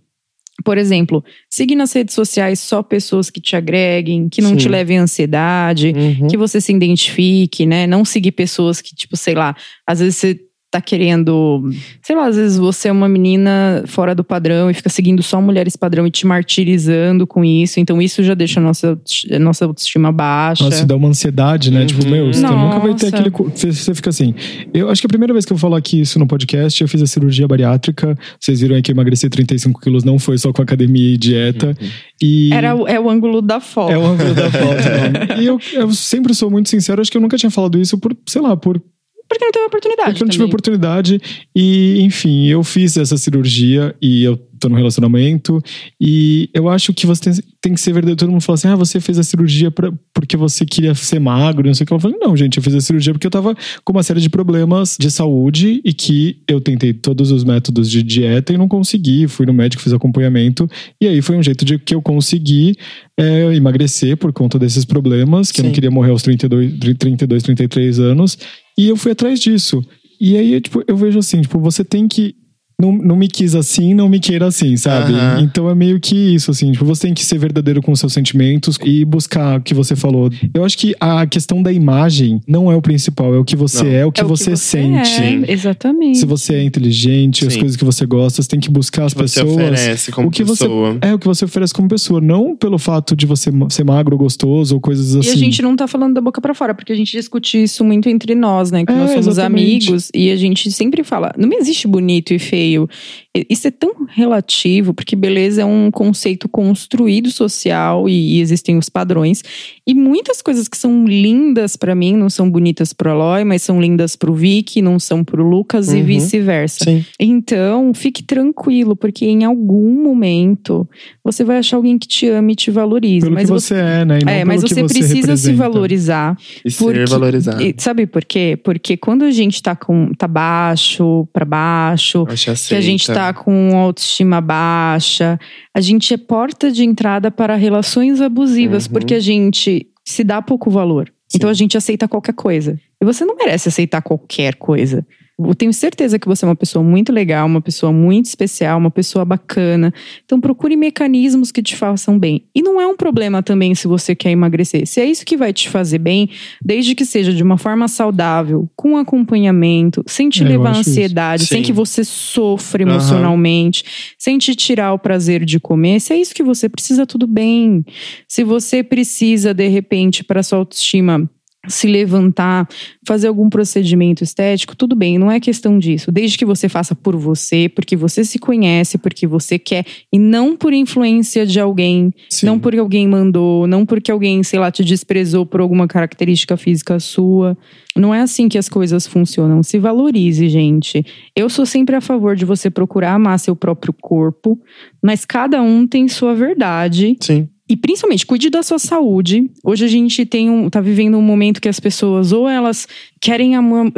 Por 0.63 0.75
exemplo, 0.77 1.23
seguir 1.47 1.75
nas 1.75 1.93
redes 1.93 2.15
sociais 2.15 2.59
só 2.59 2.81
pessoas 2.81 3.29
que 3.29 3.39
te 3.39 3.55
agreguem, 3.55 4.27
que 4.27 4.41
não 4.41 4.51
Sim. 4.51 4.55
te 4.57 4.67
levem 4.69 4.97
à 4.97 5.03
ansiedade, 5.03 5.93
Uhum. 5.95 6.27
que 6.27 6.35
você 6.35 6.59
se 6.59 6.73
identifique, 6.73 7.63
né? 7.65 7.85
Não 7.85 8.03
seguir 8.03 8.31
pessoas 8.31 8.81
que, 8.81 8.95
tipo, 8.95 9.15
sei 9.15 9.35
lá, 9.35 9.55
às 9.85 9.99
vezes 9.99 10.15
você 10.15 10.39
tá 10.69 10.81
querendo. 10.81 11.69
Sei 12.03 12.15
lá, 12.15 12.27
às 12.27 12.35
vezes 12.35 12.57
você 12.57 12.89
é 12.89 12.91
uma 12.91 13.07
menina 13.07 13.83
fora 13.87 14.13
do 14.13 14.23
padrão 14.23 14.69
e 14.69 14.73
fica 14.73 14.89
seguindo 14.89 15.23
só 15.23 15.41
mulheres 15.41 15.75
padrão 15.75 16.05
e 16.05 16.11
te 16.11 16.27
martirizando 16.27 17.25
com 17.25 17.43
isso. 17.43 17.79
Então 17.79 18.01
isso 18.01 18.21
já 18.23 18.33
deixa 18.33 18.59
a 18.59 18.63
nossa, 18.63 18.99
a 19.31 19.39
nossa 19.39 19.65
autoestima 19.65 20.11
baixa. 20.11 20.63
Nossa, 20.65 20.85
dá 20.85 20.95
uma 20.95 21.07
ansiedade, 21.07 21.71
né? 21.71 21.81
Uhum. 21.81 21.85
Tipo, 21.87 22.07
meu, 22.09 22.27
você 22.33 22.41
nunca 22.41 22.79
vai 22.79 22.93
ter 22.95 23.11
Nossa. 23.11 23.17
aquele. 23.17 23.29
Você 23.55 23.95
fica 23.95 24.09
assim. 24.09 24.33
Eu 24.73 24.89
acho 24.89 25.01
que 25.01 25.05
a 25.05 25.09
primeira 25.09 25.33
vez 25.33 25.45
que 25.45 25.53
eu 25.53 25.57
vou 25.57 25.61
falar 25.69 25.77
aqui 25.77 26.01
isso 26.01 26.19
no 26.19 26.27
podcast, 26.27 26.81
eu 26.81 26.87
fiz 26.87 27.01
a 27.01 27.07
cirurgia 27.07 27.47
bariátrica. 27.47 28.17
Vocês 28.39 28.59
viram 28.59 28.75
aí 28.75 28.81
que 28.81 28.91
eu 28.91 28.93
emagreci 28.93 29.29
35 29.29 29.79
quilos, 29.79 30.03
não 30.03 30.19
foi 30.19 30.37
só 30.37 30.51
com 30.51 30.61
academia 30.61 31.13
e 31.13 31.17
dieta. 31.17 31.73
E. 32.21 32.51
Era, 32.53 32.75
o- 32.75 32.87
é 32.87 32.99
o 32.99 33.09
ângulo 33.09 33.41
da 33.41 33.59
foto. 33.61 33.91
É 33.91 33.97
o 33.97 34.05
ângulo 34.05 34.33
da 34.33 34.49
foto. 34.51 34.75
né? 34.75 35.41
E 35.41 35.45
eu, 35.45 35.59
eu 35.73 35.91
sempre 35.93 36.33
sou 36.33 36.49
muito 36.51 36.69
sincero, 36.69 37.01
acho 37.01 37.09
que 37.11 37.17
eu 37.17 37.21
nunca 37.21 37.37
tinha 37.37 37.49
falado 37.49 37.79
isso 37.79 37.97
por, 37.97 38.15
sei 38.27 38.41
lá, 38.41 38.57
por 38.57 38.81
Porque 39.27 39.43
não 39.43 39.51
teve 39.51 39.65
oportunidade. 39.65 40.09
Porque 40.11 40.23
eu 40.23 40.25
não 40.25 40.31
tive 40.31 40.43
também. 40.43 40.49
oportunidade. 40.49 41.21
E, 41.55 42.01
enfim, 42.01 42.47
eu 42.47 42.63
fiz 42.63 42.97
essa 42.97 43.17
cirurgia 43.17 43.95
e 44.01 44.23
eu 44.23 44.37
tô 44.57 44.69
no 44.69 44.75
relacionamento. 44.75 45.61
E 45.99 46.49
eu 46.53 46.67
acho 46.67 46.93
que 46.93 47.05
você 47.05 47.21
tem, 47.21 47.33
tem 47.61 47.73
que 47.73 47.81
ser 47.81 47.93
verdadeiro. 47.93 48.17
Todo 48.17 48.31
mundo 48.31 48.41
fala 48.41 48.55
assim: 48.55 48.67
ah, 48.67 48.75
você 48.75 48.99
fez 48.99 49.17
a 49.17 49.23
cirurgia 49.23 49.71
pra, 49.71 49.91
porque 50.13 50.35
você 50.35 50.65
queria 50.65 50.93
ser 50.95 51.19
magro, 51.19 51.67
não 51.67 51.73
sei 51.73 51.83
o 51.83 51.87
que. 51.87 51.93
Eu 51.93 51.99
falei: 51.99 52.17
não, 52.19 52.35
gente, 52.35 52.57
eu 52.57 52.63
fiz 52.63 52.73
a 52.75 52.81
cirurgia 52.81 53.13
porque 53.13 53.27
eu 53.27 53.31
tava 53.31 53.55
com 53.83 53.93
uma 53.93 54.03
série 54.03 54.19
de 54.19 54.29
problemas 54.29 54.97
de 54.99 55.09
saúde 55.11 55.81
e 55.83 55.93
que 55.93 56.41
eu 56.47 56.59
tentei 56.59 56.93
todos 56.93 57.31
os 57.31 57.43
métodos 57.43 57.89
de 57.89 58.03
dieta 58.03 58.53
e 58.53 58.57
não 58.57 58.67
consegui. 58.67 59.27
Fui 59.27 59.45
no 59.45 59.53
médico, 59.53 59.83
fiz 59.83 59.93
acompanhamento. 59.93 60.69
E 60.99 61.07
aí 61.07 61.21
foi 61.21 61.37
um 61.37 61.43
jeito 61.43 61.63
de 61.63 61.77
que 61.77 61.93
eu 61.93 62.01
consegui 62.01 62.75
é, 63.17 63.53
emagrecer 63.55 64.17
por 64.17 64.33
conta 64.33 64.59
desses 64.59 64.85
problemas, 64.85 65.51
que 65.51 65.61
eu 65.61 65.63
não 65.63 65.69
Sim. 65.69 65.75
queria 65.75 65.91
morrer 65.91 66.11
aos 66.11 66.23
32, 66.23 66.79
32 66.97 67.43
33 67.43 67.99
anos. 67.99 68.37
E 68.77 68.87
eu 68.87 68.95
fui 68.95 69.11
atrás 69.11 69.39
disso. 69.39 69.83
E 70.19 70.37
aí, 70.37 70.59
tipo, 70.61 70.83
eu 70.87 70.95
vejo 70.95 71.19
assim, 71.19 71.41
tipo, 71.41 71.59
você 71.59 71.83
tem 71.83 72.07
que. 72.07 72.35
Não, 72.79 72.91
não 72.91 73.15
me 73.15 73.27
quis 73.27 73.55
assim, 73.55 73.95
não 73.95 74.07
me 74.07 74.19
queira 74.19 74.45
assim, 74.45 74.77
sabe? 74.77 75.11
Aham. 75.11 75.41
Então 75.41 75.67
é 75.67 75.73
meio 75.73 75.99
que 75.99 76.15
isso, 76.15 76.51
assim. 76.51 76.71
Tipo, 76.71 76.85
você 76.85 77.07
tem 77.07 77.13
que 77.15 77.25
ser 77.25 77.39
verdadeiro 77.39 77.81
com 77.81 77.91
os 77.91 77.99
seus 77.99 78.13
sentimentos 78.13 78.77
e 78.85 79.03
buscar 79.03 79.57
o 79.59 79.63
que 79.63 79.73
você 79.73 79.95
falou. 79.95 80.29
Eu 80.53 80.63
acho 80.63 80.77
que 80.77 80.93
a 80.99 81.25
questão 81.25 81.63
da 81.63 81.73
imagem 81.73 82.39
não 82.47 82.71
é 82.71 82.75
o 82.75 82.81
principal, 82.81 83.33
é 83.33 83.39
o 83.39 83.43
que 83.43 83.55
você 83.55 83.83
Não. 83.83 83.91
é, 83.91 84.05
o 84.05 84.11
que, 84.11 84.21
É 84.21 84.23
o 84.23 84.27
você, 84.27 84.55
sente. 84.55 85.09
É, 85.19 85.51
exatamente. 85.51 86.19
Se 86.19 86.25
você 86.27 86.53
é 86.53 86.63
inteligente, 86.63 87.47
as 87.47 87.53
Sim. 87.53 87.59
coisas 87.61 87.75
que 87.75 87.83
você 87.83 88.05
gosta, 88.05 88.43
você 88.43 88.47
tem 88.47 88.59
que 88.59 88.69
buscar 88.69 89.05
as 89.05 89.13
que 89.15 89.23
você 89.23 89.41
pessoas. 89.43 89.55
oferece 89.55 90.11
como 90.11 90.27
o 90.27 90.31
que 90.31 90.45
pessoa. 90.45 90.93
você 90.93 90.99
é 91.01 91.13
o 91.15 91.17
que 91.17 91.25
você 91.25 91.45
oferece 91.45 91.73
como 91.73 91.87
pessoa, 91.87 92.21
não 92.21 92.55
pelo 92.55 92.77
fato 92.77 93.15
de 93.15 93.25
você 93.25 93.49
ser 93.69 93.85
magro 93.85 94.13
ou 94.13 94.19
gostoso 94.19 94.75
ou 94.75 94.79
coisas 94.81 95.15
assim. 95.15 95.29
E 95.29 95.31
a 95.31 95.35
gente 95.35 95.63
não 95.63 95.75
tá 95.75 95.87
falando 95.87 96.13
da 96.13 96.21
boca 96.21 96.39
pra 96.39 96.53
fora, 96.53 96.75
porque 96.75 96.93
a 96.93 96.95
gente 96.95 97.11
discute 97.11 97.63
isso 97.63 97.83
muito 97.83 98.07
entre 98.07 98.35
nós, 98.35 98.69
né? 98.69 98.85
Que 98.85 98.91
É, 98.91 98.95
nós 98.95 99.09
somos 99.09 99.25
exatamente. 99.25 99.87
amigos 99.87 100.11
e 100.13 100.29
a 100.29 100.35
gente 100.35 100.71
sempre 100.71 101.03
fala, 101.03 101.33
não 101.35 101.51
existe 101.53 101.87
bonito 101.87 102.35
e 102.35 102.37
feio. 102.37 102.66
E- 102.75 103.45
Isso 103.49 103.67
é 103.67 103.71
tão 103.71 104.05
relativo, 104.09 104.93
porque 104.93 105.15
beleza 105.15 105.61
é 105.61 105.65
um 105.65 105.89
conceito 105.91 106.49
construído 106.49 107.29
social 107.31 108.09
e, 108.09 108.37
e 108.37 108.41
existem 108.41 108.77
os 108.77 108.89
padrões. 108.89 109.43
E 109.85 109.93
muitas 109.93 110.41
coisas 110.41 110.67
que 110.67 110.77
são 110.77 111.05
lindas 111.05 111.75
pra 111.77 111.95
mim 111.95 112.15
não 112.15 112.29
são 112.29 112.49
bonitas 112.49 112.91
pro 112.93 113.11
Aloy, 113.11 113.43
mas 113.43 113.61
são 113.61 113.79
lindas 113.79 114.15
pro 114.15 114.33
Vicky, 114.33 114.81
não 114.81 114.99
são 114.99 115.23
pro 115.23 115.47
Lucas 115.47 115.93
e 115.93 115.97
Uhum. 115.97 116.03
vice-versa. 116.05 116.83
Sim. 116.83 117.05
Então, 117.19 117.93
fique 117.93 118.21
tranquilo, 118.23 118.95
porque 118.95 119.25
em 119.25 119.43
algum 119.45 120.03
momento 120.03 120.87
você 121.23 121.43
vai 121.43 121.57
achar 121.59 121.77
alguém 121.77 121.97
que 121.97 122.07
te 122.07 122.27
ame 122.27 122.53
e 122.53 122.55
te 122.55 122.71
valorize. 122.71 123.21
pelo 123.25 123.35
mas 123.35 123.45
que 123.45 123.49
você 123.51 123.75
é, 123.75 124.05
né? 124.05 124.19
E 124.21 124.25
não 124.25 124.33
é, 124.33 124.45
mas 124.45 124.61
você 124.61 124.83
precisa 124.83 125.07
se 125.07 125.15
representa. 125.21 125.57
valorizar. 125.57 126.37
E 126.65 126.71
Porque- 126.71 126.99
ser 127.05 127.09
valorizado. 127.09 127.61
E 127.63 127.75
sabe 127.77 128.05
por 128.07 128.25
quê? 128.25 128.59
Porque 128.63 128.97
quando 128.97 129.23
a 129.23 129.31
gente 129.31 129.61
tá 129.61 129.75
com 129.75 130.11
tá 130.17 130.27
baixo, 130.27 131.27
pra 131.31 131.45
baixo, 131.45 132.25
Acho 132.59 132.69
que 132.69 132.75
a 132.75 132.77
aceita. 132.79 132.91
gente 132.91 133.07
tá 133.07 133.33
com 133.33 133.77
autoestima 133.77 134.41
baixa, 134.41 135.39
a 135.73 135.81
gente 135.81 136.13
é 136.13 136.17
porta 136.17 136.71
de 136.71 136.83
entrada 136.83 137.29
para 137.31 137.55
relações 137.55 138.21
abusivas, 138.21 138.85
Uhum. 138.85 138.93
porque 138.93 139.13
a 139.15 139.19
gente 139.19 139.87
se 140.05 140.23
dá 140.23 140.41
pouco 140.41 140.69
valor. 140.69 141.11
Então 141.35 141.49
a 141.49 141.53
gente 141.53 141.77
aceita 141.77 142.07
qualquer 142.07 142.33
coisa. 142.33 142.79
E 143.01 143.05
você 143.05 143.25
não 143.25 143.35
merece 143.35 143.67
aceitar 143.69 144.01
qualquer 144.01 144.55
coisa. 144.55 145.05
Eu 145.39 145.53
tenho 145.53 145.71
certeza 145.71 146.17
que 146.17 146.27
você 146.27 146.45
é 146.45 146.47
uma 146.47 146.55
pessoa 146.55 146.83
muito 146.83 147.11
legal, 147.11 147.45
uma 147.45 147.61
pessoa 147.61 147.91
muito 147.91 148.25
especial, 148.25 148.79
uma 148.79 148.89
pessoa 148.89 149.23
bacana. 149.23 149.93
Então 150.25 150.41
procure 150.41 150.75
mecanismos 150.75 151.51
que 151.51 151.61
te 151.61 151.75
façam 151.75 152.17
bem. 152.17 152.43
E 152.55 152.63
não 152.63 152.81
é 152.81 152.87
um 152.87 152.97
problema 152.97 153.43
também 153.43 153.75
se 153.75 153.87
você 153.87 154.15
quer 154.15 154.31
emagrecer. 154.31 154.87
Se 154.87 154.99
é 154.99 155.05
isso 155.05 155.23
que 155.23 155.37
vai 155.37 155.53
te 155.53 155.69
fazer 155.69 155.99
bem, 155.99 156.29
desde 156.63 156.95
que 156.95 157.05
seja 157.05 157.31
de 157.31 157.43
uma 157.43 157.57
forma 157.57 157.87
saudável, 157.87 158.67
com 158.75 158.97
acompanhamento, 158.97 160.03
sem 160.07 160.27
te 160.27 160.43
É, 160.43 160.47
levar 160.47 160.75
à 160.75 160.79
ansiedade, 160.79 161.45
sem 161.45 161.61
que 161.61 161.71
você 161.71 162.03
sofra 162.03 162.81
emocionalmente, 162.81 163.83
sem 164.17 164.39
te 164.39 164.55
tirar 164.55 164.93
o 164.93 164.99
prazer 164.99 165.45
de 165.45 165.59
comer. 165.59 165.99
Se 165.99 166.13
é 166.13 166.17
isso 166.17 166.33
que 166.33 166.43
você 166.43 166.67
precisa, 166.67 167.05
tudo 167.05 167.27
bem. 167.27 167.85
Se 168.27 168.43
você 168.43 168.83
precisa, 168.83 169.53
de 169.53 169.67
repente, 169.67 170.23
para 170.23 170.41
sua 170.41 170.57
autoestima 170.57 171.29
se 171.67 171.87
levantar, 171.87 172.67
fazer 173.05 173.27
algum 173.27 173.49
procedimento 173.49 174.23
estético, 174.23 174.75
tudo 174.75 174.95
bem, 174.95 175.17
não 175.17 175.31
é 175.31 175.39
questão 175.39 175.77
disso. 175.77 176.11
Desde 176.11 176.37
que 176.37 176.45
você 176.45 176.67
faça 176.69 176.95
por 176.95 177.15
você, 177.15 177.69
porque 177.69 177.95
você 177.95 178.23
se 178.23 178.39
conhece, 178.39 178.97
porque 178.97 179.27
você 179.27 179.59
quer, 179.59 179.85
e 180.11 180.19
não 180.19 180.55
por 180.55 180.73
influência 180.73 181.45
de 181.45 181.59
alguém, 181.59 182.13
Sim. 182.29 182.45
não 182.45 182.59
porque 182.59 182.79
alguém 182.79 183.07
mandou, 183.07 183.67
não 183.67 183.85
porque 183.85 184.11
alguém, 184.11 184.43
sei 184.43 184.59
lá, 184.59 184.71
te 184.71 184.83
desprezou 184.83 185.45
por 185.45 185.61
alguma 185.61 185.87
característica 185.87 186.57
física 186.57 186.99
sua. 186.99 187.57
Não 187.95 188.13
é 188.13 188.21
assim 188.21 188.47
que 188.47 188.57
as 188.57 188.69
coisas 188.69 189.07
funcionam. 189.07 189.63
Se 189.63 189.79
valorize, 189.79 190.47
gente. 190.49 191.03
Eu 191.35 191.49
sou 191.49 191.65
sempre 191.65 191.95
a 191.95 192.01
favor 192.01 192.35
de 192.35 192.45
você 192.45 192.69
procurar 192.69 193.13
amar 193.13 193.39
seu 193.39 193.55
próprio 193.55 193.93
corpo, 193.93 194.59
mas 195.01 195.25
cada 195.25 195.61
um 195.61 195.87
tem 195.87 196.07
sua 196.07 196.35
verdade. 196.35 197.17
Sim. 197.19 197.49
E 197.69 197.75
principalmente, 197.75 198.25
cuide 198.25 198.49
da 198.49 198.63
sua 198.63 198.79
saúde. 198.79 199.49
Hoje 199.61 199.83
a 199.83 199.87
gente 199.89 200.25
tem 200.25 200.49
um, 200.49 200.69
tá 200.69 200.79
vivendo 200.79 201.17
um 201.17 201.21
momento 201.21 201.59
que 201.59 201.67
as 201.67 201.79
pessoas, 201.79 202.31
ou 202.31 202.47
elas 202.47 202.87
querem 203.27 203.57
amar, 203.57 203.91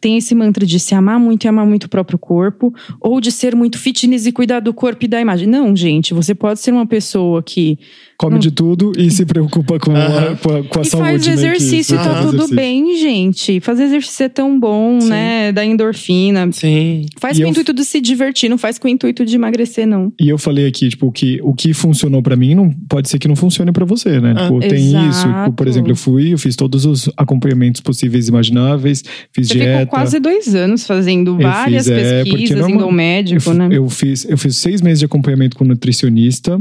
tem 0.00 0.18
esse 0.18 0.36
mantra 0.36 0.64
de 0.64 0.78
se 0.78 0.94
amar 0.94 1.18
muito 1.18 1.42
e 1.42 1.48
amar 1.48 1.66
muito 1.66 1.84
o 1.84 1.88
próprio 1.88 2.16
corpo, 2.16 2.72
ou 3.00 3.20
de 3.20 3.32
ser 3.32 3.56
muito 3.56 3.76
fitness 3.76 4.24
e 4.24 4.30
cuidar 4.30 4.60
do 4.60 4.72
corpo 4.72 5.04
e 5.04 5.08
da 5.08 5.20
imagem. 5.20 5.48
Não, 5.48 5.74
gente, 5.74 6.14
você 6.14 6.32
pode 6.32 6.60
ser 6.60 6.70
uma 6.70 6.86
pessoa 6.86 7.42
que 7.42 7.76
Come 8.18 8.32
Não. 8.32 8.40
de 8.40 8.50
tudo 8.50 8.90
e 8.98 9.12
se 9.12 9.24
preocupa 9.24 9.78
com, 9.78 9.92
a, 9.92 10.34
com 10.42 10.52
a, 10.52 10.64
com 10.64 10.78
a 10.80 10.82
e 10.82 10.86
saúde. 10.86 11.08
faz 11.08 11.24
né, 11.24 11.32
que 11.32 11.38
exercício 11.38 11.94
e 11.94 11.98
você 11.98 12.04
tá 12.04 12.16
tudo 12.16 12.34
exercício. 12.34 12.56
bem, 12.56 12.96
gente. 12.98 13.60
Fazer 13.60 13.84
exercício 13.84 14.24
é 14.24 14.28
tão 14.28 14.58
bom, 14.58 15.00
Sim. 15.00 15.08
né? 15.08 15.52
Da 15.52 15.64
endorfina. 15.64 16.50
Sim. 16.50 17.06
Faz 17.16 17.38
E 17.38 17.42
com 17.42 17.46
o 17.46 17.50
intuito 17.52 17.72
de 17.72 17.84
se 17.84 18.00
divertir, 18.00 18.48
não 18.48 18.58
faz 18.58 18.76
com 18.76 18.88
o 18.88 18.90
intuito 18.90 19.24
de 19.24 19.36
emagrecer, 19.36 19.86
não. 19.86 20.12
E 20.20 20.28
eu 20.28 20.36
falei 20.36 20.66
aqui, 20.66 20.88
tipo, 20.88 21.12
que 21.12 21.38
o 21.44 21.54
que 21.54 21.72
funcionou 21.72 22.20
pra 22.20 22.34
mim 22.34 22.56
não 22.56 22.72
pode 22.88 23.08
ser 23.08 23.20
que 23.20 23.28
não 23.28 23.36
funcione 23.36 23.70
pra 23.70 23.84
você, 23.84 24.20
né? 24.20 24.34
Ah, 24.36 24.42
tipo, 24.48 24.58
tem 24.58 24.88
exato. 24.88 25.08
isso. 25.10 25.28
Tipo, 25.28 25.52
por 25.52 25.68
exemplo, 25.68 25.92
eu 25.92 25.96
fui, 25.96 26.32
eu 26.32 26.38
fiz 26.38 26.56
todos 26.56 26.84
os 26.86 27.08
acompanhamentos 27.16 27.80
possíveis 27.80 28.26
e 28.26 28.32
imagináveis, 28.68 29.02
fiz 29.32 29.48
Você 29.48 29.54
dieta. 29.54 29.78
ficou 29.80 29.86
quase 29.98 30.18
dois 30.20 30.54
anos 30.54 30.86
fazendo 30.86 31.36
várias 31.38 31.86
fiz, 31.86 31.96
é, 31.96 32.24
pesquisas, 32.24 32.58
normal- 32.58 32.70
indo 32.76 32.84
ao 32.84 32.92
médico, 32.92 33.50
eu, 33.50 33.54
né? 33.54 33.68
eu 33.72 33.88
fiz, 33.88 34.24
eu 34.28 34.36
fiz 34.38 34.56
seis 34.56 34.80
meses 34.82 34.98
de 35.00 35.04
acompanhamento 35.06 35.56
com 35.56 35.64
nutricionista 35.64 36.58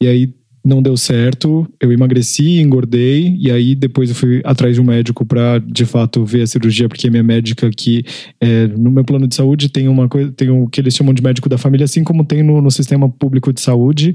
e 0.00 0.06
aí 0.06 0.30
não 0.64 0.82
deu 0.82 0.96
certo. 0.96 1.66
Eu 1.80 1.92
emagreci, 1.92 2.60
engordei 2.60 3.36
e 3.38 3.50
aí 3.50 3.74
depois 3.74 4.10
eu 4.10 4.14
fui 4.14 4.40
atrás 4.44 4.74
de 4.74 4.80
um 4.80 4.84
médico 4.84 5.24
pra 5.24 5.58
de 5.58 5.84
fato 5.84 6.24
ver 6.24 6.42
a 6.42 6.46
cirurgia 6.46 6.88
porque 6.88 7.10
minha 7.10 7.22
médica 7.22 7.66
aqui 7.66 8.04
é, 8.40 8.66
no 8.66 8.90
meu 8.90 9.04
plano 9.04 9.26
de 9.26 9.34
saúde 9.34 9.68
tem 9.68 9.88
uma 9.88 10.08
coisa, 10.08 10.30
tem 10.32 10.50
o 10.50 10.68
que 10.68 10.80
eles 10.80 10.94
chamam 10.94 11.14
de 11.14 11.22
médico 11.22 11.48
da 11.48 11.58
família, 11.58 11.84
assim 11.84 12.04
como 12.04 12.24
tem 12.24 12.42
no, 12.42 12.60
no 12.60 12.70
sistema 12.70 13.08
público 13.08 13.52
de 13.52 13.60
saúde 13.60 14.14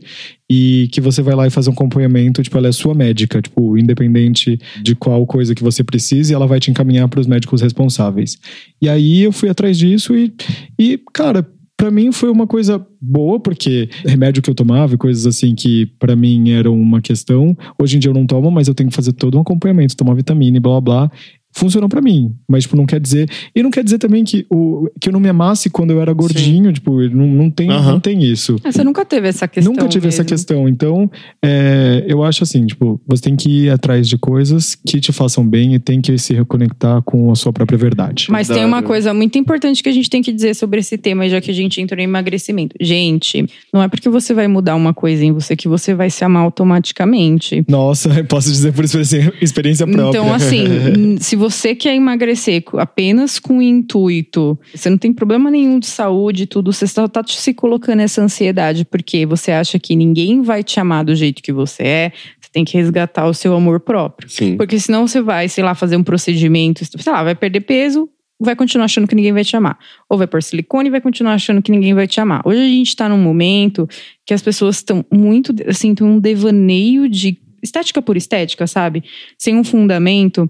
e 0.49 0.87
que 0.91 1.01
você 1.01 1.21
vai 1.21 1.35
lá 1.35 1.47
e 1.47 1.49
faz 1.49 1.67
um 1.67 1.71
acompanhamento, 1.71 2.43
tipo, 2.43 2.57
ela 2.57 2.67
é 2.67 2.71
sua 2.71 2.93
médica, 2.93 3.41
tipo, 3.41 3.77
independente 3.77 4.59
de 4.81 4.95
qual 4.95 5.25
coisa 5.25 5.55
que 5.55 5.63
você 5.63 5.83
precise, 5.83 6.33
ela 6.33 6.45
vai 6.45 6.59
te 6.59 6.69
encaminhar 6.69 7.07
para 7.07 7.19
os 7.19 7.27
médicos 7.27 7.61
responsáveis. 7.61 8.37
E 8.81 8.87
aí 8.87 9.23
eu 9.23 9.31
fui 9.31 9.49
atrás 9.49 9.77
disso 9.77 10.15
e, 10.15 10.31
e 10.77 10.99
cara, 11.13 11.47
Pra 11.77 11.91
mim 11.91 12.11
foi 12.11 12.29
uma 12.29 12.47
coisa 12.47 12.85
boa, 13.01 13.39
porque 13.39 13.89
remédio 14.05 14.41
que 14.41 14.49
eu 14.49 14.55
tomava 14.55 14.93
e 14.93 14.97
coisas 14.97 15.27
assim 15.27 15.53
que 15.53 15.85
pra 15.99 16.15
mim 16.15 16.51
eram 16.51 16.73
uma 16.79 17.01
questão. 17.01 17.55
Hoje 17.77 17.97
em 17.97 17.99
dia 17.99 18.09
eu 18.09 18.13
não 18.15 18.25
tomo, 18.25 18.49
mas 18.49 18.67
eu 18.67 18.73
tenho 18.73 18.89
que 18.89 18.95
fazer 18.95 19.11
todo 19.11 19.37
um 19.37 19.41
acompanhamento, 19.41 19.95
tomar 19.95 20.13
vitamina 20.13 20.55
e 20.55 20.59
blá 20.59 20.79
blá. 20.79 21.11
Funcionou 21.55 21.87
pra 21.87 22.01
mim, 22.01 22.35
mas 22.49 22.63
tipo, 22.63 22.75
não 22.75 22.85
quer 22.85 22.99
dizer. 22.99 23.29
E 23.55 23.63
não 23.63 23.71
quer 23.71 23.81
dizer 23.81 23.97
também 23.97 24.25
que, 24.25 24.45
o, 24.49 24.89
que 24.99 25.07
eu 25.07 25.13
não 25.13 25.21
me 25.21 25.29
amasse 25.29 25.69
quando 25.69 25.91
eu 25.91 26.01
era 26.01 26.11
gordinho, 26.11 26.73
tipo, 26.73 26.99
não, 27.09 27.25
não, 27.25 27.49
tem, 27.49 27.67
não 27.67 27.97
tem 27.97 28.21
isso. 28.21 28.57
Ah, 28.61 28.73
Você 28.73 28.83
nunca 28.83 29.05
teve 29.05 29.29
essa 29.29 29.47
questão. 29.47 29.71
Nunca 29.71 29.87
tive 29.87 30.09
essa 30.09 30.21
mesmo. 30.21 30.29
questão. 30.29 30.67
Então, 30.67 31.09
é, 31.41 32.03
eu 32.09 32.25
acho 32.25 32.43
assim, 32.43 32.65
tipo, 32.65 32.99
você 33.07 33.23
tem 33.23 33.37
que 33.37 33.49
ir 33.49 33.69
atrás 33.69 34.05
de 34.05 34.17
coisas 34.17 34.75
que 34.75 34.99
te 34.99 35.13
façam 35.13 35.47
bem 35.47 35.75
e 35.75 35.79
tem 35.79 36.01
que 36.01 36.17
se 36.17 36.33
reconectar 36.33 37.01
com 37.03 37.31
a 37.31 37.35
sua 37.35 37.53
própria 37.53 37.77
verdade. 37.77 38.27
Mas 38.29 38.49
tem 38.49 38.65
uma 38.65 38.83
coisa 38.83 39.13
muito 39.13 39.37
importante 39.37 39.81
que 39.81 39.87
a 39.87 39.93
gente 39.93 40.09
tem 40.09 40.21
que 40.21 40.33
dizer 40.33 40.55
sobre 40.55 40.81
esse 40.81 40.97
tema, 40.97 41.29
já 41.29 41.39
que 41.39 41.51
a 41.51 41.53
gente 41.53 41.79
entrou 41.79 42.01
em 42.01 42.03
emagrecimento. 42.03 42.75
Gente, 42.81 43.45
não 43.73 43.81
é 43.81 43.87
porque 43.87 44.09
você 44.09 44.33
vai 44.33 44.49
mudar 44.49 44.75
uma 44.75 44.93
coisa 44.93 45.23
em 45.23 45.31
você 45.31 45.55
que 45.55 45.69
você 45.69 45.93
vai 45.93 46.09
se 46.09 46.25
amar 46.25 46.43
automaticamente. 46.43 47.63
Nossa, 47.69 48.09
eu 48.09 48.25
posso 48.27 48.51
dizer 48.51 48.73
por 48.73 48.83
experiência, 48.83 49.33
experiência 49.41 49.87
própria. 49.87 50.19
Então, 50.19 50.33
assim, 50.33 51.15
se 51.21 51.37
você 51.37 51.44
quer 51.75 51.95
emagrecer 51.95 52.63
apenas 52.73 53.39
com 53.39 53.57
o 53.57 53.61
intuito, 53.61 54.57
você 54.73 54.89
não 54.89 54.97
tem 54.97 55.13
problema 55.13 55.49
nenhum 55.51 55.79
de 55.79 55.87
saúde 55.87 56.43
e 56.43 56.47
tudo, 56.47 56.71
você 56.71 56.87
só 56.87 57.07
tá 57.07 57.23
se 57.25 57.53
colocando 57.53 58.01
essa 58.01 58.21
ansiedade 58.21 58.85
porque 58.85 59.25
você 59.25 59.51
acha 59.51 59.79
que 59.79 59.95
ninguém 59.95 60.41
vai 60.41 60.63
te 60.63 60.79
amar 60.79 61.03
do 61.03 61.15
jeito 61.15 61.41
que 61.41 61.51
você 61.51 61.83
é, 61.83 62.11
você 62.39 62.49
tem 62.51 62.65
que 62.65 62.77
resgatar 62.77 63.27
o 63.27 63.33
seu 63.33 63.53
amor 63.53 63.79
próprio. 63.79 64.29
Sim. 64.29 64.57
Porque 64.57 64.79
senão 64.79 65.07
você 65.07 65.21
vai, 65.21 65.49
sei 65.49 65.63
lá, 65.63 65.75
fazer 65.75 65.97
um 65.97 66.03
procedimento, 66.03 66.83
sei 66.85 67.11
lá, 67.11 67.23
vai 67.23 67.35
perder 67.35 67.61
peso, 67.61 68.09
vai 68.39 68.55
continuar 68.55 68.85
achando 68.85 69.07
que 69.07 69.15
ninguém 69.15 69.33
vai 69.33 69.43
te 69.43 69.55
amar. 69.55 69.77
Ou 70.09 70.17
vai 70.17 70.27
pôr 70.27 70.43
silicone 70.43 70.87
e 70.89 70.91
vai 70.91 71.01
continuar 71.01 71.33
achando 71.33 71.61
que 71.61 71.71
ninguém 71.71 71.93
vai 71.93 72.07
te 72.07 72.19
amar. 72.19 72.41
Hoje 72.45 72.59
a 72.59 72.67
gente 72.67 72.95
tá 72.95 73.07
num 73.07 73.17
momento 73.17 73.87
que 74.25 74.33
as 74.33 74.41
pessoas 74.41 74.77
estão 74.77 75.05
muito, 75.11 75.53
assim, 75.67 75.95
tem 75.95 76.05
um 76.05 76.19
devaneio 76.19 77.09
de 77.09 77.37
estética 77.65 78.01
por 78.01 78.15
estética, 78.15 78.67
sabe? 78.67 79.03
Sem 79.37 79.57
um 79.57 79.63
fundamento. 79.63 80.49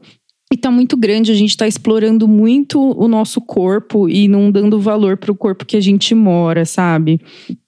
E 0.56 0.58
tá 0.58 0.72
muito 0.72 0.96
grande, 0.96 1.34
a 1.34 1.36
gente 1.36 1.58
tá 1.58 1.68
explorando 1.68 2.30
muito 2.30 2.80
o 2.80 3.10
nosso 3.10 3.42
corpo 3.42 4.08
e 4.08 4.26
não 4.26 4.50
dando 4.50 4.80
valor 4.80 5.18
pro 5.18 5.36
corpo 5.36 5.66
que 5.66 5.76
a 5.76 5.82
gente 5.82 6.16
mora, 6.16 6.64
sabe? 6.64 7.20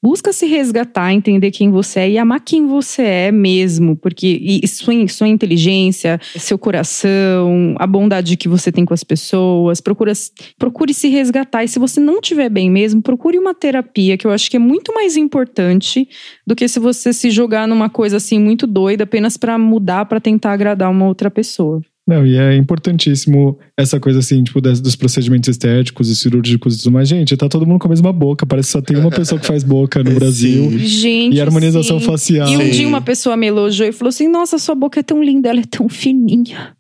Busca 0.02 0.32
se 0.32 0.46
resgatar, 0.46 1.12
entender 1.12 1.52
quem 1.52 1.70
você 1.70 2.00
é 2.00 2.12
e 2.12 2.18
amar 2.18 2.40
quem 2.40 2.66
você 2.66 3.02
é 3.02 3.30
mesmo, 3.30 3.98
porque 3.98 4.62
sua, 4.68 4.94
sua 5.10 5.28
inteligência, 5.28 6.18
seu 6.38 6.58
coração, 6.58 7.76
a 7.78 7.86
bondade 7.86 8.38
que 8.38 8.48
você 8.48 8.72
tem 8.72 8.86
com 8.86 8.94
as 8.94 9.04
pessoas, 9.04 9.82
procura, 9.82 10.14
procure 10.58 10.94
se 10.94 11.10
resgatar. 11.10 11.66
E 11.66 11.68
se 11.68 11.80
você 11.80 12.00
não 12.00 12.22
estiver 12.22 12.48
bem 12.48 12.72
mesmo, 12.72 13.02
procure 13.02 13.38
uma 13.38 13.54
terapia, 13.54 14.16
que 14.16 14.26
eu 14.26 14.32
acho 14.32 14.50
que 14.50 14.56
é 14.56 14.62
muito 14.62 14.94
mais 14.94 15.18
importante 15.18 16.08
do 16.48 16.56
que 16.56 16.70
se 16.70 16.80
você 16.80 17.12
se 17.12 17.32
jogar 17.32 17.68
numa 17.68 17.90
coisa 17.90 18.16
assim 18.16 18.40
muito 18.40 18.66
doida 18.66 19.04
apenas 19.04 19.36
para 19.36 19.58
mudar, 19.58 20.06
para 20.06 20.22
tentar 20.22 20.54
agradar 20.54 20.90
uma 20.90 21.06
outra 21.06 21.30
pessoa. 21.30 21.82
Não, 22.08 22.26
e 22.26 22.38
é 22.38 22.56
importantíssimo 22.56 23.60
essa 23.76 24.00
coisa 24.00 24.20
assim, 24.20 24.42
tipo, 24.42 24.62
dos 24.62 24.96
procedimentos 24.96 25.50
estéticos 25.50 26.10
e 26.10 26.16
cirúrgicos 26.16 26.76
e 26.76 26.78
tudo 26.80 26.94
mais. 26.94 27.10
Gente, 27.10 27.36
tá 27.36 27.50
todo 27.50 27.66
mundo 27.66 27.80
com 27.80 27.88
a 27.88 27.90
mesma 27.90 28.14
boca. 28.14 28.46
Parece 28.46 28.70
que 28.70 28.72
só 28.72 28.82
tem 28.82 28.96
uma 28.96 29.12
pessoa 29.12 29.40
que 29.40 29.46
faz 29.46 29.62
boca 29.62 30.02
no 30.02 30.12
Brasil. 30.16 30.72
Sim. 30.72 30.78
Gente. 30.80 31.36
E 31.36 31.42
harmonização 31.42 32.00
sim. 32.00 32.06
facial. 32.06 32.48
E 32.48 32.56
um 32.56 32.62
Sim. 32.62 32.72
dia 32.72 32.88
uma 32.88 33.02
pessoa 33.02 33.36
me 33.36 33.48
elogiou 33.48 33.90
e 33.90 33.92
falou 33.92 34.10
assim: 34.10 34.30
Nossa, 34.30 34.58
sua 34.58 34.74
boca 34.74 35.02
é 35.02 35.04
tão 35.04 35.22
linda, 35.22 35.50
ela 35.50 35.60
é 35.60 35.66
tão 35.70 35.90
fininha. 35.90 36.77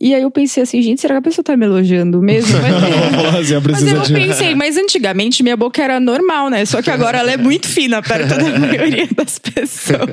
E 0.00 0.14
aí 0.14 0.22
eu 0.22 0.30
pensei 0.30 0.62
assim, 0.62 0.80
gente, 0.82 1.00
será 1.00 1.14
que 1.14 1.18
a 1.18 1.22
pessoa 1.22 1.42
tá 1.42 1.56
me 1.56 1.64
elogiando 1.64 2.20
mesmo? 2.20 2.58
Mas, 3.32 3.52
assim, 3.52 3.70
mas 3.70 3.92
eu 3.92 4.14
pensei, 4.14 4.54
mas 4.54 4.76
antigamente 4.76 5.42
minha 5.42 5.56
boca 5.56 5.82
era 5.82 5.98
normal, 5.98 6.50
né? 6.50 6.64
Só 6.64 6.82
que 6.82 6.90
agora 6.90 7.18
ela 7.18 7.32
é 7.32 7.36
muito 7.36 7.66
fina 7.66 8.02
perto 8.02 8.28
da 8.28 8.58
maioria 8.58 9.08
das 9.14 9.38
pessoas. 9.38 9.98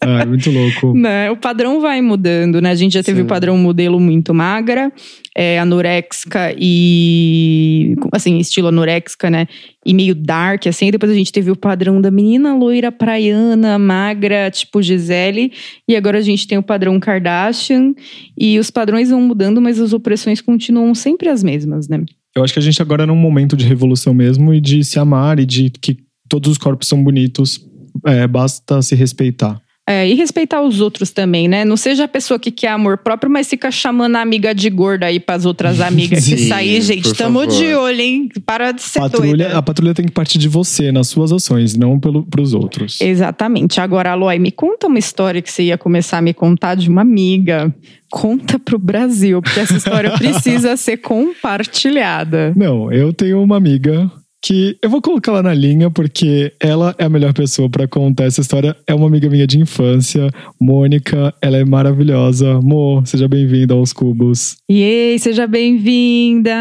Ah, 0.00 0.22
é 0.22 0.24
muito 0.24 0.50
louco. 0.50 0.94
Né? 0.94 1.30
O 1.30 1.36
padrão 1.36 1.80
vai 1.80 2.00
mudando, 2.00 2.60
né? 2.60 2.70
A 2.70 2.74
gente 2.74 2.94
já 2.94 3.02
teve 3.02 3.18
Sim. 3.18 3.24
o 3.24 3.26
padrão 3.26 3.56
modelo 3.56 4.00
muito 4.00 4.34
magra, 4.34 4.92
é, 5.34 5.58
anorexica 5.58 6.54
e. 6.58 7.94
assim, 8.12 8.38
estilo 8.38 8.68
anorexica, 8.68 9.30
né? 9.30 9.46
E 9.84 9.92
meio 9.92 10.14
dark, 10.14 10.66
assim. 10.66 10.90
Depois 10.90 11.10
a 11.10 11.14
gente 11.14 11.32
teve 11.32 11.50
o 11.50 11.56
padrão 11.56 12.00
da 12.00 12.10
menina 12.10 12.56
loira 12.56 12.90
praiana, 12.90 13.78
magra, 13.78 14.50
tipo 14.50 14.82
Gisele. 14.82 15.52
E 15.88 15.96
agora 15.96 16.18
a 16.18 16.22
gente 16.22 16.46
tem 16.46 16.56
o 16.56 16.62
padrão 16.62 16.98
Kardashian. 16.98 17.94
E 18.38 18.58
os 18.58 18.70
padrões 18.70 19.10
vão 19.10 19.20
mudando, 19.20 19.60
mas 19.60 19.80
as 19.80 19.92
opressões 19.92 20.40
continuam 20.40 20.94
sempre 20.94 21.28
as 21.28 21.42
mesmas, 21.42 21.88
né? 21.88 22.02
Eu 22.34 22.42
acho 22.42 22.52
que 22.52 22.58
a 22.58 22.62
gente 22.62 22.80
agora 22.82 23.04
é 23.04 23.06
num 23.06 23.16
momento 23.16 23.56
de 23.56 23.64
revolução 23.64 24.12
mesmo 24.12 24.52
e 24.52 24.60
de 24.60 24.82
se 24.82 24.98
amar 24.98 25.38
e 25.38 25.46
de 25.46 25.70
que 25.70 25.98
todos 26.28 26.50
os 26.50 26.58
corpos 26.58 26.88
são 26.88 27.02
bonitos. 27.02 27.60
É, 28.04 28.26
basta 28.26 28.82
se 28.82 28.94
respeitar. 28.94 29.60
É, 29.86 30.08
e 30.08 30.14
respeitar 30.14 30.62
os 30.62 30.80
outros 30.80 31.10
também, 31.10 31.46
né? 31.46 31.62
Não 31.62 31.76
seja 31.76 32.04
a 32.04 32.08
pessoa 32.08 32.38
que 32.40 32.50
quer 32.50 32.68
amor 32.68 32.96
próprio, 32.96 33.30
mas 33.30 33.46
fica 33.46 33.70
chamando 33.70 34.16
a 34.16 34.22
amiga 34.22 34.54
de 34.54 34.70
gorda 34.70 35.04
aí 35.04 35.20
pras 35.20 35.44
outras 35.44 35.78
amigas 35.78 36.24
que 36.24 36.36
Sim, 36.38 36.48
sair, 36.48 36.80
gente. 36.80 37.02
por 37.10 37.16
Tamo 37.16 37.40
favor. 37.40 37.54
de 37.54 37.74
olho, 37.74 38.00
hein? 38.00 38.28
Para 38.46 38.72
de 38.72 38.80
ser 38.80 39.00
Patrulha, 39.00 39.44
doida. 39.44 39.58
a 39.58 39.62
patrulha 39.62 39.92
tem 39.92 40.06
que 40.06 40.12
partir 40.12 40.38
de 40.38 40.48
você, 40.48 40.90
nas 40.90 41.08
suas 41.08 41.30
ações, 41.32 41.76
não 41.76 42.00
pelo, 42.00 42.22
pros 42.24 42.54
outros. 42.54 42.98
Exatamente. 42.98 43.78
Agora, 43.78 44.12
Aloy, 44.12 44.38
me 44.38 44.50
conta 44.50 44.86
uma 44.86 44.98
história 44.98 45.42
que 45.42 45.52
você 45.52 45.64
ia 45.64 45.76
começar 45.76 46.16
a 46.16 46.22
me 46.22 46.32
contar 46.32 46.76
de 46.76 46.88
uma 46.88 47.02
amiga. 47.02 47.74
Conta 48.10 48.58
pro 48.58 48.78
Brasil, 48.78 49.42
porque 49.42 49.60
essa 49.60 49.76
história 49.76 50.12
precisa 50.16 50.78
ser 50.78 50.96
compartilhada. 50.98 52.52
Não, 52.56 52.90
eu 52.92 53.12
tenho 53.12 53.42
uma 53.42 53.56
amiga 53.56 54.10
que 54.44 54.76
eu 54.82 54.90
vou 54.90 55.00
colocar 55.00 55.32
ela 55.32 55.42
na 55.42 55.54
linha 55.54 55.90
porque 55.90 56.52
ela 56.60 56.94
é 56.98 57.04
a 57.04 57.08
melhor 57.08 57.32
pessoa 57.32 57.70
pra 57.70 57.88
contar 57.88 58.24
essa 58.24 58.42
história. 58.42 58.76
É 58.86 58.94
uma 58.94 59.06
amiga 59.06 59.30
minha 59.30 59.46
de 59.46 59.58
infância, 59.58 60.30
Mônica. 60.60 61.34
Ela 61.40 61.56
é 61.56 61.64
maravilhosa. 61.64 62.60
Mo, 62.60 63.02
seja 63.06 63.26
bem-vinda 63.26 63.72
aos 63.72 63.94
Cubos. 63.94 64.56
E 64.68 65.16
seja 65.18 65.46
bem-vinda, 65.46 66.52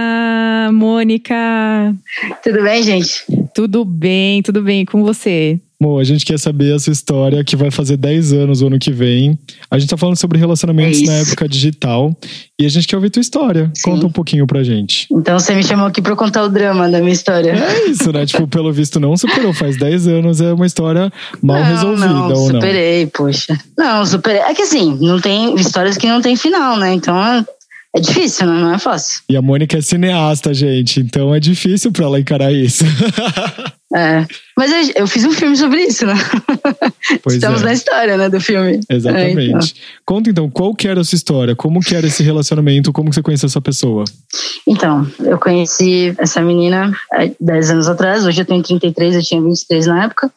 Mônica. 0.71 1.35
Tudo 2.41 2.63
bem, 2.63 2.83
gente? 2.83 3.25
Tudo 3.53 3.83
bem, 3.83 4.41
tudo 4.41 4.61
bem 4.61 4.85
com 4.85 5.03
você? 5.03 5.59
Mo, 5.83 5.99
a 5.99 6.03
gente 6.05 6.23
quer 6.25 6.39
saber 6.39 6.73
a 6.73 6.79
sua 6.79 6.93
história, 6.93 7.43
que 7.43 7.57
vai 7.57 7.69
fazer 7.69 7.97
10 7.97 8.31
anos 8.31 8.61
o 8.61 8.67
ano 8.67 8.79
que 8.79 8.91
vem. 8.91 9.37
A 9.69 9.77
gente 9.77 9.89
tá 9.89 9.97
falando 9.97 10.15
sobre 10.15 10.39
relacionamentos 10.39 11.01
É 11.01 11.05
na 11.05 11.13
época 11.13 11.47
digital. 11.47 12.15
E 12.57 12.65
a 12.65 12.69
gente 12.69 12.87
quer 12.87 12.95
ouvir 12.95 13.09
tua 13.09 13.19
história. 13.19 13.69
Sim. 13.75 13.91
Conta 13.91 14.05
um 14.05 14.11
pouquinho 14.11 14.47
pra 14.47 14.63
gente. 14.63 15.07
Então 15.11 15.37
você 15.37 15.53
me 15.53 15.61
chamou 15.61 15.85
aqui 15.85 16.01
pra 16.01 16.15
contar 16.15 16.43
o 16.43 16.49
drama 16.49 16.89
da 16.89 16.99
minha 16.99 17.11
história. 17.11 17.51
É 17.51 17.89
isso, 17.89 18.11
né? 18.13 18.25
tipo, 18.25 18.47
pelo 18.47 18.71
visto 18.71 18.97
não 18.99 19.17
superou. 19.17 19.53
Faz 19.53 19.77
10 19.77 20.07
anos, 20.07 20.39
é 20.39 20.53
uma 20.53 20.65
história 20.65 21.11
mal 21.41 21.59
não, 21.59 21.65
resolvida, 21.65 22.07
não, 22.07 22.33
ou 22.33 22.53
não? 22.53 22.61
superei, 22.61 23.07
poxa. 23.07 23.59
Não, 23.77 24.05
superei. 24.05 24.41
É 24.41 24.53
que 24.53 24.61
assim, 24.61 24.97
não 25.01 25.19
tem 25.19 25.53
histórias 25.55 25.97
que 25.97 26.07
não 26.07 26.21
tem 26.21 26.37
final, 26.37 26.77
né? 26.77 26.93
Então 26.93 27.15
é, 27.95 27.99
difícil, 27.99 28.47
né? 28.47 28.53
Não 28.53 28.73
é 28.73 28.79
fácil. 28.79 29.21
E 29.29 29.35
a 29.35 29.41
Mônica 29.41 29.77
é 29.77 29.81
cineasta, 29.81 30.53
gente. 30.53 31.01
Então 31.01 31.35
é 31.35 31.39
difícil 31.39 31.91
pra 31.91 32.05
ela 32.05 32.19
encarar 32.19 32.53
isso. 32.53 32.85
É. 33.95 34.25
Mas 34.57 34.71
eu, 34.71 35.01
eu 35.03 35.07
fiz 35.07 35.23
um 35.23 35.31
filme 35.31 35.55
sobre 35.55 35.81
isso, 35.83 36.05
né? 36.05 36.13
Pois 37.21 37.35
Estamos 37.35 37.61
é. 37.61 37.65
na 37.65 37.73
história, 37.73 38.17
né, 38.17 38.29
do 38.29 38.39
filme. 38.39 38.79
Exatamente. 38.89 39.39
É, 39.39 39.45
então. 39.45 39.59
Conta 40.05 40.29
então, 40.29 40.49
qual 40.49 40.73
que 40.73 40.87
era 40.87 41.01
a 41.01 41.03
sua 41.03 41.15
história? 41.15 41.55
Como 41.55 41.81
que 41.81 41.95
era 41.95 42.07
esse 42.07 42.23
relacionamento? 42.23 42.93
Como 42.93 43.09
que 43.09 43.15
você 43.15 43.21
conheceu 43.21 43.47
essa 43.47 43.61
pessoa? 43.61 44.05
Então, 44.65 45.05
eu 45.19 45.37
conheci 45.37 46.15
essa 46.17 46.41
menina 46.41 46.95
há 47.11 47.29
10 47.39 47.71
anos 47.71 47.89
atrás, 47.89 48.25
hoje 48.25 48.41
eu 48.41 48.45
tenho 48.45 48.63
33, 48.63 49.15
eu 49.15 49.21
tinha 49.21 49.41
23 49.41 49.87
na 49.87 50.05
época, 50.05 50.31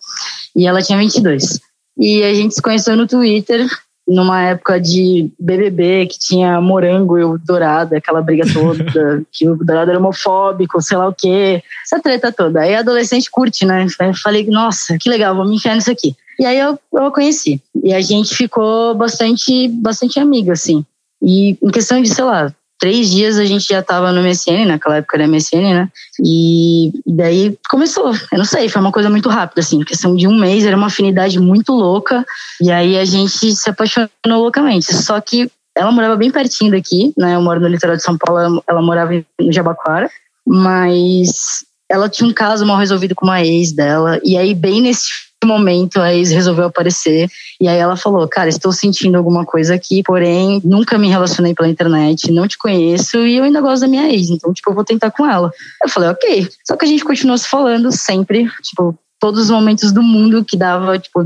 e 0.54 0.66
ela 0.66 0.82
tinha 0.82 0.98
22. 0.98 1.60
E 1.98 2.22
a 2.22 2.34
gente 2.34 2.54
se 2.54 2.62
conheceu 2.62 2.96
no 2.96 3.06
Twitter, 3.06 3.66
numa 4.06 4.42
época 4.42 4.80
de 4.80 5.30
BBB, 5.38 6.06
que 6.06 6.18
tinha 6.18 6.60
morango 6.60 7.18
e 7.18 7.24
o 7.24 7.38
dourado, 7.38 7.96
aquela 7.96 8.22
briga 8.22 8.44
toda, 8.52 9.22
que 9.32 9.48
o 9.48 9.56
dourado 9.56 9.90
era 9.90 9.98
homofóbico, 9.98 10.80
sei 10.80 10.96
lá 10.96 11.08
o 11.08 11.14
quê, 11.14 11.62
essa 11.84 12.00
treta 12.00 12.30
toda. 12.30 12.60
Aí 12.60 12.74
adolescente 12.74 13.30
curte, 13.30 13.66
né? 13.66 13.86
Eu 14.00 14.14
falei, 14.14 14.46
nossa, 14.46 14.96
que 14.98 15.08
legal, 15.08 15.34
vou 15.34 15.46
me 15.46 15.56
enfiar 15.56 15.74
nisso 15.74 15.90
aqui. 15.90 16.14
E 16.38 16.44
aí 16.44 16.58
eu, 16.58 16.78
eu 16.92 17.04
a 17.04 17.10
conheci. 17.10 17.60
E 17.82 17.92
a 17.92 18.00
gente 18.00 18.34
ficou 18.34 18.94
bastante, 18.94 19.68
bastante 19.68 20.20
amiga, 20.20 20.52
assim. 20.52 20.84
E 21.20 21.56
em 21.62 21.70
questão 21.70 22.00
de, 22.00 22.08
sei 22.08 22.24
lá, 22.24 22.54
três 22.78 23.10
dias 23.10 23.38
a 23.38 23.44
gente 23.44 23.66
já 23.66 23.82
tava 23.82 24.12
no 24.12 24.22
MSN, 24.22 24.66
naquela 24.66 24.96
época 24.96 25.16
era 25.16 25.26
MSN, 25.26 25.74
né? 25.74 25.88
E, 26.22 26.92
daí 27.06 27.58
começou. 27.68 28.12
Eu 28.32 28.38
não 28.38 28.44
sei, 28.44 28.68
foi 28.68 28.80
uma 28.80 28.92
coisa 28.92 29.10
muito 29.10 29.28
rápida, 29.28 29.60
assim. 29.60 29.80
Questão 29.82 30.14
de 30.14 30.26
um 30.26 30.38
mês, 30.38 30.64
era 30.64 30.76
uma 30.76 30.88
afinidade 30.88 31.38
muito 31.38 31.72
louca. 31.72 32.24
E 32.60 32.70
aí 32.70 32.98
a 32.98 33.04
gente 33.04 33.54
se 33.54 33.70
apaixonou 33.70 34.08
loucamente. 34.26 34.94
Só 34.94 35.20
que 35.20 35.50
ela 35.74 35.90
morava 35.90 36.16
bem 36.16 36.30
pertinho 36.30 36.70
daqui, 36.70 37.12
né? 37.16 37.34
Eu 37.34 37.42
moro 37.42 37.60
no 37.60 37.68
litoral 37.68 37.96
de 37.96 38.02
São 38.02 38.16
Paulo, 38.16 38.62
ela 38.66 38.82
morava 38.82 39.12
no 39.40 39.52
Jabaquara. 39.52 40.10
Mas 40.46 41.64
ela 41.88 42.08
tinha 42.08 42.28
um 42.28 42.32
caso 42.32 42.64
mal 42.66 42.78
resolvido 42.78 43.14
com 43.14 43.26
uma 43.26 43.42
ex 43.42 43.72
dela. 43.72 44.20
E 44.24 44.36
aí, 44.36 44.54
bem 44.54 44.80
nesse 44.80 45.25
momento, 45.44 46.00
a 46.00 46.14
ex 46.14 46.30
resolveu 46.30 46.66
aparecer. 46.66 47.28
E 47.60 47.68
aí 47.68 47.78
ela 47.78 47.96
falou: 47.96 48.26
Cara, 48.28 48.48
estou 48.48 48.72
sentindo 48.72 49.16
alguma 49.16 49.44
coisa 49.44 49.74
aqui, 49.74 50.02
porém, 50.02 50.60
nunca 50.64 50.96
me 50.98 51.08
relacionei 51.08 51.54
pela 51.54 51.68
internet, 51.68 52.32
não 52.32 52.48
te 52.48 52.56
conheço 52.56 53.18
e 53.18 53.36
eu 53.36 53.44
ainda 53.44 53.60
gosto 53.60 53.82
da 53.82 53.88
minha 53.88 54.08
ex. 54.08 54.30
Então, 54.30 54.52
tipo, 54.52 54.70
eu 54.70 54.74
vou 54.74 54.84
tentar 54.84 55.10
com 55.10 55.26
ela. 55.26 55.50
Eu 55.82 55.88
falei: 55.88 56.10
Ok. 56.10 56.48
Só 56.66 56.76
que 56.76 56.84
a 56.84 56.88
gente 56.88 57.04
continuou 57.04 57.36
se 57.36 57.48
falando 57.48 57.92
sempre, 57.92 58.48
tipo, 58.62 58.98
todos 59.20 59.44
os 59.44 59.50
momentos 59.50 59.92
do 59.92 60.02
mundo 60.02 60.44
que 60.44 60.56
dava, 60.56 60.98
tipo, 60.98 61.20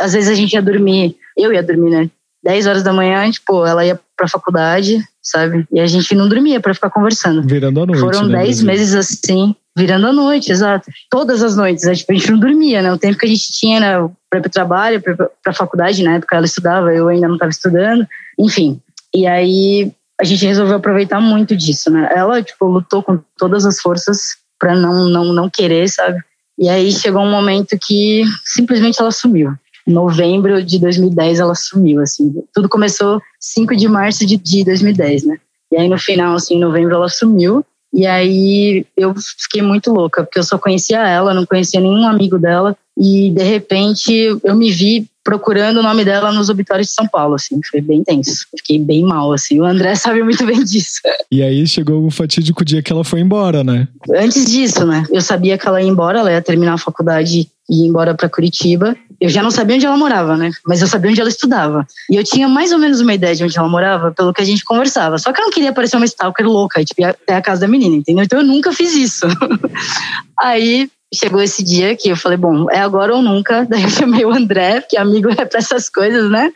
às 0.00 0.12
vezes 0.12 0.28
a 0.28 0.34
gente 0.34 0.52
ia 0.54 0.62
dormir, 0.62 1.16
eu 1.36 1.52
ia 1.52 1.62
dormir, 1.62 1.90
né? 1.90 2.10
10 2.44 2.66
horas 2.66 2.82
da 2.82 2.92
manhã, 2.92 3.30
tipo, 3.30 3.64
ela 3.64 3.86
ia 3.86 3.98
pra 4.16 4.26
faculdade, 4.26 4.98
sabe? 5.22 5.64
E 5.70 5.78
a 5.78 5.86
gente 5.86 6.12
não 6.14 6.28
dormia 6.28 6.60
pra 6.60 6.74
ficar 6.74 6.90
conversando. 6.90 7.42
Virando 7.42 7.80
a 7.82 7.86
noite. 7.86 8.00
Foram 8.00 8.26
né, 8.26 8.38
10 8.38 8.62
Brasil? 8.62 8.66
meses 8.66 8.94
assim, 8.94 9.54
virando 9.76 10.06
a 10.06 10.12
noite, 10.12 10.52
exato. 10.52 10.90
Todas 11.10 11.42
as 11.42 11.56
noites, 11.56 11.84
né? 11.84 11.94
tipo, 11.94 12.12
a 12.12 12.14
gente 12.14 12.30
não 12.30 12.38
dormia, 12.38 12.82
né? 12.82 12.92
O 12.92 12.98
tempo 12.98 13.18
que 13.18 13.26
a 13.26 13.28
gente 13.28 13.52
tinha, 13.52 13.80
né? 13.80 14.10
Pra 14.28 14.38
ir 14.38 14.42
pro 14.42 14.50
trabalho, 14.50 15.00
pra, 15.00 15.28
pra 15.42 15.52
faculdade, 15.52 16.02
na 16.02 16.14
época 16.14 16.36
ela 16.36 16.46
estudava, 16.46 16.92
eu 16.92 17.08
ainda 17.08 17.26
não 17.26 17.34
estava 17.34 17.50
estudando, 17.50 18.06
enfim. 18.38 18.80
E 19.14 19.26
aí 19.26 19.92
a 20.20 20.24
gente 20.24 20.46
resolveu 20.46 20.76
aproveitar 20.76 21.20
muito 21.20 21.56
disso, 21.56 21.90
né? 21.90 22.08
Ela, 22.14 22.42
tipo, 22.42 22.66
lutou 22.66 23.02
com 23.02 23.18
todas 23.36 23.66
as 23.66 23.80
forças 23.80 24.36
pra 24.58 24.74
não, 24.74 25.08
não, 25.08 25.32
não 25.32 25.50
querer, 25.50 25.88
sabe? 25.88 26.22
E 26.58 26.68
aí 26.68 26.92
chegou 26.92 27.22
um 27.22 27.30
momento 27.30 27.76
que 27.80 28.22
simplesmente 28.44 29.00
ela 29.00 29.10
sumiu. 29.10 29.52
Em 29.86 29.92
novembro 29.92 30.62
de 30.62 30.78
2010 30.78 31.40
ela 31.40 31.54
sumiu, 31.54 32.00
assim. 32.00 32.32
Tudo 32.54 32.68
começou 32.68 33.20
5 33.40 33.74
de 33.74 33.88
março 33.88 34.24
de, 34.24 34.36
de 34.36 34.64
2010, 34.64 35.24
né? 35.24 35.38
E 35.72 35.76
aí 35.76 35.88
no 35.88 35.98
final, 35.98 36.36
assim, 36.36 36.54
em 36.54 36.60
novembro 36.60 36.94
ela 36.94 37.08
sumiu. 37.08 37.64
E 37.92 38.06
aí 38.06 38.86
eu 38.96 39.14
fiquei 39.14 39.60
muito 39.60 39.92
louca, 39.92 40.24
porque 40.24 40.38
eu 40.38 40.42
só 40.42 40.58
conhecia 40.58 41.06
ela, 41.06 41.34
não 41.34 41.44
conhecia 41.44 41.80
nenhum 41.80 42.06
amigo 42.06 42.38
dela. 42.38 42.76
E 42.98 43.30
de 43.30 43.42
repente 43.42 44.12
eu 44.44 44.54
me 44.54 44.70
vi 44.70 45.06
procurando 45.24 45.78
o 45.78 45.82
nome 45.82 46.04
dela 46.04 46.32
nos 46.32 46.48
obituários 46.48 46.88
de 46.88 46.94
São 46.94 47.06
Paulo, 47.06 47.34
assim. 47.34 47.60
Foi 47.70 47.80
bem 47.80 48.02
tenso. 48.02 48.46
Fiquei 48.56 48.78
bem 48.78 49.04
mal, 49.04 49.32
assim. 49.32 49.60
O 49.60 49.64
André 49.64 49.94
sabe 49.96 50.22
muito 50.22 50.44
bem 50.44 50.62
disso. 50.64 51.00
E 51.30 51.42
aí 51.42 51.66
chegou 51.66 52.04
o 52.04 52.10
fatídico 52.10 52.64
dia 52.64 52.82
que 52.82 52.92
ela 52.92 53.04
foi 53.04 53.20
embora, 53.20 53.62
né? 53.62 53.88
Antes 54.14 54.50
disso, 54.50 54.84
né? 54.84 55.04
Eu 55.10 55.20
sabia 55.20 55.56
que 55.56 55.66
ela 55.66 55.80
ia 55.80 55.88
embora, 55.88 56.18
ela 56.18 56.32
ia 56.32 56.42
terminar 56.42 56.74
a 56.74 56.78
faculdade 56.78 57.48
e 57.70 57.84
ir 57.84 57.88
embora 57.88 58.14
para 58.14 58.28
Curitiba. 58.28 58.96
eu 59.20 59.28
já 59.28 59.42
não 59.42 59.52
sabia 59.52 59.76
onde 59.76 59.86
ela 59.86 59.96
morava, 59.96 60.36
né? 60.36 60.50
Mas 60.66 60.82
eu 60.82 60.88
sabia 60.88 61.10
onde 61.10 61.20
ela 61.20 61.30
estudava. 61.30 61.86
E 62.10 62.16
eu 62.16 62.24
tinha 62.24 62.48
mais 62.48 62.72
ou 62.72 62.78
menos 62.78 63.00
uma 63.00 63.14
ideia 63.14 63.36
de 63.36 63.44
onde 63.44 63.56
ela 63.56 63.68
morava, 63.68 64.10
pelo 64.10 64.32
que 64.34 64.42
a 64.42 64.44
gente 64.44 64.64
conversava. 64.64 65.16
Só 65.18 65.32
que 65.32 65.40
eu 65.40 65.44
não 65.44 65.52
queria 65.52 65.72
parecer 65.72 65.96
uma 65.96 66.04
stalker 66.04 66.46
louca, 66.46 66.84
tipo, 66.84 67.04
até 67.04 67.36
a 67.36 67.42
casa 67.42 67.60
da 67.60 67.68
menina, 67.68 67.94
entendeu? 67.94 68.24
Então 68.24 68.40
eu 68.40 68.44
nunca 68.44 68.72
fiz 68.72 68.94
isso. 68.94 69.26
Aí 70.36 70.90
chegou 71.14 71.42
esse 71.42 71.62
dia 71.62 71.96
que 71.96 72.08
eu 72.08 72.16
falei, 72.16 72.38
bom, 72.38 72.70
é 72.70 72.78
agora 72.78 73.14
ou 73.14 73.22
nunca. 73.22 73.64
Daí 73.68 73.82
eu 73.82 73.90
chamei 73.90 74.24
o 74.24 74.32
André, 74.32 74.80
que 74.82 74.96
amigo 74.96 75.30
é 75.30 75.34
pra 75.44 75.58
essas 75.58 75.88
coisas, 75.88 76.30
né? 76.30 76.50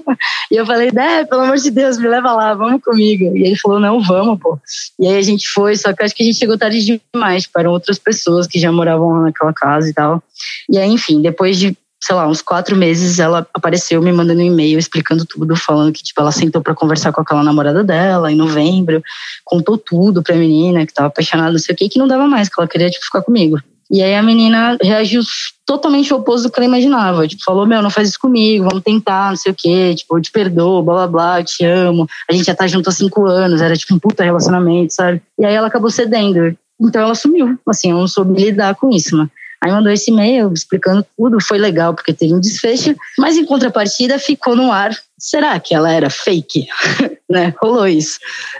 e 0.50 0.56
eu 0.56 0.66
falei, 0.66 0.90
Dé, 0.90 1.24
pelo 1.24 1.42
amor 1.42 1.56
de 1.56 1.70
Deus, 1.70 1.98
me 1.98 2.08
leva 2.08 2.32
lá, 2.32 2.54
vamos 2.54 2.82
comigo. 2.82 3.36
E 3.36 3.46
ele 3.46 3.56
falou, 3.56 3.80
não, 3.80 4.02
vamos, 4.02 4.38
pô. 4.40 4.58
E 4.98 5.06
aí 5.06 5.16
a 5.16 5.22
gente 5.22 5.48
foi, 5.48 5.76
só 5.76 5.92
que 5.92 6.02
acho 6.02 6.14
que 6.14 6.22
a 6.22 6.26
gente 6.26 6.38
chegou 6.38 6.58
tarde 6.58 7.00
demais, 7.12 7.46
para 7.46 7.70
outras 7.70 7.98
pessoas 7.98 8.46
que 8.46 8.58
já 8.58 8.70
moravam 8.70 9.22
naquela 9.22 9.52
casa 9.52 9.88
e 9.88 9.94
tal. 9.94 10.22
E 10.68 10.78
aí, 10.78 10.90
enfim, 10.90 11.22
depois 11.22 11.58
de 11.58 11.76
sei 12.04 12.16
lá, 12.16 12.26
uns 12.26 12.42
quatro 12.42 12.74
meses, 12.74 13.20
ela 13.20 13.46
apareceu 13.54 14.02
me 14.02 14.12
mandando 14.12 14.40
um 14.40 14.44
e-mail 14.44 14.76
explicando 14.76 15.24
tudo, 15.24 15.54
falando 15.54 15.92
que, 15.92 16.02
tipo, 16.02 16.20
ela 16.20 16.32
sentou 16.32 16.60
para 16.60 16.74
conversar 16.74 17.12
com 17.12 17.20
aquela 17.20 17.44
namorada 17.44 17.84
dela 17.84 18.32
em 18.32 18.34
novembro, 18.34 19.00
contou 19.44 19.78
tudo 19.78 20.20
pra 20.20 20.34
menina, 20.34 20.84
que 20.84 20.92
tava 20.92 21.06
apaixonada, 21.06 21.52
não 21.52 21.60
sei 21.60 21.76
o 21.76 21.78
que, 21.78 21.88
que 21.88 22.00
não 22.00 22.08
dava 22.08 22.26
mais, 22.26 22.48
que 22.48 22.60
ela 22.60 22.66
queria, 22.66 22.90
tipo, 22.90 23.04
ficar 23.04 23.22
comigo. 23.22 23.56
E 23.92 24.02
aí 24.02 24.14
a 24.14 24.22
menina 24.22 24.78
reagiu 24.80 25.20
totalmente 25.66 26.14
oposto 26.14 26.44
do 26.44 26.50
que 26.50 26.58
ela 26.58 26.66
imaginava. 26.66 27.28
Tipo, 27.28 27.44
falou, 27.44 27.66
meu, 27.66 27.82
não 27.82 27.90
faz 27.90 28.08
isso 28.08 28.18
comigo, 28.18 28.64
vamos 28.64 28.82
tentar, 28.82 29.28
não 29.28 29.36
sei 29.36 29.52
o 29.52 29.54
quê, 29.54 29.94
tipo, 29.94 30.16
eu 30.16 30.22
te 30.22 30.32
perdoo, 30.32 30.82
blá 30.82 30.94
blá 30.94 31.06
blá, 31.06 31.40
eu 31.40 31.44
te 31.44 31.62
amo. 31.62 32.08
A 32.28 32.32
gente 32.32 32.46
já 32.46 32.54
tá 32.54 32.66
junto 32.66 32.88
há 32.88 32.92
cinco 32.92 33.26
anos, 33.26 33.60
era 33.60 33.76
tipo 33.76 33.94
um 33.94 33.98
puta 33.98 34.24
relacionamento, 34.24 34.94
sabe? 34.94 35.20
E 35.38 35.44
aí 35.44 35.54
ela 35.54 35.66
acabou 35.66 35.90
cedendo. 35.90 36.56
Então 36.80 37.02
ela 37.02 37.14
sumiu. 37.14 37.58
Assim, 37.66 37.90
eu 37.90 37.98
não 37.98 38.08
soube 38.08 38.42
lidar 38.42 38.74
com 38.76 38.88
isso, 38.88 39.14
né? 39.14 39.28
Aí 39.62 39.70
mandou 39.70 39.92
esse 39.92 40.10
e-mail 40.10 40.50
explicando 40.52 41.06
tudo, 41.16 41.38
foi 41.40 41.58
legal 41.58 41.94
porque 41.94 42.14
teve 42.14 42.34
um 42.34 42.40
desfecho, 42.40 42.96
mas 43.18 43.36
em 43.36 43.44
contrapartida 43.44 44.18
ficou 44.18 44.56
no 44.56 44.72
ar. 44.72 44.90
Será 45.22 45.60
que 45.60 45.72
ela 45.72 45.92
era 45.92 46.10
fake? 46.10 46.66
né? 47.30 47.54
Rolou 47.62 47.86
isso 47.86 48.18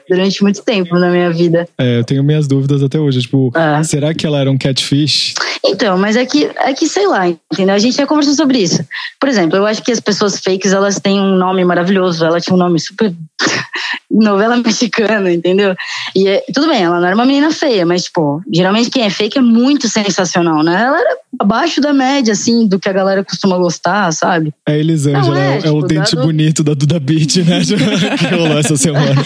durante 0.09 0.43
muito 0.43 0.63
tempo 0.63 0.97
na 0.97 1.11
minha 1.11 1.31
vida. 1.31 1.69
É, 1.77 1.99
eu 1.99 2.05
tenho 2.05 2.23
minhas 2.23 2.47
dúvidas 2.47 2.83
até 2.85 3.01
hoje. 3.01 3.21
Tipo, 3.21 3.53
é. 3.55 3.83
será 3.83 4.15
que 4.15 4.25
ela 4.25 4.39
era 4.39 4.51
um 4.51 4.57
catfish? 4.57 5.35
Então, 5.65 5.99
mas 5.99 6.17
é 6.17 6.25
que, 6.25 6.49
é 6.57 6.73
que 6.73 6.89
sei 6.89 7.07
lá, 7.07 7.29
entendeu? 7.29 7.75
A 7.75 7.79
gente 7.79 7.97
já 7.97 8.07
conversou 8.07 8.35
sobre 8.35 8.59
isso. 8.59 8.85
Por 9.21 9.29
exemplo, 9.29 9.57
eu 9.57 9.67
acho 9.67 9.83
que 9.83 9.91
as 9.91 10.01
pessoas 10.01 10.39
fakes, 10.39 10.73
elas 10.73 11.01
têm 11.01 11.21
um 11.21 11.37
nome 11.37 11.65
maravilhoso. 11.65 12.25
Ela 12.25 12.41
tinha 12.41 12.55
um 12.55 12.59
nome 12.59 12.79
super 12.79 13.13
novela 14.09 14.57
mexicana, 14.57 15.33
entendeu? 15.33 15.75
E 16.15 16.29
é, 16.29 16.45
tudo 16.55 16.69
bem, 16.69 16.85
ela 16.85 17.01
não 17.01 17.07
era 17.07 17.15
uma 17.17 17.27
menina 17.27 17.51
feia, 17.51 17.85
mas, 17.85 18.05
tipo, 18.05 18.41
geralmente 18.53 18.91
quem 18.91 19.03
é 19.03 19.11
fake 19.11 19.39
é 19.39 19.43
muito 19.43 19.89
sensacional, 19.89 20.63
né? 20.63 20.81
Ela 20.81 21.01
era 21.01 21.17
abaixo 21.41 21.81
da 21.81 21.93
média, 21.93 22.33
assim, 22.33 22.67
do 22.67 22.79
que 22.79 22.89
a 22.89 22.93
galera 22.93 23.25
costuma 23.25 23.57
gostar, 23.57 24.13
sabe? 24.13 24.53
É 24.67 24.79
Elisângela, 24.79 25.39
é, 25.39 25.57
é, 25.57 25.59
tipo, 25.59 25.77
o 25.77 25.83
dente 25.83 26.15
dado... 26.15 26.27
bonito 26.27 26.63
da 26.63 26.75
Duda 26.75 27.01
Beat, 27.01 27.37
né? 27.37 27.61
que 28.19 28.35
rolou 28.35 28.59
essa 28.59 28.77
semana. 28.77 29.23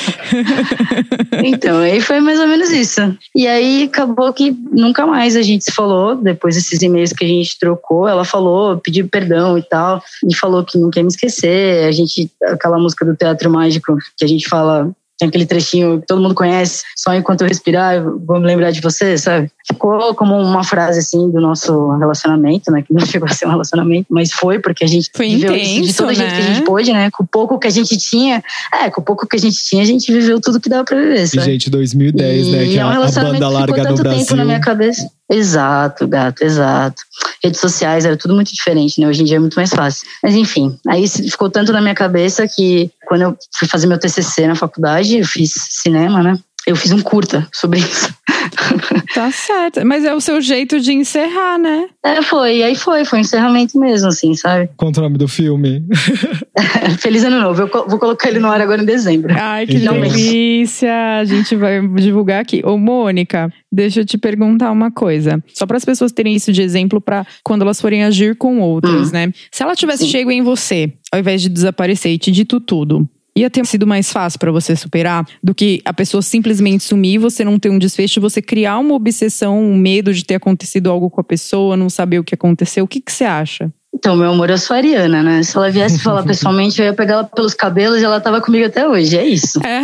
então, 1.45 1.79
aí 1.79 2.01
foi 2.01 2.21
mais 2.21 2.39
ou 2.39 2.47
menos 2.47 2.71
isso. 2.71 3.01
E 3.35 3.47
aí 3.47 3.85
acabou 3.85 4.33
que 4.33 4.51
nunca 4.73 5.07
mais 5.07 5.37
a 5.37 5.43
gente 5.43 5.65
se 5.65 5.73
falou, 5.73 6.17
depois 6.17 6.55
desses 6.55 6.81
e-mails 6.81 7.13
que 7.13 7.25
a 7.25 7.29
gente 7.29 7.59
trocou, 7.59 8.09
ela 8.09 8.25
falou, 8.25 8.79
pediu 8.79 9.09
perdão 9.09 9.59
e 9.59 9.63
tal, 9.63 10.03
e 10.29 10.35
falou 10.35 10.65
que 10.65 10.79
não 10.79 10.91
quer 10.91 11.03
me 11.03 11.09
esquecer. 11.09 11.85
A 11.85 11.93
gente, 11.93 12.31
aquela 12.45 12.79
música 12.79 13.05
do 13.05 13.17
Teatro 13.17 13.51
Mágico 13.51 13.97
que 14.17 14.25
a 14.25 14.29
gente 14.29 14.49
fala 14.49 14.91
tem 15.19 15.29
aquele 15.29 15.47
trechinho 15.47 16.01
que 16.01 16.07
todo 16.07 16.21
mundo 16.21 16.35
conhece, 16.35 16.85
só 16.95 17.15
enquanto 17.15 17.41
eu 17.41 17.49
respirar, 17.49 17.95
eu 17.95 18.19
vou 18.19 18.39
me 18.39 18.47
lembrar 18.47 18.71
de 18.71 18.81
você, 18.81 19.17
sabe? 19.17 19.51
Ficou 19.69 20.15
como 20.15 20.37
uma 20.37 20.63
frase 20.63 21.01
assim 21.01 21.31
do 21.31 21.41
nosso 21.41 21.97
relacionamento, 21.97 22.71
né? 22.71 22.83
Que 22.83 22.93
não 22.93 23.05
chegou 23.07 23.29
a 23.29 23.33
ser 23.33 23.47
um 23.47 23.51
relacionamento, 23.51 24.07
mas 24.11 24.33
foi 24.33 24.59
porque 24.59 24.85
a 24.85 24.87
gente 24.87 25.11
foi 25.15 25.29
viveu 25.29 25.55
intenso, 25.57 25.81
isso 25.81 25.89
de 25.89 25.95
todo 25.95 26.09
né? 26.09 26.15
jeito 26.15 26.35
que 26.35 26.41
a 26.41 26.55
gente 26.55 26.65
pôde, 26.65 26.93
né? 26.93 27.11
Com 27.11 27.25
o 27.25 27.27
pouco 27.27 27.59
que 27.59 27.67
a 27.67 27.71
gente 27.71 27.97
tinha, 27.97 28.43
é, 28.73 28.91
com 28.91 29.01
o 29.01 29.05
pouco 29.05 29.27
que 29.27 29.37
a 29.37 29.39
gente 29.39 29.57
tinha, 29.65 29.83
a 29.83 29.87
gente 29.87 30.13
viveu 30.13 30.41
tudo 30.41 30.61
que 30.61 30.69
dava 30.69 30.85
pra 30.85 30.97
viver, 30.97 31.27
sabe? 31.27 31.43
E, 31.43 31.53
gente, 31.53 31.71
2010, 31.71 32.47
e 32.47 32.51
né? 32.51 32.65
Que 32.65 32.79
é 32.79 32.85
um 32.85 32.89
a, 32.89 33.07
a 33.07 33.11
banda 33.11 33.49
larga 33.49 33.85
do 33.85 33.95
Brasil. 33.97 34.21
Tempo 34.21 34.37
na 34.37 34.45
minha 34.45 34.61
cabeça. 34.61 35.11
Exato, 35.29 36.07
gato, 36.07 36.43
exato. 36.43 37.03
Redes 37.43 37.61
sociais 37.61 38.05
era 38.05 38.17
tudo 38.17 38.35
muito 38.35 38.55
diferente, 38.55 39.01
né? 39.01 39.09
Hoje 39.09 39.23
em 39.23 39.25
dia 39.25 39.37
é 39.37 39.41
muito 39.41 39.57
mais 39.57 39.71
fácil. 39.71 40.07
Mas 40.23 40.37
enfim, 40.37 40.79
aí 40.87 41.09
ficou 41.09 41.51
tanto 41.51 41.73
na 41.73 41.81
minha 41.81 41.95
cabeça 41.95 42.47
que 42.47 42.91
quando 43.09 43.23
eu 43.23 43.37
fui 43.59 43.67
fazer 43.67 43.89
meu 43.89 43.99
TCC 43.99 44.47
na 44.47 44.55
faculdade, 44.55 45.19
eu 45.19 45.27
fiz 45.27 45.53
cinema, 45.83 46.23
né? 46.23 46.39
Eu 46.67 46.77
fiz 46.77 46.93
um 46.93 47.01
curta 47.01 47.47
sobre 47.53 47.81
isso. 47.81 48.13
Tá 49.15 49.31
certo. 49.31 49.85
Mas 49.87 50.05
é 50.05 50.15
o 50.15 50.21
seu 50.21 50.41
jeito 50.43 50.79
de 50.79 50.93
encerrar, 50.93 51.59
né? 51.59 51.89
É, 52.05 52.21
foi. 52.21 52.59
E 52.59 52.63
aí 52.63 52.75
foi. 52.75 53.05
Foi 53.05 53.19
um 53.19 53.23
encerramento 53.23 53.79
mesmo, 53.79 54.09
assim, 54.09 54.35
sabe? 54.35 54.69
Quanto 54.77 54.99
o 54.99 55.01
nome 55.01 55.17
do 55.17 55.27
filme? 55.27 55.83
Feliz 57.01 57.25
Ano 57.25 57.41
Novo. 57.41 57.63
Eu 57.63 57.69
vou 57.89 57.99
colocar 57.99 58.29
ele 58.29 58.39
no 58.39 58.49
ar 58.49 58.61
agora 58.61 58.83
em 58.83 58.85
dezembro. 58.85 59.35
Ai, 59.39 59.67
que 59.67 59.79
delícia. 59.79 61.19
A 61.19 61.25
gente 61.25 61.57
vai 61.57 61.81
divulgar 61.89 62.43
aqui. 62.43 62.61
Ô, 62.65 62.77
Mônica, 62.77 63.51
deixa 63.73 64.01
eu 64.01 64.05
te 64.05 64.19
perguntar 64.19 64.71
uma 64.71 64.91
coisa. 64.91 65.43
Só 65.55 65.67
para 65.67 65.79
as 65.79 65.85
pessoas 65.85 66.13
terem 66.13 66.35
isso 66.35 66.53
de 66.53 66.61
exemplo 66.61 67.01
para 67.01 67.27
quando 67.43 67.63
elas 67.63 67.81
forem 67.81 68.05
agir 68.05 68.37
com 68.37 68.61
outras, 68.61 69.09
hum. 69.09 69.13
né? 69.13 69.33
Se 69.51 69.63
ela 69.63 69.75
tivesse 69.75 70.05
Sim. 70.05 70.11
chego 70.11 70.31
em 70.31 70.43
você, 70.43 70.93
ao 71.11 71.21
invés 71.21 71.41
de 71.41 71.49
desaparecer 71.49 72.13
e 72.13 72.19
te 72.19 72.31
dito 72.31 72.61
tudo, 72.61 73.09
ia 73.37 73.51
ter 73.51 73.67
sido 73.67 73.87
mais 73.87 74.11
fácil 74.11 74.39
para 74.41 74.51
você 74.51 74.75
superar 74.75 75.27
do 75.43 75.55
que 75.55 75.83
a 75.85 75.93
pessoa 75.93 76.23
simplesmente 76.23 76.83
sumir, 76.83 77.19
você 77.19 77.45
não 77.45 77.59
ter 77.59 77.69
um 77.69 77.79
desfecho, 77.79 78.21
você 78.21 78.41
criar 78.41 78.79
uma 78.79 78.95
obsessão, 78.95 79.63
um 79.63 79.77
medo 79.77 80.13
de 80.15 80.25
ter 80.25 80.37
acontecido 80.37 80.91
algo 80.91 81.11
com 81.11 81.21
a 81.21 81.25
pessoa, 81.25 81.77
não 81.77 81.91
saber 81.91 82.19
o 82.19 82.25
que 82.25 82.35
aconteceu. 82.35 82.85
O 82.85 82.89
que, 82.89 83.01
que 83.01 83.13
você 83.13 83.25
acha? 83.25 83.71
Então, 83.97 84.15
meu 84.15 84.31
amor, 84.31 84.51
eu 84.51 84.59
sou 84.59 84.75
a 84.75 84.77
Ariana, 84.77 85.23
né? 85.23 85.43
Se 85.43 85.57
ela 85.57 85.71
viesse 85.71 85.99
falar 85.99 86.23
pessoalmente, 86.29 86.79
eu 86.79 86.85
ia 86.85 86.93
pegar 86.93 87.15
ela 87.15 87.25
pelos 87.25 87.55
cabelos 87.55 88.03
e 88.03 88.05
ela 88.05 88.21
tava 88.21 88.43
comigo 88.43 88.67
até 88.67 88.87
hoje. 88.87 89.17
É 89.17 89.25
isso. 89.25 89.59
É. 89.65 89.81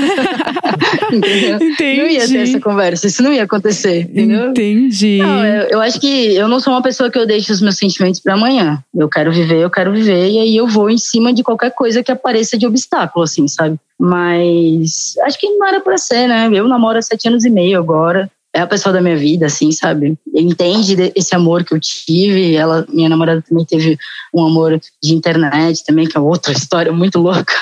entendeu? 1.10 1.56
Entendi. 1.56 2.00
Não 2.00 2.06
ia 2.06 2.28
ter 2.28 2.38
essa 2.42 2.60
conversa, 2.60 3.06
isso 3.06 3.22
não 3.22 3.32
ia 3.32 3.44
acontecer, 3.44 4.02
entendeu? 4.02 4.50
Entendi. 4.50 5.16
Não, 5.16 5.44
eu, 5.46 5.62
eu 5.70 5.80
acho 5.80 5.98
que 5.98 6.34
eu 6.34 6.46
não 6.46 6.60
sou 6.60 6.74
uma 6.74 6.82
pessoa 6.82 7.10
que 7.10 7.18
eu 7.18 7.26
deixo 7.26 7.52
os 7.54 7.62
meus 7.62 7.78
sentimentos 7.78 8.20
para 8.20 8.34
amanhã. 8.34 8.84
Eu 8.94 9.08
quero 9.08 9.32
viver, 9.32 9.60
eu 9.60 9.70
quero 9.70 9.90
viver, 9.92 10.28
e 10.28 10.38
aí 10.38 10.56
eu 10.56 10.66
vou 10.66 10.90
em 10.90 10.98
cima 10.98 11.32
de 11.32 11.42
qualquer 11.42 11.70
coisa 11.70 12.02
que 12.02 12.12
apareça 12.12 12.58
de 12.58 12.66
obstáculo, 12.66 13.24
assim, 13.24 13.48
sabe? 13.48 13.76
Mas 13.98 15.14
acho 15.24 15.38
que 15.38 15.48
não 15.48 15.66
era 15.66 15.80
pra 15.80 15.96
ser, 15.96 16.26
né? 16.28 16.50
Eu 16.52 16.68
namoro 16.68 16.98
há 16.98 17.02
sete 17.02 17.28
anos 17.28 17.46
e 17.46 17.50
meio 17.50 17.78
agora 17.78 18.30
é 18.54 18.60
a 18.60 18.66
pessoa 18.66 18.92
da 18.92 19.00
minha 19.00 19.16
vida, 19.16 19.46
assim, 19.46 19.72
sabe? 19.72 20.18
Entende 20.34 21.12
esse 21.16 21.34
amor 21.34 21.64
que 21.64 21.74
eu 21.74 21.80
tive. 21.80 22.54
Ela, 22.54 22.86
minha 22.88 23.08
namorada 23.08 23.42
também 23.42 23.64
teve 23.64 23.98
um 24.32 24.44
amor 24.44 24.78
de 25.02 25.14
internet 25.14 25.84
também, 25.84 26.06
que 26.06 26.16
é 26.16 26.20
outra 26.20 26.52
história 26.52 26.92
muito 26.92 27.18
louca. 27.18 27.54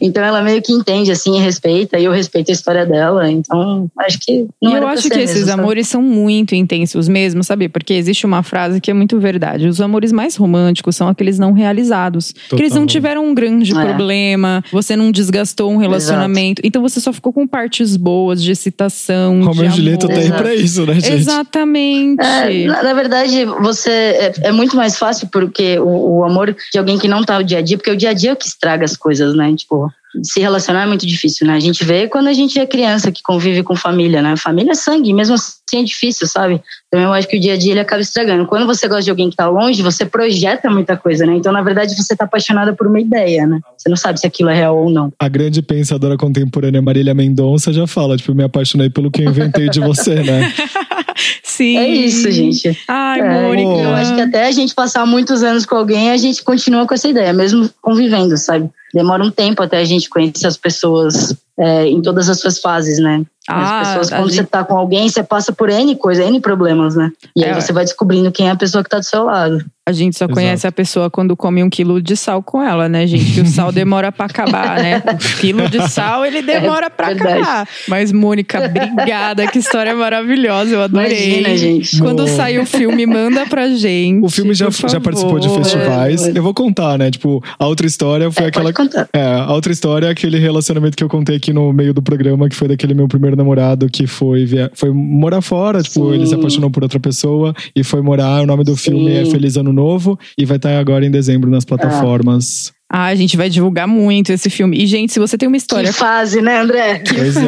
Então 0.00 0.22
ela 0.22 0.42
meio 0.42 0.62
que 0.62 0.72
entende 0.72 1.10
assim 1.10 1.36
e 1.36 1.40
respeita, 1.40 1.98
e 1.98 2.04
eu 2.04 2.12
respeito 2.12 2.50
a 2.50 2.52
história 2.52 2.86
dela. 2.86 3.30
Então 3.30 3.90
acho 3.98 4.18
que 4.20 4.46
não 4.60 4.72
E 4.72 4.74
eu 4.74 4.86
acho 4.86 5.08
que 5.08 5.18
esses 5.18 5.46
mesmo, 5.46 5.60
amores 5.60 5.88
são 5.88 6.02
muito 6.02 6.54
intensos 6.54 7.08
mesmo, 7.08 7.42
sabe? 7.42 7.68
Porque 7.68 7.94
existe 7.94 8.26
uma 8.26 8.42
frase 8.42 8.80
que 8.80 8.90
é 8.90 8.94
muito 8.94 9.18
verdade. 9.18 9.66
Os 9.66 9.80
amores 9.80 10.12
mais 10.12 10.36
românticos 10.36 10.96
são 10.96 11.08
aqueles 11.08 11.38
não 11.38 11.52
realizados. 11.52 12.32
Total. 12.32 12.56
Que 12.56 12.62
eles 12.62 12.74
não 12.74 12.86
tiveram 12.86 13.26
um 13.26 13.34
grande 13.34 13.72
é. 13.72 13.84
problema, 13.84 14.62
você 14.72 14.96
não 14.96 15.10
desgastou 15.10 15.70
um 15.70 15.76
relacionamento. 15.76 16.60
Exato. 16.60 16.66
Então 16.66 16.82
você 16.82 17.00
só 17.00 17.12
ficou 17.12 17.32
com 17.32 17.46
partes 17.46 17.96
boas 17.96 18.42
de 18.42 18.52
excitação. 18.52 19.42
Romeo 19.42 19.66
e 19.66 19.70
Julieta 19.70 20.08
tem 20.08 20.30
pra 20.30 20.54
isso, 20.54 20.86
né, 20.86 20.94
gente? 20.94 21.12
Exatamente. 21.12 22.22
É, 22.22 22.66
na, 22.66 22.82
na, 22.82 22.94
verdade, 22.94 23.44
você 23.60 23.90
é, 23.90 24.32
é, 24.44 24.52
muito 24.52 24.76
mais 24.76 24.98
fácil 24.98 25.28
porque 25.32 25.78
o, 25.78 26.18
o 26.18 26.24
amor 26.24 26.54
de 26.72 26.78
alguém 26.78 26.98
que 26.98 27.08
não 27.08 27.22
tá 27.24 27.38
o 27.38 27.42
dia 27.42 27.58
a 27.58 27.62
dia, 27.62 27.76
porque 27.76 27.90
o 27.90 27.96
dia 27.96 28.10
a 28.10 28.12
dia 28.12 28.30
é 28.30 28.32
o 28.32 28.36
que 28.36 28.46
estraga 28.46 28.84
as 28.84 28.96
coisas, 28.96 29.34
né? 29.34 29.54
Tipo, 29.58 29.90
se 30.22 30.40
relacionar 30.40 30.84
é 30.84 30.86
muito 30.86 31.06
difícil, 31.06 31.46
né? 31.46 31.54
A 31.54 31.60
gente 31.60 31.84
vê 31.84 32.08
quando 32.08 32.28
a 32.28 32.32
gente 32.32 32.58
é 32.58 32.66
criança 32.66 33.12
que 33.12 33.22
convive 33.22 33.62
com 33.62 33.76
família, 33.76 34.22
né? 34.22 34.36
Família 34.36 34.72
é 34.72 34.74
sangue, 34.74 35.12
mesmo 35.12 35.34
assim 35.34 35.80
é 35.80 35.82
difícil, 35.82 36.26
sabe? 36.26 36.62
Então 36.86 37.00
eu 37.00 37.12
acho 37.12 37.28
que 37.28 37.36
o 37.36 37.40
dia 37.40 37.54
a 37.54 37.56
dia 37.56 37.72
ele 37.72 37.80
acaba 37.80 38.00
estragando. 38.00 38.46
Quando 38.46 38.66
você 38.66 38.88
gosta 38.88 39.02
de 39.02 39.10
alguém 39.10 39.28
que 39.28 39.36
tá 39.36 39.48
longe, 39.48 39.82
você 39.82 40.06
projeta 40.06 40.70
muita 40.70 40.96
coisa, 40.96 41.26
né? 41.26 41.34
Então, 41.34 41.52
na 41.52 41.62
verdade, 41.62 41.94
você 41.94 42.16
tá 42.16 42.24
apaixonada 42.24 42.72
por 42.72 42.86
uma 42.86 43.00
ideia, 43.00 43.46
né? 43.46 43.60
Você 43.76 43.88
não 43.88 43.96
sabe 43.96 44.18
se 44.18 44.26
aquilo 44.26 44.48
é 44.48 44.54
real 44.54 44.76
ou 44.76 44.90
não. 44.90 45.12
A 45.18 45.28
grande 45.28 45.60
pensadora 45.60 46.16
contemporânea 46.16 46.80
Marília 46.80 47.14
Mendonça 47.14 47.72
já 47.72 47.86
fala, 47.86 48.16
tipo, 48.16 48.34
me 48.34 48.44
apaixonei 48.44 48.88
pelo 48.88 49.10
que 49.10 49.22
eu 49.22 49.28
inventei 49.28 49.68
de 49.68 49.80
você, 49.80 50.22
né? 50.22 50.52
Sim. 51.42 51.76
É 51.76 51.88
isso, 51.88 52.30
gente. 52.30 52.78
Ai, 52.86 53.20
é, 53.20 53.42
Mônica. 53.42 53.82
Eu 53.82 53.94
acho 53.94 54.14
que 54.14 54.20
até 54.20 54.46
a 54.46 54.52
gente 54.52 54.74
passar 54.74 55.04
muitos 55.04 55.42
anos 55.42 55.66
com 55.66 55.74
alguém, 55.74 56.10
a 56.10 56.16
gente 56.16 56.42
continua 56.42 56.86
com 56.86 56.94
essa 56.94 57.08
ideia, 57.08 57.32
mesmo 57.32 57.68
convivendo, 57.82 58.36
sabe? 58.36 58.70
Demora 58.92 59.22
um 59.22 59.30
tempo 59.30 59.62
até 59.62 59.78
a 59.78 59.84
gente 59.84 60.08
conhecer 60.08 60.46
as 60.46 60.56
pessoas 60.56 61.34
é, 61.58 61.86
em 61.86 62.00
todas 62.00 62.28
as 62.28 62.40
suas 62.40 62.58
fases, 62.58 62.98
né? 62.98 63.24
Ah, 63.48 63.80
as 63.80 63.88
pessoas, 63.88 64.10
quando 64.10 64.30
gente... 64.30 64.36
você 64.36 64.44
tá 64.44 64.64
com 64.64 64.76
alguém, 64.76 65.08
você 65.08 65.22
passa 65.22 65.52
por 65.52 65.70
N 65.70 65.96
coisas, 65.96 66.26
N 66.26 66.40
problemas, 66.40 66.94
né? 66.94 67.10
E 67.34 67.44
é. 67.44 67.48
aí 67.48 67.54
você 67.60 67.72
vai 67.72 67.84
descobrindo 67.84 68.30
quem 68.30 68.48
é 68.48 68.50
a 68.50 68.56
pessoa 68.56 68.84
que 68.84 68.90
tá 68.90 68.98
do 68.98 69.04
seu 69.04 69.24
lado. 69.24 69.64
A 69.88 69.92
gente 69.92 70.18
só 70.18 70.26
Exato. 70.26 70.34
conhece 70.34 70.66
a 70.66 70.72
pessoa 70.72 71.08
quando 71.08 71.34
come 71.34 71.64
um 71.64 71.70
quilo 71.70 72.02
de 72.02 72.14
sal 72.14 72.42
com 72.42 72.62
ela, 72.62 72.90
né, 72.90 73.06
gente? 73.06 73.32
Que 73.32 73.40
o 73.40 73.46
sal 73.46 73.72
demora 73.72 74.12
pra 74.12 74.26
acabar, 74.26 74.82
né? 74.82 75.02
O 75.08 75.40
quilo 75.40 75.66
de 75.66 75.88
sal, 75.88 76.26
ele 76.26 76.42
demora 76.42 76.90
pra 76.90 77.06
verdade. 77.06 77.40
acabar. 77.40 77.68
Mas, 77.88 78.12
Mônica, 78.12 78.66
obrigada. 78.66 79.46
Que 79.46 79.58
história 79.58 79.94
maravilhosa. 79.94 80.74
Eu 80.74 80.82
adorei. 80.82 81.38
Imagina, 81.38 81.56
gente. 81.56 81.98
Quando 82.00 82.24
Boa. 82.24 82.28
sair 82.28 82.58
o 82.58 82.66
filme, 82.66 83.06
manda 83.06 83.46
pra 83.46 83.70
gente. 83.70 84.22
O 84.22 84.28
filme 84.28 84.52
já, 84.52 84.68
já 84.68 85.00
participou 85.00 85.40
de 85.40 85.48
festivais. 85.48 86.26
É, 86.26 86.32
Eu 86.36 86.42
vou 86.42 86.52
contar, 86.52 86.98
né? 86.98 87.10
Tipo, 87.10 87.42
a 87.58 87.66
outra 87.66 87.86
história 87.86 88.30
foi 88.30 88.44
É, 88.44 88.48
aquela. 88.48 88.70
É, 89.14 89.22
a 89.22 89.52
outra 89.54 89.72
história 89.72 90.08
é 90.08 90.10
aquele 90.10 90.38
relacionamento 90.38 90.98
que 90.98 91.02
eu 91.02 91.08
contei 91.08 91.36
aqui 91.36 91.50
no 91.50 91.72
meio 91.72 91.94
do 91.94 92.02
programa, 92.02 92.46
que 92.50 92.56
foi 92.56 92.68
daquele 92.68 92.92
meu 92.92 93.08
primeiro 93.08 93.37
namorado 93.38 93.88
que 93.88 94.06
foi, 94.06 94.44
via... 94.44 94.70
foi 94.74 94.90
morar 94.92 95.40
fora. 95.40 95.82
Tipo, 95.82 96.10
Sim. 96.10 96.14
ele 96.14 96.26
se 96.26 96.34
apaixonou 96.34 96.70
por 96.70 96.82
outra 96.82 97.00
pessoa 97.00 97.54
e 97.74 97.82
foi 97.82 98.02
morar. 98.02 98.42
O 98.42 98.46
nome 98.46 98.64
do 98.64 98.76
Sim. 98.76 98.90
filme 98.90 99.12
é 99.12 99.24
Feliz 99.24 99.56
Ano 99.56 99.72
Novo 99.72 100.18
e 100.36 100.44
vai 100.44 100.56
estar 100.58 100.78
agora 100.78 101.06
em 101.06 101.10
dezembro 101.10 101.48
nas 101.50 101.64
plataformas. 101.64 102.72
Ah, 102.90 103.04
a 103.08 103.14
gente 103.14 103.36
vai 103.36 103.50
divulgar 103.50 103.86
muito 103.86 104.32
esse 104.32 104.48
filme. 104.48 104.82
E, 104.82 104.86
gente, 104.86 105.12
se 105.12 105.18
você 105.18 105.36
tem 105.36 105.46
uma 105.46 105.58
história 105.58 105.90
Que 105.92 105.94
fase, 105.94 106.40
né, 106.40 106.58
André? 106.62 107.02
Pois 107.06 107.36
é. 107.36 107.42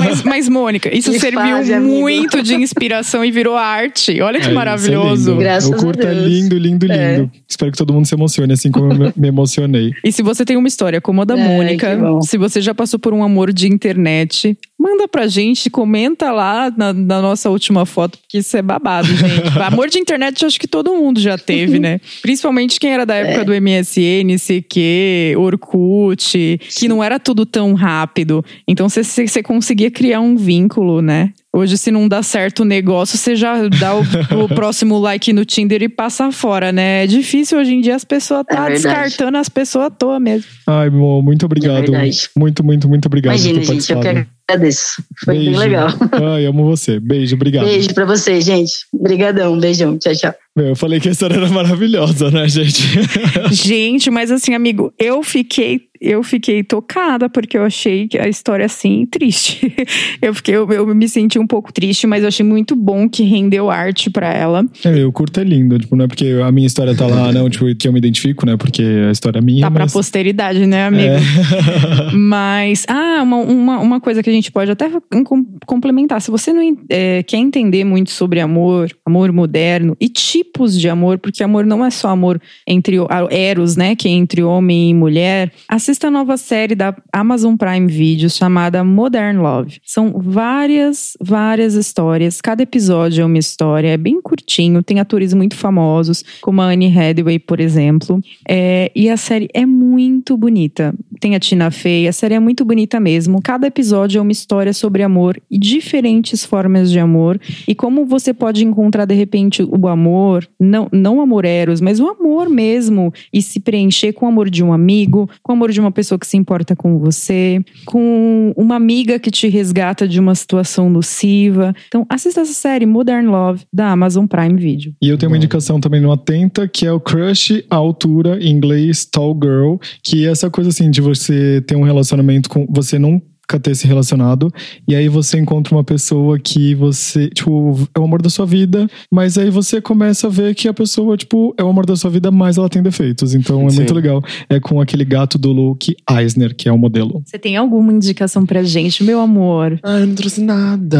Mas, 0.00 0.22
mas, 0.22 0.48
Mônica, 0.48 0.88
isso 0.96 1.10
Que 1.12 1.20
serviu 1.20 1.40
fase, 1.58 1.74
amigo. 1.74 1.92
muito 2.00 2.42
de 2.42 2.54
inspiração 2.54 3.22
e 3.22 3.30
virou 3.30 3.54
arte. 3.54 4.18
Olha 4.22 4.40
que 4.40 4.48
É, 4.48 4.50
maravilhoso. 4.52 5.32
isso 5.32 5.40
é. 5.40 5.44
Graças 5.44 5.68
o 5.70 5.76
curto 5.76 6.06
a 6.06 6.10
é 6.10 6.14
lindo, 6.14 6.56
lindo, 6.56 6.86
lindo. 6.86 6.92
É. 6.94 7.28
Espero 7.46 7.70
que 7.70 7.76
todo 7.76 7.92
mundo 7.92 8.06
se 8.06 8.14
emocione, 8.14 8.50
assim 8.54 8.70
como 8.70 8.90
eu 8.94 9.12
me- 9.14 9.28
emocionei. 9.28 9.92
E 10.02 10.10
se 10.10 10.22
você 10.22 10.42
tem 10.42 10.56
uma 10.56 10.68
história 10.68 11.02
como 11.02 11.20
a 11.20 11.24
da 11.26 11.36
Mônica, 11.36 11.98
que 12.22 12.26
se 12.26 12.38
você 12.38 12.62
já 12.62 12.74
passou 12.74 12.98
por 12.98 13.12
um 13.12 13.22
amor 13.22 13.52
de 13.52 13.68
internet, 13.68 14.56
manda 14.78 15.08
pra 15.08 15.26
gente, 15.26 15.68
comenta 15.68 16.30
lá 16.30 16.72
na, 16.76 16.92
na 16.92 17.20
nossa 17.20 17.50
última 17.50 17.84
foto, 17.84 18.16
porque 18.18 18.38
isso 18.38 18.56
é 18.56 18.62
babado, 18.62 19.08
gente. 19.08 19.58
amor 19.60 19.88
de 19.88 19.98
internet, 19.98 20.42
eu 20.42 20.46
acho 20.46 20.60
que 20.60 20.68
todo 20.68 20.94
mundo 20.94 21.20
já 21.20 21.36
teve, 21.36 21.78
né? 21.78 22.00
Principalmente 22.22 22.78
quem 22.78 22.90
era 22.92 23.04
da 23.04 23.14
época 23.16 23.44
do 23.44 23.52
MSN, 23.52 24.38
CQ, 24.38 25.34
Orkut, 25.36 26.60
que 26.76 26.88
não 26.88 27.02
era 27.02 27.18
tudo 27.18 27.44
tão 27.44 27.74
rápido. 27.74 28.44
Então 28.66 28.88
você- 28.88 29.42
conseguia 29.42 29.90
criar 29.90 30.20
um 30.20 30.36
vínculo, 30.36 31.02
né? 31.02 31.32
Hoje, 31.52 31.78
se 31.78 31.90
não 31.90 32.06
dá 32.06 32.22
certo 32.22 32.60
o 32.60 32.64
negócio, 32.64 33.16
você 33.16 33.34
já 33.34 33.66
dá 33.68 33.96
o, 33.96 34.02
o 34.44 34.48
próximo 34.48 34.98
like 34.98 35.32
no 35.32 35.44
Tinder 35.44 35.82
e 35.82 35.88
passa 35.88 36.30
fora, 36.30 36.70
né? 36.70 37.04
É 37.04 37.06
difícil 37.06 37.58
hoje 37.58 37.74
em 37.74 37.80
dia 37.80 37.96
as 37.96 38.04
pessoas 38.04 38.44
tá 38.46 38.68
É 38.68 38.74
descartando 38.74 39.38
as 39.38 39.48
pessoas 39.48 39.86
à 39.86 39.90
toa 39.90 40.20
mesmo. 40.20 40.46
Ai, 40.66 40.90
Mo, 40.90 41.22
muito 41.22 41.46
obrigado. 41.46 41.90
verdade. 41.90 42.28
muito, 42.36 42.62
muito, 42.62 42.88
muito 42.88 43.06
obrigado 43.06 43.34
Imagina, 43.34 43.54
gente, 43.64 43.90
eu 43.90 43.96
participado. 43.98 44.37
Agradeço. 44.48 45.02
Foi 45.24 45.34
Beijo. 45.34 45.50
bem 45.50 45.58
legal. 45.58 45.88
Ai, 46.34 46.46
amo 46.46 46.64
você. 46.64 46.98
Beijo, 46.98 47.36
obrigado. 47.36 47.66
Beijo 47.66 47.92
pra 47.92 48.06
vocês, 48.06 48.44
gente. 48.44 48.86
Obrigadão, 48.92 49.58
beijão. 49.58 49.98
Tchau, 49.98 50.14
tchau. 50.14 50.34
Meu, 50.56 50.68
eu 50.68 50.76
falei 50.76 50.98
que 50.98 51.08
a 51.08 51.12
história 51.12 51.36
era 51.36 51.48
maravilhosa, 51.48 52.30
né, 52.30 52.48
gente? 52.48 52.82
Gente, 53.52 54.10
mas 54.10 54.30
assim, 54.30 54.54
amigo, 54.54 54.92
eu 54.98 55.22
fiquei, 55.22 55.82
eu 56.00 56.22
fiquei 56.22 56.62
tocada 56.62 57.28
porque 57.28 57.56
eu 57.56 57.64
achei 57.64 58.08
a 58.18 58.28
história 58.28 58.66
assim 58.66 59.06
triste. 59.06 59.74
Eu 60.20 60.34
fiquei, 60.34 60.54
eu, 60.54 60.68
eu 60.70 60.86
me 60.94 61.08
senti 61.08 61.38
um 61.38 61.46
pouco 61.46 61.72
triste, 61.72 62.06
mas 62.06 62.22
eu 62.22 62.28
achei 62.28 62.44
muito 62.44 62.74
bom 62.74 63.08
que 63.08 63.22
rendeu 63.22 63.70
arte 63.70 64.10
pra 64.10 64.32
ela. 64.32 64.66
É, 64.84 65.04
o 65.04 65.12
curto 65.12 65.38
é 65.38 65.44
lindo, 65.44 65.78
tipo, 65.78 65.94
não 65.94 66.04
é 66.04 66.08
porque 66.08 66.40
a 66.44 66.50
minha 66.50 66.66
história 66.66 66.94
tá 66.94 67.06
lá, 67.06 67.32
não, 67.32 67.48
tipo, 67.48 67.72
que 67.76 67.86
eu 67.86 67.92
me 67.92 67.98
identifico, 67.98 68.44
né? 68.44 68.56
Porque 68.56 68.82
a 68.82 69.12
história 69.12 69.38
é 69.38 69.42
minha. 69.42 69.62
Tá 69.62 69.70
pra 69.70 69.84
mas... 69.84 69.92
posteridade, 69.92 70.66
né, 70.66 70.86
amigo? 70.86 71.14
É. 71.14 71.18
Mas, 72.12 72.84
ah, 72.88 73.20
uma, 73.22 73.36
uma, 73.36 73.78
uma 73.78 74.00
coisa 74.00 74.22
que 74.22 74.30
a 74.30 74.32
gente 74.32 74.50
pode 74.50 74.70
até 74.70 74.90
com- 75.24 75.44
complementar. 75.66 76.20
Se 76.20 76.30
você 76.30 76.52
não 76.52 76.76
é, 76.88 77.22
quer 77.22 77.38
entender 77.38 77.84
muito 77.84 78.10
sobre 78.10 78.40
amor, 78.40 78.90
amor 79.04 79.32
moderno 79.32 79.96
e 80.00 80.08
tipos 80.08 80.78
de 80.78 80.88
amor, 80.88 81.18
porque 81.18 81.42
amor 81.42 81.64
não 81.64 81.84
é 81.84 81.90
só 81.90 82.08
amor 82.08 82.40
entre 82.66 82.96
eros, 83.30 83.76
né, 83.76 83.94
que 83.94 84.08
é 84.08 84.10
entre 84.10 84.42
homem 84.42 84.90
e 84.90 84.94
mulher, 84.94 85.52
assista 85.88 86.08
a 86.08 86.10
nova 86.10 86.36
série 86.36 86.74
da 86.74 86.94
Amazon 87.10 87.56
Prime 87.56 87.86
Video 87.86 88.28
chamada 88.28 88.84
Modern 88.84 89.38
Love. 89.38 89.80
São 89.82 90.20
várias, 90.20 91.16
várias 91.18 91.72
histórias. 91.72 92.42
Cada 92.42 92.62
episódio 92.62 93.22
é 93.22 93.24
uma 93.24 93.38
história, 93.38 93.88
é 93.88 93.96
bem 93.96 94.20
curtinho, 94.20 94.82
tem 94.82 95.00
atores 95.00 95.32
muito 95.32 95.56
famosos, 95.56 96.22
como 96.42 96.60
a 96.60 96.66
Anne 96.66 96.94
Hathaway, 96.94 97.38
por 97.38 97.58
exemplo. 97.58 98.20
É, 98.46 98.92
e 98.94 99.08
a 99.08 99.16
série 99.16 99.48
é 99.54 99.64
muito 99.64 100.36
bonita. 100.36 100.94
Tem 101.20 101.34
a 101.34 101.40
Tina 101.40 101.70
Fey, 101.70 102.06
a 102.06 102.12
série 102.12 102.34
é 102.34 102.40
muito 102.40 102.66
bonita 102.66 103.00
mesmo. 103.00 103.40
Cada 103.42 103.66
episódio 103.66 104.18
é 104.18 104.22
uma 104.22 104.30
história 104.30 104.74
sobre 104.74 105.02
amor 105.02 105.40
e 105.50 105.58
diferentes 105.58 106.44
formas 106.44 106.90
de 106.90 106.98
amor. 106.98 107.40
E 107.66 107.74
como 107.74 108.04
você 108.04 108.34
pode 108.34 108.62
encontrar, 108.62 109.06
de 109.06 109.14
repente, 109.14 109.62
o 109.62 109.88
amor, 109.88 110.46
não, 110.60 110.86
não 110.92 111.20
amor 111.20 111.46
eros, 111.46 111.80
mas 111.80 111.98
o 111.98 112.06
amor 112.06 112.50
mesmo, 112.50 113.10
e 113.32 113.40
se 113.40 113.58
preencher 113.58 114.12
com 114.12 114.26
o 114.26 114.28
amor 114.28 114.50
de 114.50 114.62
um 114.62 114.72
amigo, 114.72 115.28
com 115.42 115.52
o 115.52 115.56
amor 115.56 115.72
de 115.72 115.77
uma 115.80 115.92
pessoa 115.92 116.18
que 116.18 116.26
se 116.26 116.36
importa 116.36 116.74
com 116.74 116.98
você, 116.98 117.62
com 117.86 118.52
uma 118.56 118.76
amiga 118.76 119.18
que 119.18 119.30
te 119.30 119.48
resgata 119.48 120.06
de 120.06 120.20
uma 120.20 120.34
situação 120.34 120.90
nociva. 120.90 121.74
Então, 121.86 122.06
assista 122.08 122.40
essa 122.40 122.52
série 122.52 122.86
Modern 122.86 123.26
Love, 123.26 123.64
da 123.72 123.90
Amazon 123.90 124.26
Prime 124.26 124.58
Video. 124.58 124.94
E 125.02 125.08
eu 125.08 125.18
tenho 125.18 125.30
uma 125.30 125.36
indicação 125.36 125.80
também 125.80 126.00
no 126.00 126.12
Atenta, 126.12 126.66
que 126.66 126.86
é 126.86 126.92
o 126.92 127.00
Crush 127.00 127.64
à 127.70 127.76
Altura, 127.76 128.38
em 128.42 128.50
inglês 128.50 129.04
Tall 129.04 129.38
Girl, 129.40 129.76
que 130.02 130.26
é 130.26 130.30
essa 130.30 130.50
coisa 130.50 130.70
assim 130.70 130.90
de 130.90 131.00
você 131.00 131.62
ter 131.66 131.76
um 131.76 131.82
relacionamento 131.82 132.48
com. 132.48 132.66
Você 132.70 132.98
nunca 132.98 133.26
ter 133.56 133.76
se 133.76 133.86
relacionado, 133.86 134.52
e 134.88 134.96
aí 134.96 135.08
você 135.08 135.38
encontra 135.38 135.72
uma 135.76 135.84
pessoa 135.84 136.36
que 136.40 136.74
você, 136.74 137.28
tipo, 137.30 137.88
é 137.94 138.00
o 138.00 138.04
amor 138.04 138.20
da 138.20 138.28
sua 138.28 138.44
vida, 138.44 138.90
mas 139.08 139.38
aí 139.38 139.48
você 139.48 139.80
começa 139.80 140.26
a 140.26 140.30
ver 140.30 140.56
que 140.56 140.66
a 140.66 140.74
pessoa, 140.74 141.16
tipo, 141.16 141.54
é 141.56 141.62
o 141.62 141.68
amor 141.68 141.86
da 141.86 141.94
sua 141.94 142.10
vida, 142.10 142.32
mas 142.32 142.58
ela 142.58 142.68
tem 142.68 142.82
defeitos. 142.82 143.34
Então 143.34 143.64
é 143.66 143.70
Sim. 143.70 143.76
muito 143.76 143.94
legal. 143.94 144.22
É 144.50 144.58
com 144.58 144.80
aquele 144.80 145.04
gato 145.04 145.38
do 145.38 145.52
Luke 145.52 145.94
Eisner, 146.10 146.54
que 146.56 146.68
é 146.68 146.72
o 146.72 146.78
modelo. 146.78 147.22
Você 147.24 147.38
tem 147.38 147.56
alguma 147.56 147.92
indicação 147.92 148.44
pra 148.44 148.64
gente, 148.64 149.04
meu 149.04 149.20
amor? 149.20 149.78
Ai, 149.84 150.02
eu 150.02 150.06
não 150.08 150.14
trouxe 150.16 150.40
nada. 150.40 150.98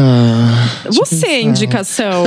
Deixa 0.83 0.99
Você, 0.99 1.25
pensar. 1.25 1.41
indicação. 1.41 2.23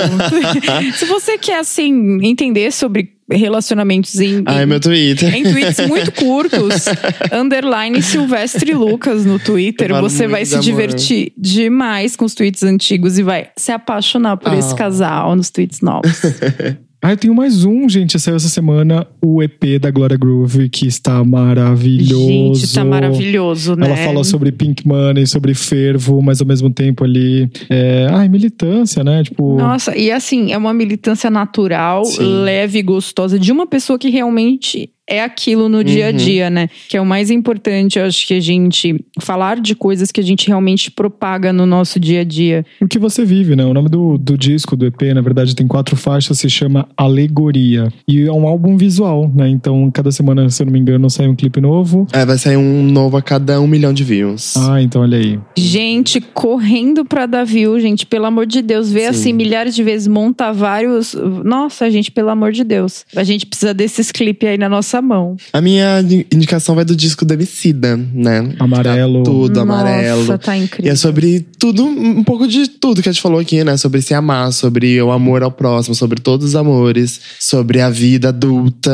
Se 0.95 1.07
você 1.07 1.39
quer, 1.39 1.61
assim, 1.61 2.19
entender 2.23 2.71
sobre 2.73 3.22
relacionamentos 3.37 4.19
em, 4.21 4.43
Ai, 4.47 4.63
em, 4.63 4.67
meu 4.67 4.81
Twitter. 4.81 5.35
em 5.35 5.43
tweets 5.43 5.87
muito 5.87 6.13
curtos, 6.17 6.87
underline 7.33 8.01
Silvestre 8.03 8.75
Lucas 8.75 9.25
no 9.25 9.39
Twitter, 9.39 9.93
você 10.01 10.27
vai 10.27 10.45
se 10.45 10.51
de 10.59 10.71
amor. 10.71 10.83
divertir 10.83 11.33
demais 11.37 12.15
com 12.17 12.25
os 12.25 12.35
tweets 12.35 12.63
antigos 12.63 13.19
e 13.19 13.23
vai 13.23 13.49
se 13.57 13.73
apaixonar 13.73 14.37
por 14.37 14.53
esse 14.55 14.73
Ah. 14.73 14.77
casal 14.77 15.35
nos 15.37 15.51
tweets 15.51 15.81
novos. 15.81 16.21
Ah, 17.05 17.11
eu 17.11 17.17
tenho 17.17 17.35
mais 17.35 17.65
um, 17.65 17.89
gente. 17.89 18.17
Saiu 18.21 18.37
essa 18.37 18.49
semana 18.49 19.05
o 19.21 19.43
EP 19.43 19.77
da 19.81 19.91
Gloria 19.91 20.17
Groove, 20.17 20.69
que 20.69 20.87
está 20.87 21.25
maravilhoso. 21.25 22.29
Gente, 22.29 22.73
tá 22.73 22.85
maravilhoso, 22.85 23.75
né? 23.75 23.87
Ela 23.87 23.97
fala 23.97 24.23
sobre 24.23 24.53
Pink 24.53 24.87
Money, 24.87 25.27
sobre 25.27 25.53
fervo, 25.53 26.23
mas 26.23 26.41
ao 26.41 26.47
mesmo 26.47 26.71
tempo 26.71 27.03
ali. 27.03 27.51
É, 27.69 28.07
ai, 28.09 28.29
militância, 28.29 29.03
né? 29.03 29.25
Tipo. 29.25 29.57
Nossa, 29.57 29.97
e 29.99 30.13
assim, 30.13 30.53
é 30.53 30.57
uma 30.57 30.73
militância 30.73 31.29
natural, 31.29 32.05
Sim. 32.05 32.45
leve 32.45 32.79
e 32.79 32.83
gostosa 32.83 33.37
de 33.37 33.51
uma 33.51 33.67
pessoa 33.67 33.99
que 33.99 34.09
realmente 34.09 34.89
é 35.09 35.23
aquilo 35.23 35.69
no 35.69 35.83
dia 35.83 36.09
a 36.09 36.11
Uhum. 36.11 36.17
dia, 36.17 36.51
né? 36.51 36.69
Que 36.89 36.97
é 36.97 37.01
o 37.01 37.05
mais 37.07 37.31
importante, 37.31 37.99
eu 37.99 38.05
acho 38.05 38.27
que 38.27 38.35
a 38.35 38.41
gente 38.41 39.05
falar 39.21 39.61
de 39.61 39.75
coisas 39.75 40.11
que 40.13 40.21
a 40.21 40.25
gente 40.25 40.47
realmente 40.49 40.91
propaga 40.91 41.53
no 41.53 41.67
nosso 41.67 41.99
dia 42.01 42.21
a 42.21 42.25
dia. 42.25 42.65
O 42.81 42.87
que 42.87 42.99
você 42.99 43.25
vive, 43.25 43.57
né? 43.57 43.65
O 43.65 43.75
nome 43.75 43.89
do, 43.89 44.17
do 44.17 44.37
disco, 44.39 44.77
do 44.77 44.87
EP, 44.87 45.03
na 45.15 45.21
verdade, 45.21 45.55
tem 45.57 45.67
quatro 45.67 45.97
faixas, 45.97 46.39
se 46.39 46.49
chama 46.49 46.89
Alegoria. 46.97 47.89
E 48.09 48.23
é 48.27 48.33
um 48.33 48.47
álbum 48.47 48.77
visual, 48.77 49.31
né? 49.35 49.49
Então, 49.49 49.91
cada 49.91 50.11
semana, 50.13 50.49
se 50.51 50.63
eu 50.63 50.67
não 50.67 50.73
me 50.73 50.79
engano, 50.79 51.09
sai 51.11 51.27
um 51.29 51.35
clipe 51.35 51.61
novo. 51.61 52.07
É, 52.13 52.25
vai 52.25 52.39
sair 52.39 52.57
um 52.57 52.83
novo 52.85 53.17
a 53.17 53.23
cada 53.23 53.61
um 53.61 53.67
milhão 53.67 53.93
de 53.93 54.05
views. 54.05 54.55
Ah, 54.57 54.81
então 54.81 55.03
olha 55.03 55.19
aí. 55.19 55.39
Gente, 55.57 56.21
correndo 56.21 57.05
pra 57.05 57.27
dar 57.27 57.45
view, 57.45 57.79
gente, 57.81 58.07
pelo 58.07 58.27
amor 58.27 58.47
de 58.47 58.63
Deus, 58.63 58.91
ver 58.91 59.03
Sim. 59.03 59.07
assim 59.09 59.33
milhares 59.33 59.75
de 59.75 59.83
vezes, 59.83 60.07
monta 60.07 60.53
vários. 60.53 61.15
Nossa, 61.45 61.91
gente, 61.91 62.11
pelo 62.11 62.29
amor 62.31 62.53
de 62.53 62.65
Deus. 62.65 63.05
A 63.17 63.25
gente 63.25 63.47
precisa 63.47 63.73
desses 63.75 64.11
clipes 64.13 64.49
aí 64.49 64.59
na 64.59 64.69
nossa 64.69 64.92
mão. 65.01 65.37
A 65.53 65.61
minha 65.61 66.01
indi- 66.01 66.27
indicação 66.33 66.75
vai 66.75 66.85
do 66.85 66.95
disco 66.97 67.25
do 67.25 67.33
Emicida, 67.33 67.97
né? 67.97 68.53
Amarelo. 68.59 69.23
Tudo 69.23 69.61
amarelo. 69.61 70.21
Nossa, 70.21 70.37
tá 70.39 70.57
E 70.59 70.65
incrível. 70.65 70.93
é 70.93 70.97
sobre 70.97 71.47
tudo, 71.59 71.85
um 71.85 72.25
pouco 72.25 72.47
de 72.49 72.69
tudo 72.69 73.01
que 73.03 73.09
a 73.09 73.13
gente 73.13 73.23
falou 73.23 73.39
aqui, 73.39 73.63
né? 73.65 73.77
Sobre 73.77 74.03
se 74.03 74.13
amar, 74.13 74.53
sobre 74.53 75.01
o 75.01 75.11
amor 75.11 75.43
ao 75.43 75.51
próximo, 75.53 75.95
sobre 75.95 76.21
todos 76.21 76.49
os 76.49 76.57
amores, 76.57 77.21
sobre 77.39 77.81
a 77.81 77.89
vida 77.89 78.29
adulta. 78.31 78.91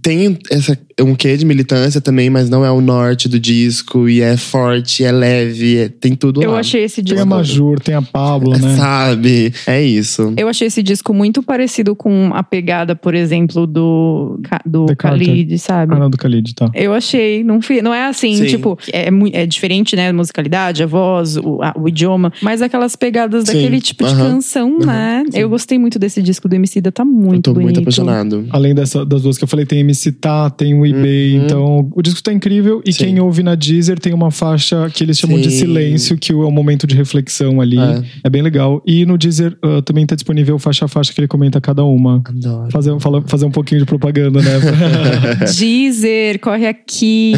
Tem 0.00 0.38
essa, 0.50 0.78
um 1.00 1.14
quê 1.14 1.36
de 1.36 1.44
militância 1.44 2.00
também, 2.00 2.30
mas 2.30 2.48
não 2.48 2.64
é 2.64 2.70
o 2.70 2.80
norte 2.80 3.28
do 3.28 3.38
disco. 3.40 4.08
E 4.08 4.20
é 4.20 4.36
forte, 4.36 5.04
é 5.04 5.10
leve, 5.12 5.76
é- 5.78 5.88
tem 5.88 6.14
tudo 6.14 6.42
Eu 6.42 6.52
lá. 6.52 6.60
achei 6.60 6.84
esse 6.84 7.02
Tem 7.02 7.12
a 7.12 7.14
disco. 7.16 7.28
Majur, 7.28 7.80
tem 7.80 7.94
a 7.94 8.02
Pablo, 8.02 8.56
né? 8.56 8.76
Sabe? 8.76 9.52
É 9.66 9.82
isso. 9.82 10.32
Eu 10.36 10.48
achei 10.48 10.68
esse 10.68 10.82
disco 10.82 11.12
muito 11.12 11.42
parecido 11.42 11.94
com 11.96 12.30
a 12.34 12.42
pegada, 12.42 12.94
por 12.94 13.14
exemplo, 13.14 13.66
do, 13.66 14.38
do 14.64 14.86
Khalid, 14.96 15.41
Khalid, 15.42 15.58
sabe? 15.58 15.94
Ah, 15.94 15.98
não, 15.98 16.10
do 16.10 16.16
Khalid, 16.16 16.54
tá. 16.54 16.70
Eu 16.74 16.92
achei, 16.94 17.42
não, 17.44 17.58
não 17.82 17.92
é 17.94 18.06
assim, 18.06 18.34
Sim. 18.36 18.46
tipo, 18.46 18.78
é, 18.92 19.08
é 19.32 19.46
diferente, 19.46 19.96
né? 19.96 20.08
A 20.08 20.12
musicalidade, 20.12 20.82
a 20.82 20.86
voz, 20.86 21.36
o, 21.36 21.60
a- 21.62 21.74
o 21.76 21.88
idioma, 21.88 22.32
mas 22.42 22.62
aquelas 22.62 22.96
pegadas 22.96 23.44
Sim, 23.44 23.54
daquele 23.54 23.80
tipo 23.80 24.04
de 24.04 24.10
aham, 24.12 24.32
canção, 24.34 24.78
né? 24.78 25.24
sim. 25.30 25.38
Eu 25.38 25.48
gostei 25.48 25.78
muito 25.78 25.98
desse 25.98 26.22
disco 26.22 26.48
do 26.48 26.54
MC 26.54 26.80
da, 26.80 26.90
tá 26.92 27.02
Eu 27.02 27.06
muito 27.06 27.42
tô 27.44 27.54
bonito. 27.54 27.66
muito 27.76 27.80
apaixonado. 27.80 28.46
Além 28.50 28.74
dessa, 28.74 29.04
das 29.04 29.22
duas 29.22 29.36
que 29.38 29.44
eu 29.44 29.48
falei, 29.48 29.66
tem 29.66 29.80
MC 29.80 30.12
Tá, 30.12 30.50
tem 30.50 30.74
o 30.78 30.84
eBay. 30.86 31.38
Uhum. 31.38 31.44
Então, 31.44 31.90
o 31.94 32.02
disco 32.02 32.22
tá 32.22 32.32
incrível. 32.32 32.82
E 32.86 32.92
Sim. 32.92 33.04
quem 33.06 33.20
ouve 33.20 33.42
na 33.42 33.54
Deezer 33.54 33.98
tem 33.98 34.12
uma 34.12 34.30
faixa 34.30 34.88
que 34.92 35.02
eles 35.02 35.18
chamam 35.18 35.40
de 35.40 35.50
silêncio, 35.50 36.16
que 36.16 36.32
é 36.32 36.34
um 36.34 36.50
momento 36.50 36.86
de 36.86 36.94
reflexão 36.94 37.60
ali. 37.60 37.78
É. 37.78 38.02
É, 38.24 38.30
bem 38.30 38.42
legal. 38.42 38.82
E 38.86 39.04
no 39.06 39.16
Deezer 39.18 39.56
ah, 39.62 39.80
também 39.82 40.06
tá 40.06 40.14
disponível 40.14 40.58
faixa 40.58 40.84
a 40.84 40.88
faixa 40.88 41.12
que 41.12 41.20
ele 41.20 41.26
comenta 41.28 41.60
cada 41.60 41.82
uma. 41.84 42.22
Adoro. 42.24 42.70
Fazer, 42.70 43.00
fala- 43.00 43.22
fazer 43.26 43.46
um 43.46 43.50
pouquinho 43.50 43.80
de 43.80 43.86
propaganda, 43.86 44.40
né? 44.42 44.50
Deezer, 45.56 46.38
corre 46.40 46.66
aqui. 46.66 47.32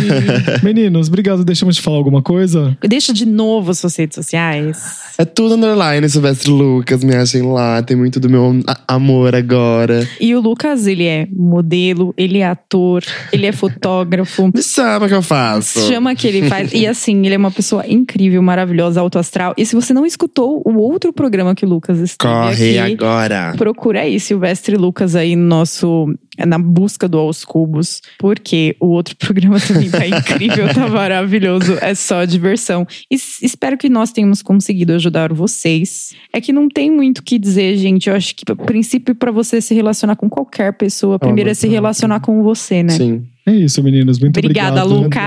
Meninos, 0.63 1.09
obrigado. 1.09 1.45
Deixamos 1.45 1.77
de 1.77 1.83
falar 1.83 1.97
alguma 1.97 2.23
coisa? 2.23 2.77
Deixa 2.81 3.13
de 3.13 3.27
novo 3.27 3.71
as 3.71 3.79
suas 3.79 3.97
redes 3.97 4.15
sociais. 4.15 5.05
É 5.17 5.25
tudo 5.25 5.55
underline, 5.55 6.09
Silvestre 6.09 6.51
Lucas, 6.51 7.05
me 7.05 7.15
achem 7.15 7.43
lá. 7.43 7.83
Tem 7.83 7.97
muito 7.97 8.19
do 8.19 8.29
meu 8.29 8.61
amor 8.89 9.35
agora. 9.35 10.07
E 10.21 10.35
o 10.35 10.41
Lucas, 10.41 10.87
ele 10.87 11.05
é 11.07 11.29
modelo, 11.33 12.13
ele 12.17 12.39
é 12.39 12.47
ator, 12.47 13.03
ele 13.33 13.47
é 13.47 13.53
fotógrafo. 13.53 14.51
Me 14.55 14.63
chama 14.63 15.09
que 15.09 15.15
eu 15.15 15.23
faço. 15.23 15.81
Chama 15.87 16.15
que 16.15 16.27
ele 16.27 16.49
faz. 16.49 16.73
E 16.73 16.87
assim, 16.87 17.25
ele 17.25 17.35
é 17.35 17.39
uma 17.39 17.51
pessoa 17.51 17.87
incrível, 17.87 18.43
maravilhosa, 18.43 19.01
alto 19.01 19.19
astral. 19.19 19.55
E 19.57 19.65
se 19.65 19.75
você 19.75 19.93
não 19.93 20.05
escutou 20.05 20.63
o 20.65 20.79
outro 20.79 21.13
programa 21.13 21.55
que 21.55 21.65
o 21.65 21.69
Lucas 21.69 21.99
esteve 21.99 22.33
Corre 22.33 22.79
aqui, 22.79 22.95
agora. 22.95 23.55
procura 23.57 24.01
aí 24.01 24.19
Silvestre 24.19 24.77
Lucas 24.77 25.15
aí 25.15 25.37
no 25.37 25.47
nosso 25.47 26.13
na 26.39 26.59
busca 26.59 27.09
do 27.09 27.19
Aos 27.19 27.45
Cubos, 27.45 28.01
porque 28.19 28.77
o 28.81 28.87
outro 28.87 29.17
programa 29.19 29.59
também 29.61 29.91
tá 29.91 30.07
incrível, 30.07 30.73
tá 30.73 30.89
maravilhoso, 30.89 31.79
é 31.81 31.95
só 31.95 32.25
diversão. 32.25 32.87
E 33.11 33.15
espero 33.15 33.77
que 33.77 33.89
nós 33.89 34.11
tenhamos 34.13 34.43
conseguido 34.43 34.93
ajudar 34.95 35.33
vocês. 35.33 36.15
É 36.33 36.41
que 36.41 36.53
não 36.53 36.69
tem 36.69 36.91
muito 36.91 37.19
o 37.19 37.23
que 37.23 37.39
dizer, 37.39 37.77
gente. 37.77 38.09
Eu 38.09 38.17
acho 38.17 38.35
que 38.35 38.51
o 38.51 38.57
princípio 38.57 39.15
para 39.15 39.31
você 39.31 39.61
se 39.61 39.75
relacionar 39.75 40.17
com 40.17 40.29
qualquer 40.29 40.73
pessoa, 40.73 41.19
primeiro 41.19 41.51
é 41.51 41.55
se 41.55 41.67
muito 41.67 41.75
relacionar 41.75 42.21
com 42.21 42.43
você, 42.43 42.83
né? 42.83 42.91
Sim. 42.91 43.25
É 43.47 43.55
isso, 43.55 43.83
meninos. 43.83 44.19
Muito 44.19 44.39
Obrigada, 44.39 44.85
obrigado. 44.85 45.03
Lucas. 45.03 45.23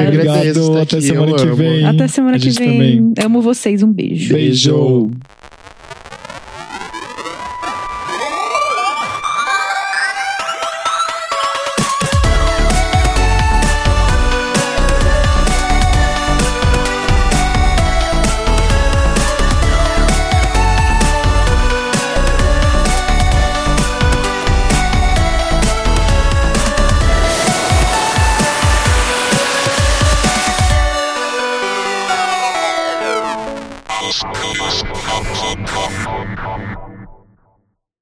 Eu 0.00 0.08
agradeço 0.08 0.60
Obrigado. 0.60 0.80
estar 0.80 0.96
Até 0.96 1.00
semana 1.00 1.36
que 1.36 1.46
vem. 1.46 1.84
Até 1.84 2.08
semana 2.08 2.36
A 2.36 2.40
que 2.40 2.50
vem. 2.50 2.68
também. 2.68 3.14
Amo 3.24 3.40
vocês, 3.40 3.82
um 3.82 3.92
beijo. 3.92 4.34
Beijo. 4.34 5.10